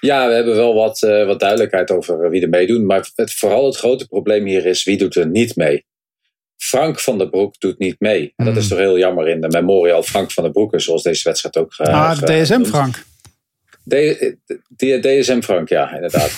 [0.00, 2.86] Ja, we hebben wel wat, uh, wat duidelijkheid over wie er meedoen.
[2.86, 5.84] Maar het, vooral het grote probleem hier is wie doet er niet mee.
[6.56, 8.32] Frank van der Broek doet niet mee.
[8.36, 8.62] En dat Hmm.
[8.62, 11.74] is toch heel jammer in de Memorial Frank van der Broeke, zoals deze wedstrijd ook.
[11.78, 13.04] Uh, ah, DSM Frank.
[13.86, 16.36] DSM Frank, ja, inderdaad.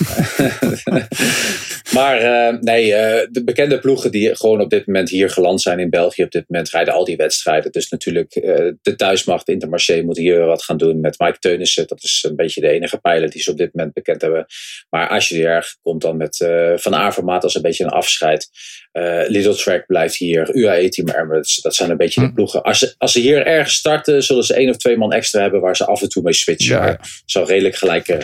[1.99, 5.79] maar uh, nee, uh, de bekende ploegen die gewoon op dit moment hier geland zijn
[5.79, 7.73] in België, op dit moment rijden al die wedstrijden.
[7.73, 11.87] Dus natuurlijk uh, de thuismacht Intermarché moet hier wat gaan doen met Mike Teunissen.
[11.87, 14.47] Dat is een beetje de enige pijler die ze op dit moment bekend hebben.
[14.91, 16.37] Maar als je hier komt dan met
[16.75, 18.49] Van Avermaat als een beetje een afscheid.
[18.93, 20.55] Uh, Little Track blijft hier.
[20.57, 21.57] UAE Team Emirates.
[21.61, 22.27] Dat zijn een beetje Hm.
[22.27, 22.63] de ploegen.
[22.63, 25.61] Als ze, als ze hier ergens starten, zullen ze één of twee man extra hebben
[25.61, 26.77] waar ze af en toe mee switchen.
[26.77, 26.83] Ja.
[26.83, 28.19] Maar zal redelijk gelijke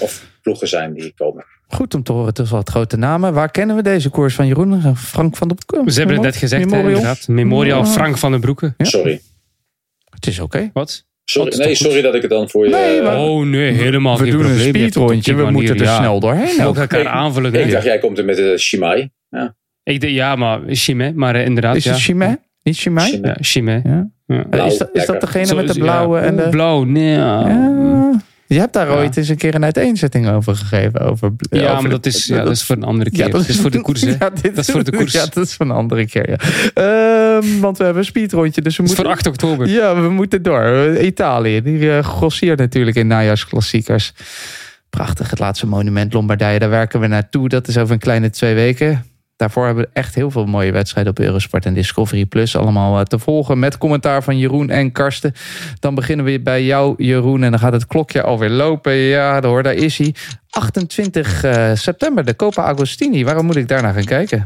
[0.00, 1.44] of ploegen zijn die komen.
[1.68, 3.32] Goed om te horen, het is wel het grote namen.
[3.32, 4.96] Waar kennen we deze koers van Jeroen?
[4.96, 5.90] Frank van der Broeke?
[5.92, 7.28] Ze hebben het net gezegd, Memorial, hè, inderdaad.
[7.28, 7.84] Memorial.
[7.84, 8.74] Frank van den Broeke.
[8.76, 8.84] Ja.
[8.84, 9.20] Sorry.
[10.10, 10.56] Het is oké.
[10.56, 10.70] Okay.
[10.72, 11.04] Wat?
[11.24, 12.70] Sorry, Wat nee, sorry dat ik het dan voor je...
[12.70, 14.64] Nee, maar- Oh nee, helemaal We geen doen een probleem.
[14.74, 15.96] Hebt het op speedrondje, we moeten er ja.
[15.96, 16.64] snel doorheen.
[16.64, 17.54] Ook elkaar Ik- aanvullen.
[17.54, 19.10] ik dacht, jij komt er met de Shimai.
[19.28, 19.54] Ja.
[19.94, 21.76] Ik denk, ja, maar Chimay, maar eh, inderdaad.
[21.76, 21.90] Is ja.
[21.90, 22.36] het Chimay?
[22.62, 23.36] Niet Chimay?
[23.40, 23.82] Chimay.
[23.84, 24.08] Ja.
[24.50, 26.24] Eh, is, dat, is dat degene Zo met de blauwe ja.
[26.24, 26.48] en de...
[26.48, 27.12] Blauw, nee.
[27.12, 28.20] Ja, Ja.
[28.46, 28.94] Je hebt daar Ja.
[28.96, 31.00] ooit eens een keer een uiteenzetting over gegeven.
[31.00, 33.24] Over, Ja, over maar de- dat is, ja, dat is voor een andere keer.
[33.26, 34.14] Ja, dat, is voor de koers, hè.
[34.18, 35.12] Ja, dit- Dat is voor de koers.
[35.12, 36.36] Ja, dat is voor een andere keer, ja.
[36.74, 39.04] Ehm, want we hebben een speedrondje, dus we Dat is moeten...
[39.04, 39.68] voor 8 oktober.
[39.68, 40.96] Ja, we moeten door.
[41.00, 44.12] Italië, die uh, grossiert natuurlijk in najaarsklassiekers.
[44.90, 46.58] Prachtig, het laatste monument Lombardije.
[46.58, 47.48] Daar werken we naartoe.
[47.48, 49.04] Dat is over een kleine twee weken.
[49.40, 52.56] Daarvoor hebben we echt heel veel mooie wedstrijden op Eurosport en Discovery Plus.
[52.56, 55.32] Allemaal eh, te volgen met commentaar van Jeroen en Karsten.
[55.78, 57.42] Dan beginnen we bij jou, Jeroen.
[57.42, 58.92] En dan gaat het klokje alweer lopen.
[58.92, 60.14] Ja, hoor, daar is hij.
[60.50, 63.24] 28 uh, september, de Copa Agostini.
[63.24, 64.44] Waarom moet ik daarna gaan kijken?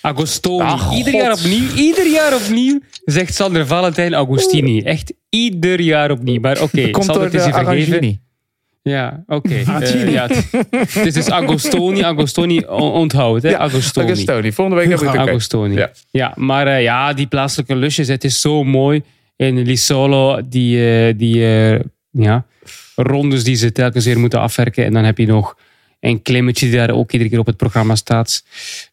[0.00, 0.64] Agostoni.
[0.64, 1.22] Ah, ieder God.
[1.22, 4.82] jaar opnieuw, ieder jaar opnieuw zegt Sander Valentijn Agostini.
[4.82, 6.40] Echt ieder jaar opnieuw.
[6.40, 8.26] Maar oké, Komt Sander, het is de je vergeven.
[8.88, 9.54] Ja, oké.
[9.80, 13.42] Eh, ja, het, het is dus Agostoni, Agostoni on- onthoud.
[13.42, 13.48] Hè?
[13.48, 14.10] Ja, Agostoni.
[14.10, 14.52] Agostoni.
[14.52, 15.28] Volgende week heb ik het.
[15.28, 15.74] Agostoni.
[15.74, 15.90] Ja.
[16.10, 16.32] Ja.
[16.36, 19.02] maar eh, ja, die plaatselijke lusjes, het is zo mooi.
[19.36, 21.38] In Lisolo, die, eh, die
[22.10, 22.44] ja,
[22.94, 24.84] rondes die ze telkens weer moeten afwerken.
[24.84, 25.56] En dan heb je nog
[26.00, 28.44] een klimmetje die daar ook iedere keer op het programma staat.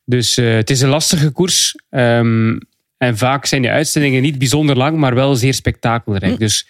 [0.06, 1.76] Dus het is een lastige koers.
[1.90, 2.58] Ehm,
[2.98, 6.40] en vaak zijn die uitzendingen niet bijzonder lang, maar wel zeer spektakelrijk.
[6.40, 6.68] Dus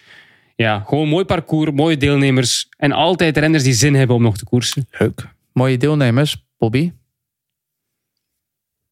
[0.56, 2.68] ja, gewoon mooi parcours, mooie deelnemers.
[2.78, 4.88] En altijd renners die zin hebben om nog te koersen.
[5.00, 5.22] Leuk.
[5.54, 6.92] Mooie deelnemers, Bobby.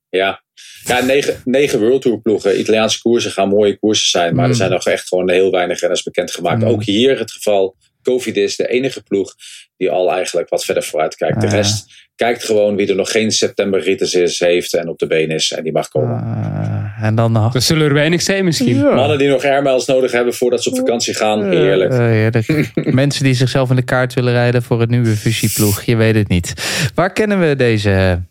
[0.10, 0.44] Ja,
[0.86, 2.60] ja negen, negen World Tour ploegen.
[2.60, 4.36] Italiaanse koersen gaan mooie koersen zijn.
[4.36, 4.50] Maar Mm.
[4.52, 6.62] er zijn nog echt gewoon heel weinig renners bekendgemaakt.
[6.62, 6.68] Mm.
[6.68, 7.76] Ook hier het geval.
[8.04, 9.34] Covidis, de enige ploeg
[9.78, 11.42] die al eigenlijk wat verder vooruit kijkt.
[11.42, 11.54] De Ah.
[11.54, 11.86] rest
[12.16, 15.52] kijkt gewoon wie er nog geen september ritus is, heeft en op de been is.
[15.52, 16.16] En die mag komen.
[16.24, 17.54] Ah, en dan nog.
[17.54, 18.76] Dat zullen er weinig zijn misschien.
[18.78, 18.94] Ja.
[18.94, 21.44] Mannen die nog airmiles nodig hebben voordat ze op vakantie gaan.
[21.50, 21.92] Heerlijk.
[21.92, 22.72] Eh, heerlijk.
[23.02, 25.82] Mensen die zichzelf in de kaart willen rijden voor het nieuwe fusieploeg.
[25.84, 26.54] Je weet het niet.
[26.96, 28.22] Waar kennen we deze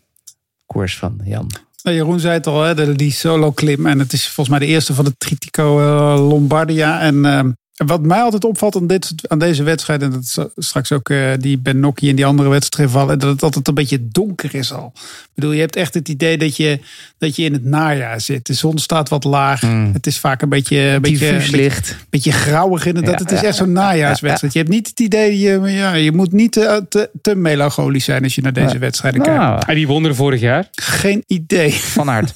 [0.65, 1.49] koers van, Jan?
[1.83, 3.85] Nou, Jeroen zei het al, hè, de- die solo klim.
[3.85, 6.99] En het is volgens mij de eerste van de Tritico eh, Lombardia.
[7.01, 7.39] En eh,
[7.73, 10.01] wat mij altijd opvalt aan, dit, aan deze wedstrijd...
[10.01, 13.19] en dat is straks ook eh, die Benocchi en die andere wedstrijden vallen...
[13.19, 14.91] dat het altijd een beetje donker is al.
[14.95, 16.79] Ik bedoel, je hebt echt het idee dat je,
[17.17, 18.45] dat je in het najaar zit.
[18.45, 19.61] De zon staat wat laag.
[19.61, 19.93] Mm.
[19.93, 21.95] Het is vaak een beetje, een beetje, Diffuus een beetje, licht.
[22.09, 23.13] beetje grauwig inderdaad.
[23.19, 24.53] Ja, het is ja, echt zo'n najaarswedstrijd.
[24.53, 28.23] Je hebt niet het idee, je, ja, je moet niet te, te, te melancholisch zijn...
[28.23, 28.79] als je naar deze Ja.
[28.79, 29.39] wedstrijden kijkt.
[29.39, 30.67] Nou, En die won er vorig jaar.
[30.71, 31.71] Geen idee.
[31.73, 32.33] van aard.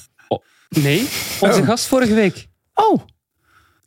[0.68, 1.06] Nee,
[1.40, 2.46] onze gast vorige week.
[2.74, 3.00] Oh,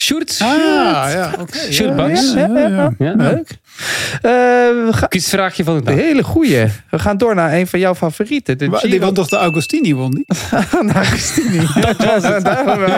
[0.02, 0.38] Sjoerd.
[0.42, 1.32] Ah, ja.
[1.72, 2.34] Sjoerd Baks.
[2.34, 2.92] ja, ja, ja.
[2.98, 3.14] Ja.
[3.16, 3.50] leuk.
[3.50, 5.96] Eh, we gaan, Quizvraagje van de dag.
[5.96, 6.68] hele goeie.
[6.90, 8.58] We gaan door naar een van jouw favorieten.
[8.58, 10.26] De Maar Die Giro won toch de Augustini, won die?
[10.74, 11.60] van Agostini.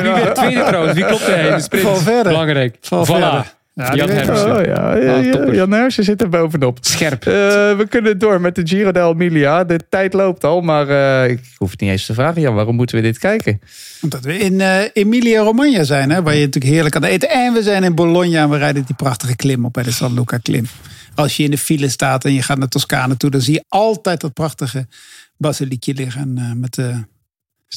[0.02, 0.94] Wie werd tweede trouwens?
[0.94, 1.86] Wie klopte hij in de sprint?
[1.86, 2.30] Valverde.
[2.30, 2.76] Belangrijk.
[2.82, 3.44] Valverde.
[3.46, 3.63] Voilà.
[3.76, 4.58] Ja, Jan Hermsen.
[4.58, 5.54] Oh ja, ja, Ah.
[5.54, 6.78] Jan Hersen zit er bovenop.
[6.82, 7.26] Scherp.
[7.26, 7.34] Eh,
[7.78, 9.64] we kunnen door met de Giro d'Emilia.
[9.64, 12.42] De tijd loopt al, maar eh, ik hoef het niet eens te vragen.
[12.42, 13.60] Jan, waarom moeten we dit kijken?
[14.02, 17.30] Omdat we in eh Emilia-Romagna zijn, hè, waar je natuurlijk heerlijk kan eten.
[17.30, 20.14] En we zijn in Bologna en we rijden die prachtige klim op bij de San
[20.14, 20.66] Luca klim.
[21.16, 23.64] Als je in de file staat en je gaat naar Toscane toe, dan zie je
[23.68, 24.88] altijd dat prachtige
[25.38, 26.60] basiliekje liggen.
[26.60, 26.94] met de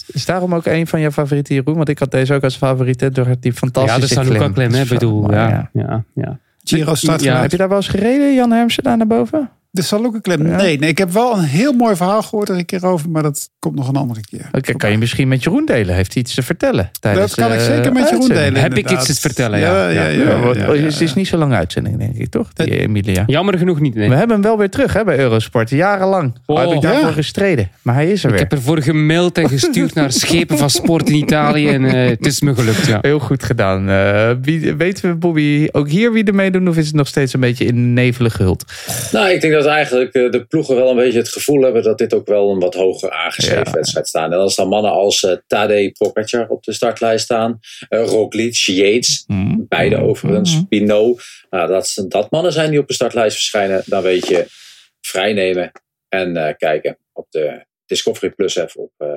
[0.06, 1.76] Is daarom ook een van jouw favorieten, Jeroen?
[1.76, 4.48] Want ik had deze ook als favoriet hè, door die Ja, fantastische de San Luca
[4.48, 5.30] klim, hè, Dat is bedoel.
[5.32, 6.38] Ja, ja, ja.
[6.64, 9.50] Giro start Ja, Heb je daar wel eens gereden, Jan Hermsen, daar naar boven?
[9.76, 10.46] De klim.
[10.46, 10.56] Ja.
[10.56, 13.22] Nee, nee, ik heb wel een heel mooi verhaal gehoord er een keer over, maar
[13.22, 14.48] dat komt nog een andere keer.
[14.52, 15.94] Oké, kan je misschien met Jeroen delen?
[15.94, 16.90] Heeft hij iets te vertellen?
[17.00, 18.38] Tijdens Dat kan ik de zeker met Jeroen uitzending?
[18.40, 18.60] delen.
[18.60, 19.66] Heb ik iets te vertellen, ja.
[19.66, 20.08] Ja, ja, ja.
[20.22, 20.82] Ja, ja, want- ja, ja.
[20.82, 22.52] Het is niet zo lang uitzending, denk ik, toch?
[22.52, 23.22] Die Emilia.
[23.26, 23.94] Jammer genoeg niet.
[23.94, 24.08] Nee.
[24.08, 25.70] We hebben hem wel weer terug hè, bij Eurosport.
[25.70, 27.12] Jarenlang Oh, heb ik daarvoor ja.
[27.12, 27.70] gestreden.
[27.82, 28.40] Maar hij is er Ik weer.
[28.42, 31.68] heb ervoor gemaild en gestuurd naar schepen van sport in Italië.
[31.68, 32.98] En eh, het is me gelukt, ja.
[33.00, 33.88] Heel goed gedaan.
[33.88, 36.68] Eh, wie, weten we, Bobby, ook hier wie er meedoen?
[36.68, 38.64] Of is het nog steeds een beetje in nevelen gehuld?
[39.12, 41.98] Nou, ik denk dat eigenlijk eh, de ploegen wel een beetje het gevoel hebben dat
[41.98, 43.70] dit ook wel een wat hoger aangeschreven Ja.
[43.72, 44.32] wedstrijd staat.
[44.32, 47.58] En als dan mannen als eh Tadej Pogacar op de startlijst staan,
[47.88, 49.64] eh Roglic, Yates, Hmm.
[49.68, 51.22] beide overigens, Pinot.
[51.50, 54.46] Nou, dat, dat mannen zijn die op de startlijst verschijnen, dan weet je
[55.00, 55.72] vrijnemen
[56.08, 58.92] en eh, kijken op de Discovery Plus even op.
[58.96, 59.08] eh,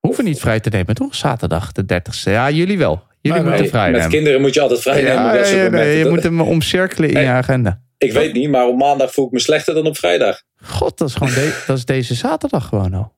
[0.00, 1.14] Hoeven niet vrij te nemen, toch?
[1.14, 2.30] Zaterdag, de 30ste.
[2.30, 3.02] Ja, jullie wel.
[3.20, 4.10] Jullie maar moeten nee, vrij met nemen.
[4.10, 5.12] kinderen moet je altijd vrij nemen.
[5.12, 5.96] Ja, dat ja, nee, momenten.
[5.96, 7.24] je Dat- moet hem omcirkelen in Hey.
[7.24, 7.82] je agenda.
[7.98, 10.42] Ik weet niet, maar op maandag voel ik me slechter dan op vrijdag.
[10.62, 13.16] God, dat is gewoon de- dat is deze zaterdag gewoon al.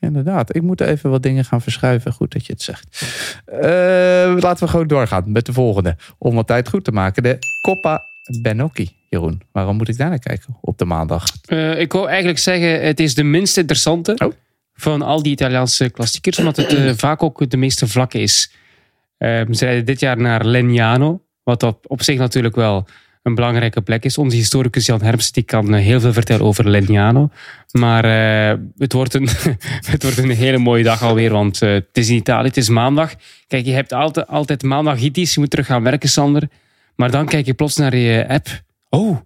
[0.00, 2.12] Inderdaad, ik moet even wat dingen gaan verschuiven.
[2.12, 3.02] Goed dat je het zegt.
[3.44, 3.60] Eh,
[4.40, 5.96] laten we gewoon doorgaan met de volgende.
[6.18, 7.22] Om wat tijd goed te maken.
[7.22, 8.00] De Coppa
[8.42, 8.96] Benocchi.
[9.08, 11.24] Jeroen, waarom moet ik daar naar kijken op de maandag?
[11.44, 14.32] Eh, ik wou eigenlijk zeggen, het is de minst interessante Oh.
[14.74, 18.52] van al die Italiaanse klassiekers, omdat het eh, vaak ook de meeste vlakke is.
[19.18, 22.86] Ehm, ze rijden dit jaar naar Legnano, wat op, op zich natuurlijk wel
[23.28, 24.18] een belangrijke plek is.
[24.18, 27.30] Onze historicus Jan Hermsen die kan eh, heel veel vertellen over Legnano.
[27.72, 29.28] Maar eh, het, wordt een,
[29.92, 32.68] het wordt een hele mooie dag alweer, want eh, het is in Italië, het is
[32.68, 33.14] maandag.
[33.46, 36.48] Kijk, je hebt altijd, altijd maandagitis, je moet terug gaan werken, Sander.
[36.96, 38.46] Maar dan kijk je plots naar je app.
[38.88, 39.18] Oh,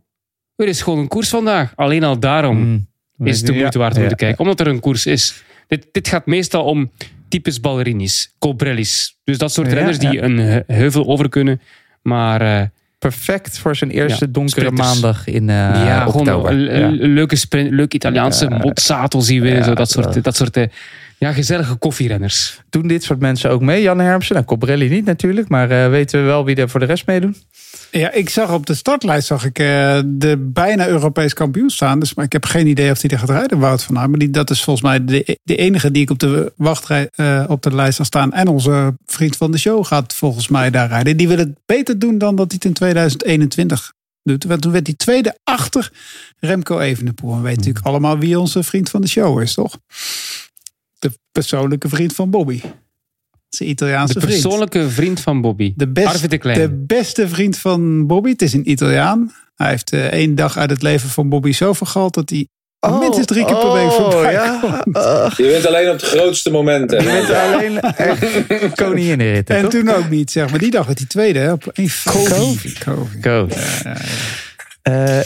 [0.56, 1.72] er is gewoon een koers vandaag.
[1.76, 3.26] Alleen al daarom Hmm.
[3.26, 4.38] is het de moeite waard om Ja, te kijken.
[4.40, 5.42] Omdat er een koers is.
[5.68, 6.90] Dit, dit gaat meestal om
[7.28, 9.18] types ballerinis, colbrellis.
[9.24, 11.60] Dus dat soort Ja, renners die een he- heuvel over kunnen.
[12.02, 12.70] Maar
[13.02, 14.88] perfect voor zijn eerste Ja, donkere sprinters.
[15.00, 16.50] maandag in eh ja, gewoon oktober.
[16.52, 17.06] een, een Ja.
[17.06, 18.48] leuke, sprint, leuke Italiaanse.
[18.50, 19.48] Mozzato zien we.
[19.48, 20.66] Ja, zo, dat soort, dat soort eh,
[21.22, 22.60] ja, gezellige koffierenners.
[22.70, 23.82] Doen dit soort mensen ook mee?
[23.82, 26.86] Jan Hermsen, nou, Cobrelli niet natuurlijk, maar eh, weten we wel wie er voor de
[26.86, 27.36] rest meedoen?
[27.90, 32.00] Ja, ik zag op de startlijst zag ik eh, de bijna Europees kampioen staan.
[32.00, 34.08] Dus, maar ik heb geen idee of die er gaat rijden, Wout van Aert.
[34.08, 37.44] Maar die, dat is volgens mij de, de enige die ik op de wachtrij eh,
[37.48, 38.32] op de lijst zag staan.
[38.32, 41.16] En onze vriend van de show gaat volgens mij daar rijden.
[41.16, 43.92] Die wil het beter doen dan dat hij het in 2021
[44.22, 44.44] doet.
[44.44, 45.90] Want toen werd hij tweede achter
[46.38, 47.30] Remco Evenepoel.
[47.30, 49.78] En we weten natuurlijk allemaal wie onze vriend van de show is, toch?
[51.02, 52.60] De persoonlijke vriend van Bobby.
[53.48, 54.40] Zijn Italiaanse De vriend.
[54.42, 55.72] persoonlijke vriend van Bobby.
[55.76, 56.58] De, best- de Klein.
[56.58, 58.30] de beste vriend van Bobby.
[58.30, 59.32] Het is een Italiaan.
[59.54, 62.48] Hij heeft eh, één dag uit het leven van Bobby zo vergald dat hij
[63.00, 64.58] minstens drie keer per week voorbij ja.
[64.60, 64.96] komt.
[64.96, 66.98] Uh, Je wint alleen op de grootste momenten.
[67.02, 69.70] je bent alleen echt koninginnenritten, En toch?
[69.70, 70.58] toen ook niet, zeg maar.
[70.58, 71.88] Die dag werd hij tweede hè, op één.
[73.20, 73.48] Go.
[74.82, 75.20] Eh,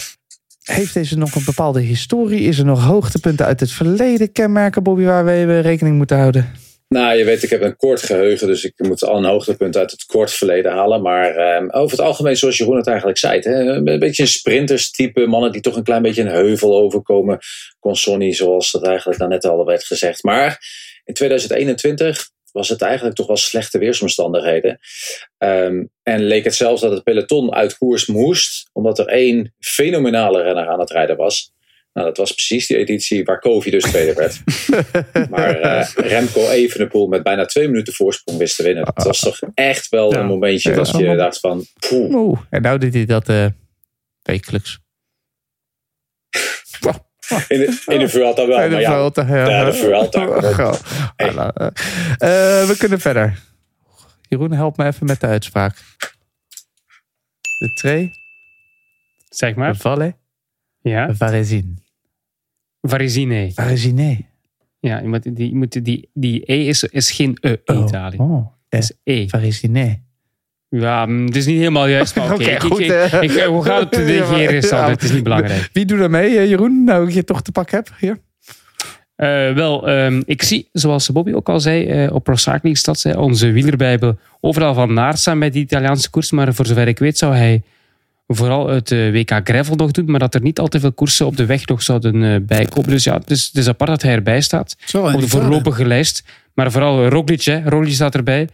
[0.67, 2.41] heeft deze nog een bepaalde historie?
[2.41, 6.53] Is er nog hoogtepunten uit het verleden kenmerken, Bobby, waar we rekening moeten houden?
[6.89, 9.91] Nou, je weet, ik heb een kort geheugen, dus ik moet al een hoogtepunt uit
[9.91, 11.03] het kort verleden halen.
[11.03, 15.27] Maar ehm, over het algemeen, zoals Jeroen het eigenlijk zei, hè, een beetje een sprinterstype,
[15.27, 17.39] mannen die toch een klein beetje een heuvel overkomen.
[17.81, 20.23] Consonni, zoals dat eigenlijk daarnet al werd gezegd.
[20.23, 20.59] Maar
[21.05, 24.79] in 2021 was het eigenlijk toch wel slechte weersomstandigheden.
[25.39, 30.43] Ehm, en leek het zelfs dat het peloton uit koers moest, omdat er één fenomenale
[30.43, 31.55] renner aan het rijden was.
[31.93, 34.41] Nou, dat was precies die editie waar Kovi dus tweede werd.
[35.31, 38.85] Maar eh, Remco Evenepoel met bijna twee minuten voorsprong wist te winnen.
[38.85, 40.21] Dat was toch echt wel Ja.
[40.21, 41.65] een momentje Ja, dat je dacht van...
[41.89, 43.47] Poeh, Oeh, en nou doet hij dat eh,
[44.23, 44.79] wekelijks.
[47.49, 50.53] in de, in de Vuelta wel, Bij de maar ja, Vuelta, ja, de Vuelta.
[50.53, 50.75] Goh.
[51.17, 51.31] Hey.
[51.35, 51.67] Nou, eh,
[52.63, 53.43] eh, we kunnen verder.
[54.29, 55.77] Jeroen, help me even met de uitspraak.
[57.59, 58.11] De tre,
[59.29, 59.77] Zeg de maar.
[59.77, 60.17] valle,
[60.81, 61.07] Ja.
[61.07, 61.79] de varesin.
[62.81, 63.51] Varizine.
[63.55, 64.25] Varesine.
[64.81, 68.17] Ja, je moet, die, je moet, die, die E is, is geen E in Italië.
[68.19, 69.29] Oh, Het is E.
[69.29, 70.03] Varesine.
[70.81, 72.17] Ja, mm, het is niet helemaal juist.
[72.17, 73.05] Maar oké, ik, goed, ik, eh.
[73.05, 74.05] ik, ik- we gaan op de
[74.61, 74.89] Ja.
[74.91, 75.69] Het is niet belangrijk.
[75.73, 76.85] Wie doet er mee, eh, Jeroen?
[76.85, 78.19] Nou, ik je toch te pak heb hier.
[79.17, 82.29] Eh, wel, ehm, ik zie, zoals Bobby ook al zei, eh, op
[83.05, 86.31] eh, onze wielerbijbel, overal van Naart staan bij de Italiaanse koers.
[86.31, 87.63] Maar voor zover ik weet zou hij
[88.27, 91.27] vooral het eh, WK Gravel nog doen, maar dat er niet al te veel koersen
[91.27, 92.91] op de weg nog zouden eh, bijkomen.
[92.91, 94.77] Dus ja, het is, het is apart dat hij erbij staat.
[94.85, 96.25] Zo, op de die voorlopige lijst.
[96.55, 97.61] Maar vooral Roglic, hè.
[97.65, 98.49] Roglic staat erbij.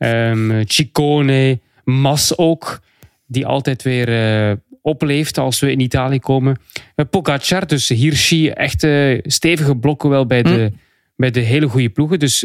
[0.00, 2.80] Ehm Ciccone, Mas ook,
[3.26, 6.58] die altijd weer eh, opleeft als we in Italië komen.
[6.96, 10.72] Uh, Pogacar, dus Hirschi, echt eh, stevige blokken wel bij de,
[11.16, 12.18] bij de hele goede ploegen.
[12.18, 12.40] Dus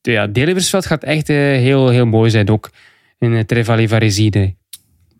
[0.00, 2.70] de- ja, Deliversveld gaat echt eh, heel, heel mooi zijn ook
[3.18, 4.54] in uh, Trevali Varesine.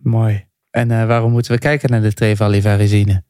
[0.03, 0.45] Mooi.
[0.70, 3.22] En waarom moeten we kijken naar de Trevali Varesine?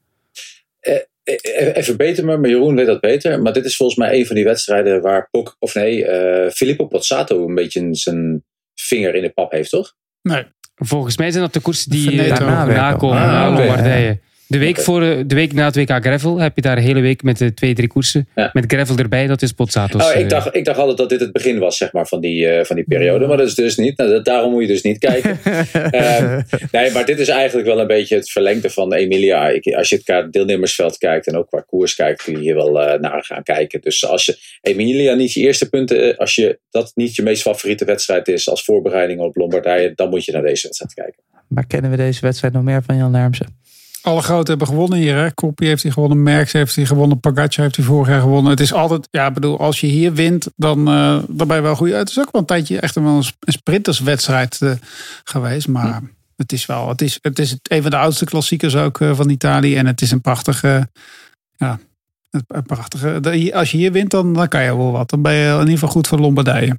[1.75, 3.43] Even beter me, maar Jeroen weet dat beter.
[3.43, 6.87] Maar dit is volgens mij een van die wedstrijden waar Pok, of nee, eh, Filippo
[6.87, 8.45] Pozzato een beetje zijn
[8.81, 9.95] vinger in de pap heeft, toch?
[10.23, 10.45] Nee.
[10.75, 13.57] Volgens mij zijn dat de koersen die daarna na Ah.
[13.57, 14.21] Lombardije.
[14.49, 17.01] De week, voor, eh, de week na het WK Gravel heb je daar een hele
[17.01, 18.29] week met de twee, drie koersen.
[18.35, 18.51] Ja.
[18.53, 20.05] Met Gravel erbij, dat is Pozzatos.
[20.05, 22.21] Oh, ik, eh, dacht, ik dacht altijd dat dit het begin was zeg maar, van,
[22.21, 23.27] die, eh, van die periode.
[23.27, 23.97] Maar dat is dus niet.
[23.99, 25.39] Nou, dat- daarom moet je dus niet kijken.
[25.73, 26.41] Ehm,
[26.73, 29.49] nee, maar dit is eigenlijk wel een beetje het verlengde van Emilia.
[29.49, 32.55] Ik, als je het qua deelnemersveld kijkt en ook qua koers kijkt, kun je hier
[32.55, 33.81] wel eh, naar gaan kijken.
[33.81, 37.43] Dus als je Emilia niet je eerste punten, eh, als je dat niet je meest
[37.43, 41.23] favoriete wedstrijd is als voorbereiding op Lombardije, dan moet je naar deze wedstrijd kijken.
[41.49, 43.65] Maar kennen we deze wedstrijd nog meer van Jan Hermsen?
[44.07, 45.17] Alle grote hebben gewonnen hier.
[45.17, 45.33] Hè?
[45.35, 46.23] Koppie heeft hij gewonnen.
[46.23, 47.21] Merckx heeft hij gewonnen.
[47.21, 48.51] Pogacar heeft hij vorig jaar gewonnen.
[48.51, 51.63] Het is altijd, ja, ik bedoel, als je hier wint, dan, eh, dan ben je
[51.63, 51.99] wel goed uit.
[51.99, 54.71] Het is ook wel een tijdje echt wel een sp- een sprinterswedstrijd eh,
[55.25, 55.69] geweest.
[55.69, 56.03] Maar
[56.37, 59.31] het is wel, het is, het is een van de oudste klassiekers ook eh, van
[59.31, 59.77] Italië.
[59.77, 60.89] En het is een prachtige,
[61.57, 61.79] ja,
[62.31, 63.53] een, prachtige.
[63.55, 65.11] Als je hier wint, dan, dan kan je wel wat.
[65.11, 66.79] Dan ben je in ieder geval goed voor Lombardije.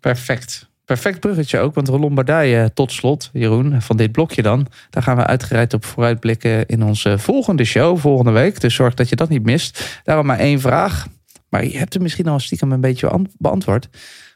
[0.00, 0.67] Perfect.
[0.88, 4.66] Perfect bruggetje ook, want de Lombardije tot slot, Jeroen, van dit blokje dan.
[4.90, 8.60] Daar gaan we uitgebreid op vooruitblikken in onze volgende show, volgende week.
[8.60, 10.00] Dus zorg dat je dat niet mist.
[10.04, 11.06] Daarom maar één vraag,
[11.48, 13.88] maar je hebt hem misschien al stiekem een beetje an- beantwoord.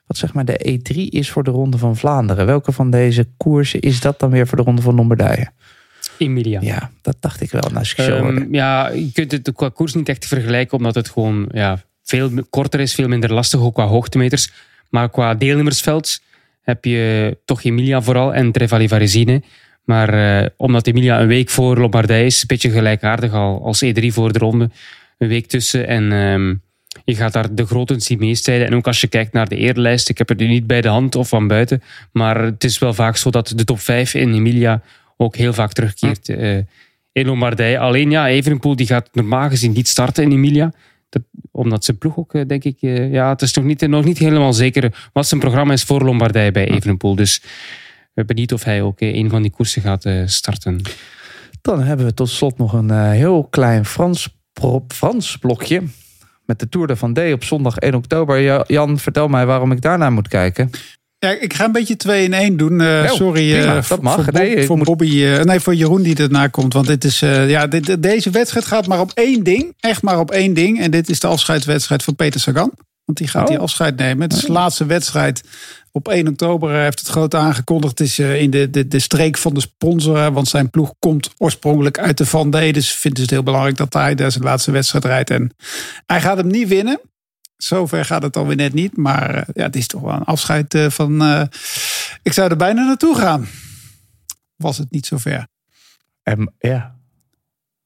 [0.07, 2.47] Wat zeg maar de E3 is voor de Ronde van Vlaanderen.
[2.47, 5.51] Welke van deze koersen is dat dan weer voor de Ronde van Lombardije?
[6.19, 6.61] Emilia.
[6.61, 7.62] Ja, dat dacht ik wel.
[7.62, 11.49] Nou, als ik ja, je kunt het qua koers niet echt vergelijken, omdat het gewoon
[11.53, 14.53] ja, veel korter is, veel minder lastig, ook qua hoogtemeters.
[14.91, 16.20] Maar qua deelnemersveld
[16.62, 19.43] heb je toch Emilia vooral en Trevali Varesine.
[19.84, 24.06] Maar eh, omdat Emilia een week voor Lombardije is, een beetje gelijkaardig al als E3
[24.06, 24.70] voor de ronde.
[25.18, 26.55] Een week tussen en ehm,
[27.05, 28.66] je gaat daar de groten zien meestrijden.
[28.66, 30.89] En ook als je kijkt naar de eerlijst, ik heb het nu niet bij de
[30.89, 31.82] hand of van buiten,
[32.12, 34.82] maar het is wel vaak zo dat de top 5 in Emilia
[35.16, 36.59] ook heel vaak terugkeert uh,
[37.12, 37.78] in Lombardije.
[37.78, 40.72] Alleen ja, Evenepoel die gaat normaal gezien niet starten in Emilia.
[41.53, 42.77] Dat, omdat zijn ploeg ook, denk ik,
[43.11, 46.53] ja, het is nog niet, nog niet helemaal zeker wat zijn programma is voor Lombardije
[46.53, 47.15] bij Evenepoel.
[47.15, 47.43] Dus
[48.15, 50.81] we benieuwd of hij ook een van die koersen gaat starten.
[51.62, 54.37] Dan hebben we tot slot nog een heel klein Frans,
[54.89, 55.83] Frans blokje
[56.45, 58.65] met de Tour de Vendée op zondag 1 oktober.
[58.73, 60.70] Jan, vertel mij waarom ik daarnaar moet kijken.
[61.24, 62.81] Ja, ik ga een beetje 2 in 1 doen.
[62.81, 64.15] Uh, sorry uh, dat mag.
[64.15, 65.07] voor, nee, voor Bobby.
[65.07, 66.73] Uh, nee, voor Jeroen die ernaar komt.
[66.73, 69.74] Want dit is, ja, dit, deze wedstrijd gaat maar op één ding.
[69.81, 70.81] Echt maar op één ding.
[70.81, 72.73] En dit is de afscheidswedstrijd van Peter Sagan.
[73.05, 73.49] Want die gaat oh.
[73.49, 74.23] die afscheid nemen.
[74.23, 74.55] Het is de oh.
[74.55, 75.43] laatste wedstrijd.
[75.93, 77.99] Op 1 oktober heeft het groot aangekondigd.
[77.99, 80.32] Het is in de, de, de streek van de sponsor.
[80.32, 82.74] Want zijn ploeg komt oorspronkelijk uit de Van D.
[82.74, 85.31] Dus vindt het heel belangrijk dat hij daar zijn laatste wedstrijd rijdt.
[85.31, 85.55] En
[86.07, 87.01] hij gaat hem niet winnen.
[87.62, 88.97] Zover gaat het alweer net niet.
[88.97, 91.22] Maar uh, ja, het is toch wel een afscheid uh, van.
[91.22, 91.43] Uh,
[92.22, 93.47] ik zou er bijna naartoe gaan.
[94.56, 95.47] Was het niet zover.
[96.22, 96.97] Um, ja.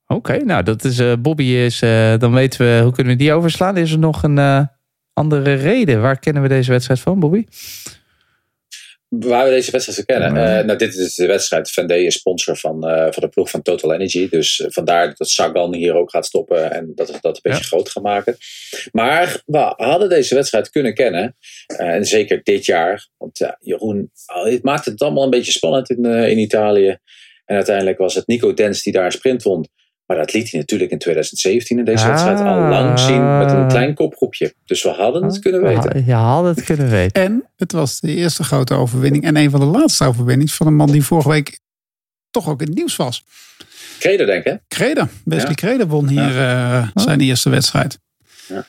[0.07, 1.21] Oké, nou dat is.
[1.21, 1.79] Bobby is.
[2.19, 2.81] dan weten we.
[2.83, 3.77] Hoe kunnen we die overslaan?
[3.77, 4.69] Is er nog een
[5.13, 6.01] andere reden?
[6.01, 7.45] Waar kennen we deze wedstrijd van, Bobby?
[9.09, 10.31] Waar we deze wedstrijd kennen.
[10.31, 11.71] Uh, nou, dit is de wedstrijd.
[11.71, 14.29] Van is sponsor van, uh, van de ploeg van Total Energy.
[14.29, 16.73] Dus uh, vandaar dat Sagan hier ook gaat stoppen.
[16.73, 18.37] En dat we dat een beetje groot gaan maken.
[18.93, 21.37] Maar we hadden deze wedstrijd kunnen kennen.
[21.67, 23.09] en zeker dit jaar.
[23.17, 26.99] Want Jeroen, het maakte het allemaal een beetje spannend in, in Italië.
[27.45, 29.69] En uiteindelijk was het Nico Dens die daar een sprint won.
[30.07, 32.11] Maar dat liet hij natuurlijk in 2017 in deze ah.
[32.11, 34.55] wedstrijd al lang zien met een klein kopgroepje.
[34.65, 36.05] Dus we hadden het kunnen weten.
[36.07, 37.23] Je had het kunnen weten.
[37.23, 40.75] En het was de eerste grote overwinning en een van de laatste overwinningen van een
[40.75, 41.59] man die vorige week
[42.31, 43.25] toch ook in het nieuws was.
[43.99, 44.61] Kreder, denk ik.
[44.69, 45.09] Kreder.
[45.25, 45.55] Wesley ja.
[45.55, 46.83] Kreder won hier ja.
[46.83, 47.99] uh, zijn eerste wedstrijd.
[48.49, 48.67] Ja.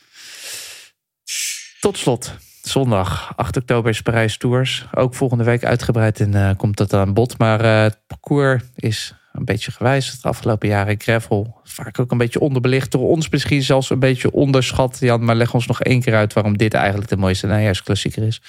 [1.79, 2.31] Tot slot.
[2.61, 4.85] Zondag, 8 oktober is Parijs Tours.
[4.93, 7.37] Ook volgende week uitgebreid en uh, komt dat aan bod.
[7.37, 10.95] Maar uh, het parcours is een beetje gewijzigd de afgelopen jaren.
[11.01, 14.97] Gravel, vaak ook een beetje onderbelicht door ons misschien zelfs een beetje onderschat.
[14.99, 18.41] Jan, maar leg ons nog één keer uit waarom dit eigenlijk de mooiste najaarsklassieker is.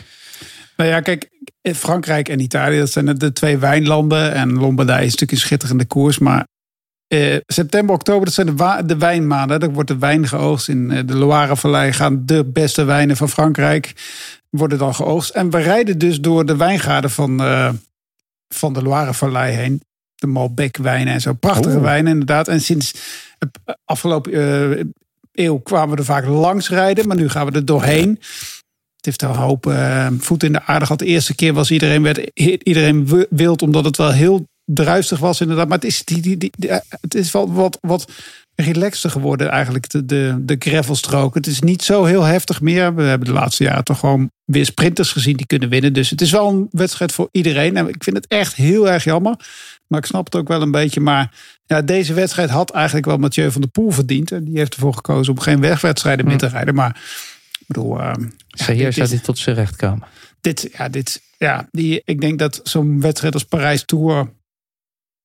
[0.77, 1.31] Nou ja, kijk,
[1.63, 4.33] Frankrijk en Italië, dat zijn de twee wijnlanden.
[4.33, 6.19] En Lombardije is natuurlijk een schitterende koers.
[6.19, 6.47] Maar
[7.09, 9.61] eh, september, oktober, dat zijn de, de wijnmaanden.
[9.61, 11.93] Dan wordt de wijn geoogst in eh, de Loire-vallei.
[11.93, 13.93] Gaan de beste wijnen van Frankrijk
[14.51, 15.31] worden dan geoogst.
[15.31, 17.73] En we rijden dus door de wijngaarden van, uh,
[18.49, 19.83] van de Loire-vallei heen
[20.19, 21.33] de Malbec wijnen en zo.
[21.33, 21.83] Prachtige oh.
[21.83, 22.49] wijnen inderdaad.
[22.49, 22.93] En sinds
[23.39, 24.85] de afgelopen uh,
[25.33, 27.07] eeuw kwamen we er vaak langs rijden.
[27.07, 28.09] Maar nu gaan we er doorheen.
[28.97, 30.99] Het heeft een hoop uh, voet in de aarde gehad.
[30.99, 32.31] De eerste keer was iedereen, werd,
[32.63, 35.69] iedereen wild omdat het wel heel druistig was inderdaad.
[35.69, 36.71] Maar het is, die, die, die,
[37.01, 38.13] het is wel wat, wat
[38.55, 41.35] relaxter geworden eigenlijk, de, de, de gravelstrook.
[41.35, 42.95] Het is niet zo heel heftig meer.
[42.95, 45.93] We hebben de laatste jaren toch gewoon weer sprinters gezien die kunnen winnen.
[45.93, 47.77] Dus het is wel een wedstrijd voor iedereen.
[47.77, 49.37] En ik vind het echt heel erg jammer
[49.89, 51.01] maar ik snap het ook wel een beetje.
[51.01, 51.31] Maar
[51.67, 54.33] ja, deze wedstrijd had eigenlijk wel Mathieu van der Poel verdiend.
[54.33, 56.53] En die heeft ervoor gekozen om geen wegwedstrijden meer te hm.
[56.53, 56.75] rijden.
[56.75, 57.01] Maar
[57.59, 58.01] ik bedoel...
[58.01, 58.13] Uh,
[58.47, 60.07] ja, hier zou dit tot zijn recht komen.
[60.41, 64.33] Dit, ja, dit, ja die, ik denk dat zo'n wedstrijd als Parijs Tour...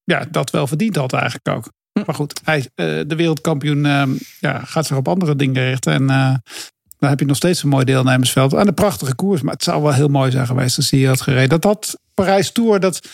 [0.03, 1.72] Ja, dat wel verdiend had eigenlijk ook.
[1.91, 2.03] Hm.
[2.06, 2.65] Maar goed, hij, uh,
[3.07, 4.03] de wereldkampioen uh,
[4.40, 5.94] ja, gaat zich op andere dingen richten.
[5.94, 6.35] En uh,
[6.99, 8.53] dan heb je nog steeds een mooi deelnemersveld.
[8.53, 9.41] En een prachtige koers.
[9.41, 11.49] Maar het zou wel heel mooi zijn geweest als hij had gereden.
[11.49, 12.80] Dat had Parijs Tour...
[12.80, 13.07] Dat,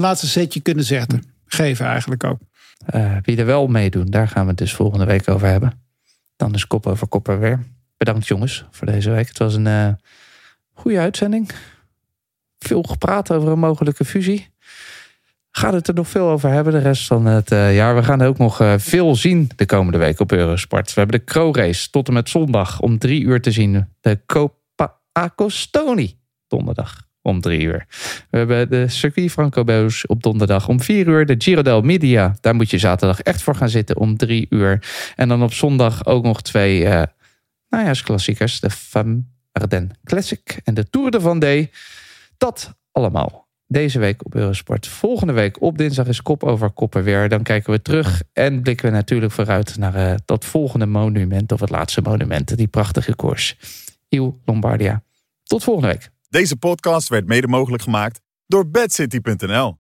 [0.00, 1.22] laatste setje kunnen zetten.
[1.46, 2.38] Geven eigenlijk ook.
[2.94, 5.82] Uh, wie er wel meedoen, daar gaan we het dus volgende week over hebben.
[6.36, 7.64] Dan is kop over kop weer.
[7.96, 9.28] Bedankt jongens voor deze week.
[9.28, 9.88] Het was een uh,
[10.72, 11.50] goede uitzending.
[12.58, 14.48] Veel gepraat over een mogelijke fusie.
[15.50, 17.94] Gaat het er nog veel over hebben de rest van het uh, jaar.
[17.94, 20.94] We gaan ook nog veel zien de komende week op Eurosport.
[20.94, 23.88] We hebben de Crow Race tot en met zondag om drie uur te zien.
[24.00, 26.18] De Copa Acostoni
[26.48, 27.86] donderdag om drie uur.
[28.30, 31.26] We hebben de Circuit Franco Belge op donderdag om vier uur.
[31.26, 34.88] De Giro del Media, daar moet je zaterdag echt voor gaan zitten om drie uur.
[35.16, 37.02] En dan op zondag ook nog twee uh,
[37.68, 38.60] najaarsklassiekers.
[38.60, 39.22] De Femme
[39.52, 41.70] Ardennes Classic en de Tour de Vendée.
[42.36, 44.86] Dat allemaal deze week op Eurosport.
[44.86, 47.28] Volgende week op dinsdag is kop over koppen weer.
[47.28, 51.60] Dan kijken we terug en blikken we natuurlijk vooruit naar uh, dat volgende monument of
[51.60, 52.56] het laatste monument.
[52.56, 53.56] Die prachtige koers.
[54.08, 55.02] Il Lombardia.
[55.42, 56.10] Tot volgende week.
[56.30, 59.76] Deze podcast werd mede mogelijk gemaakt door bedcity.nl.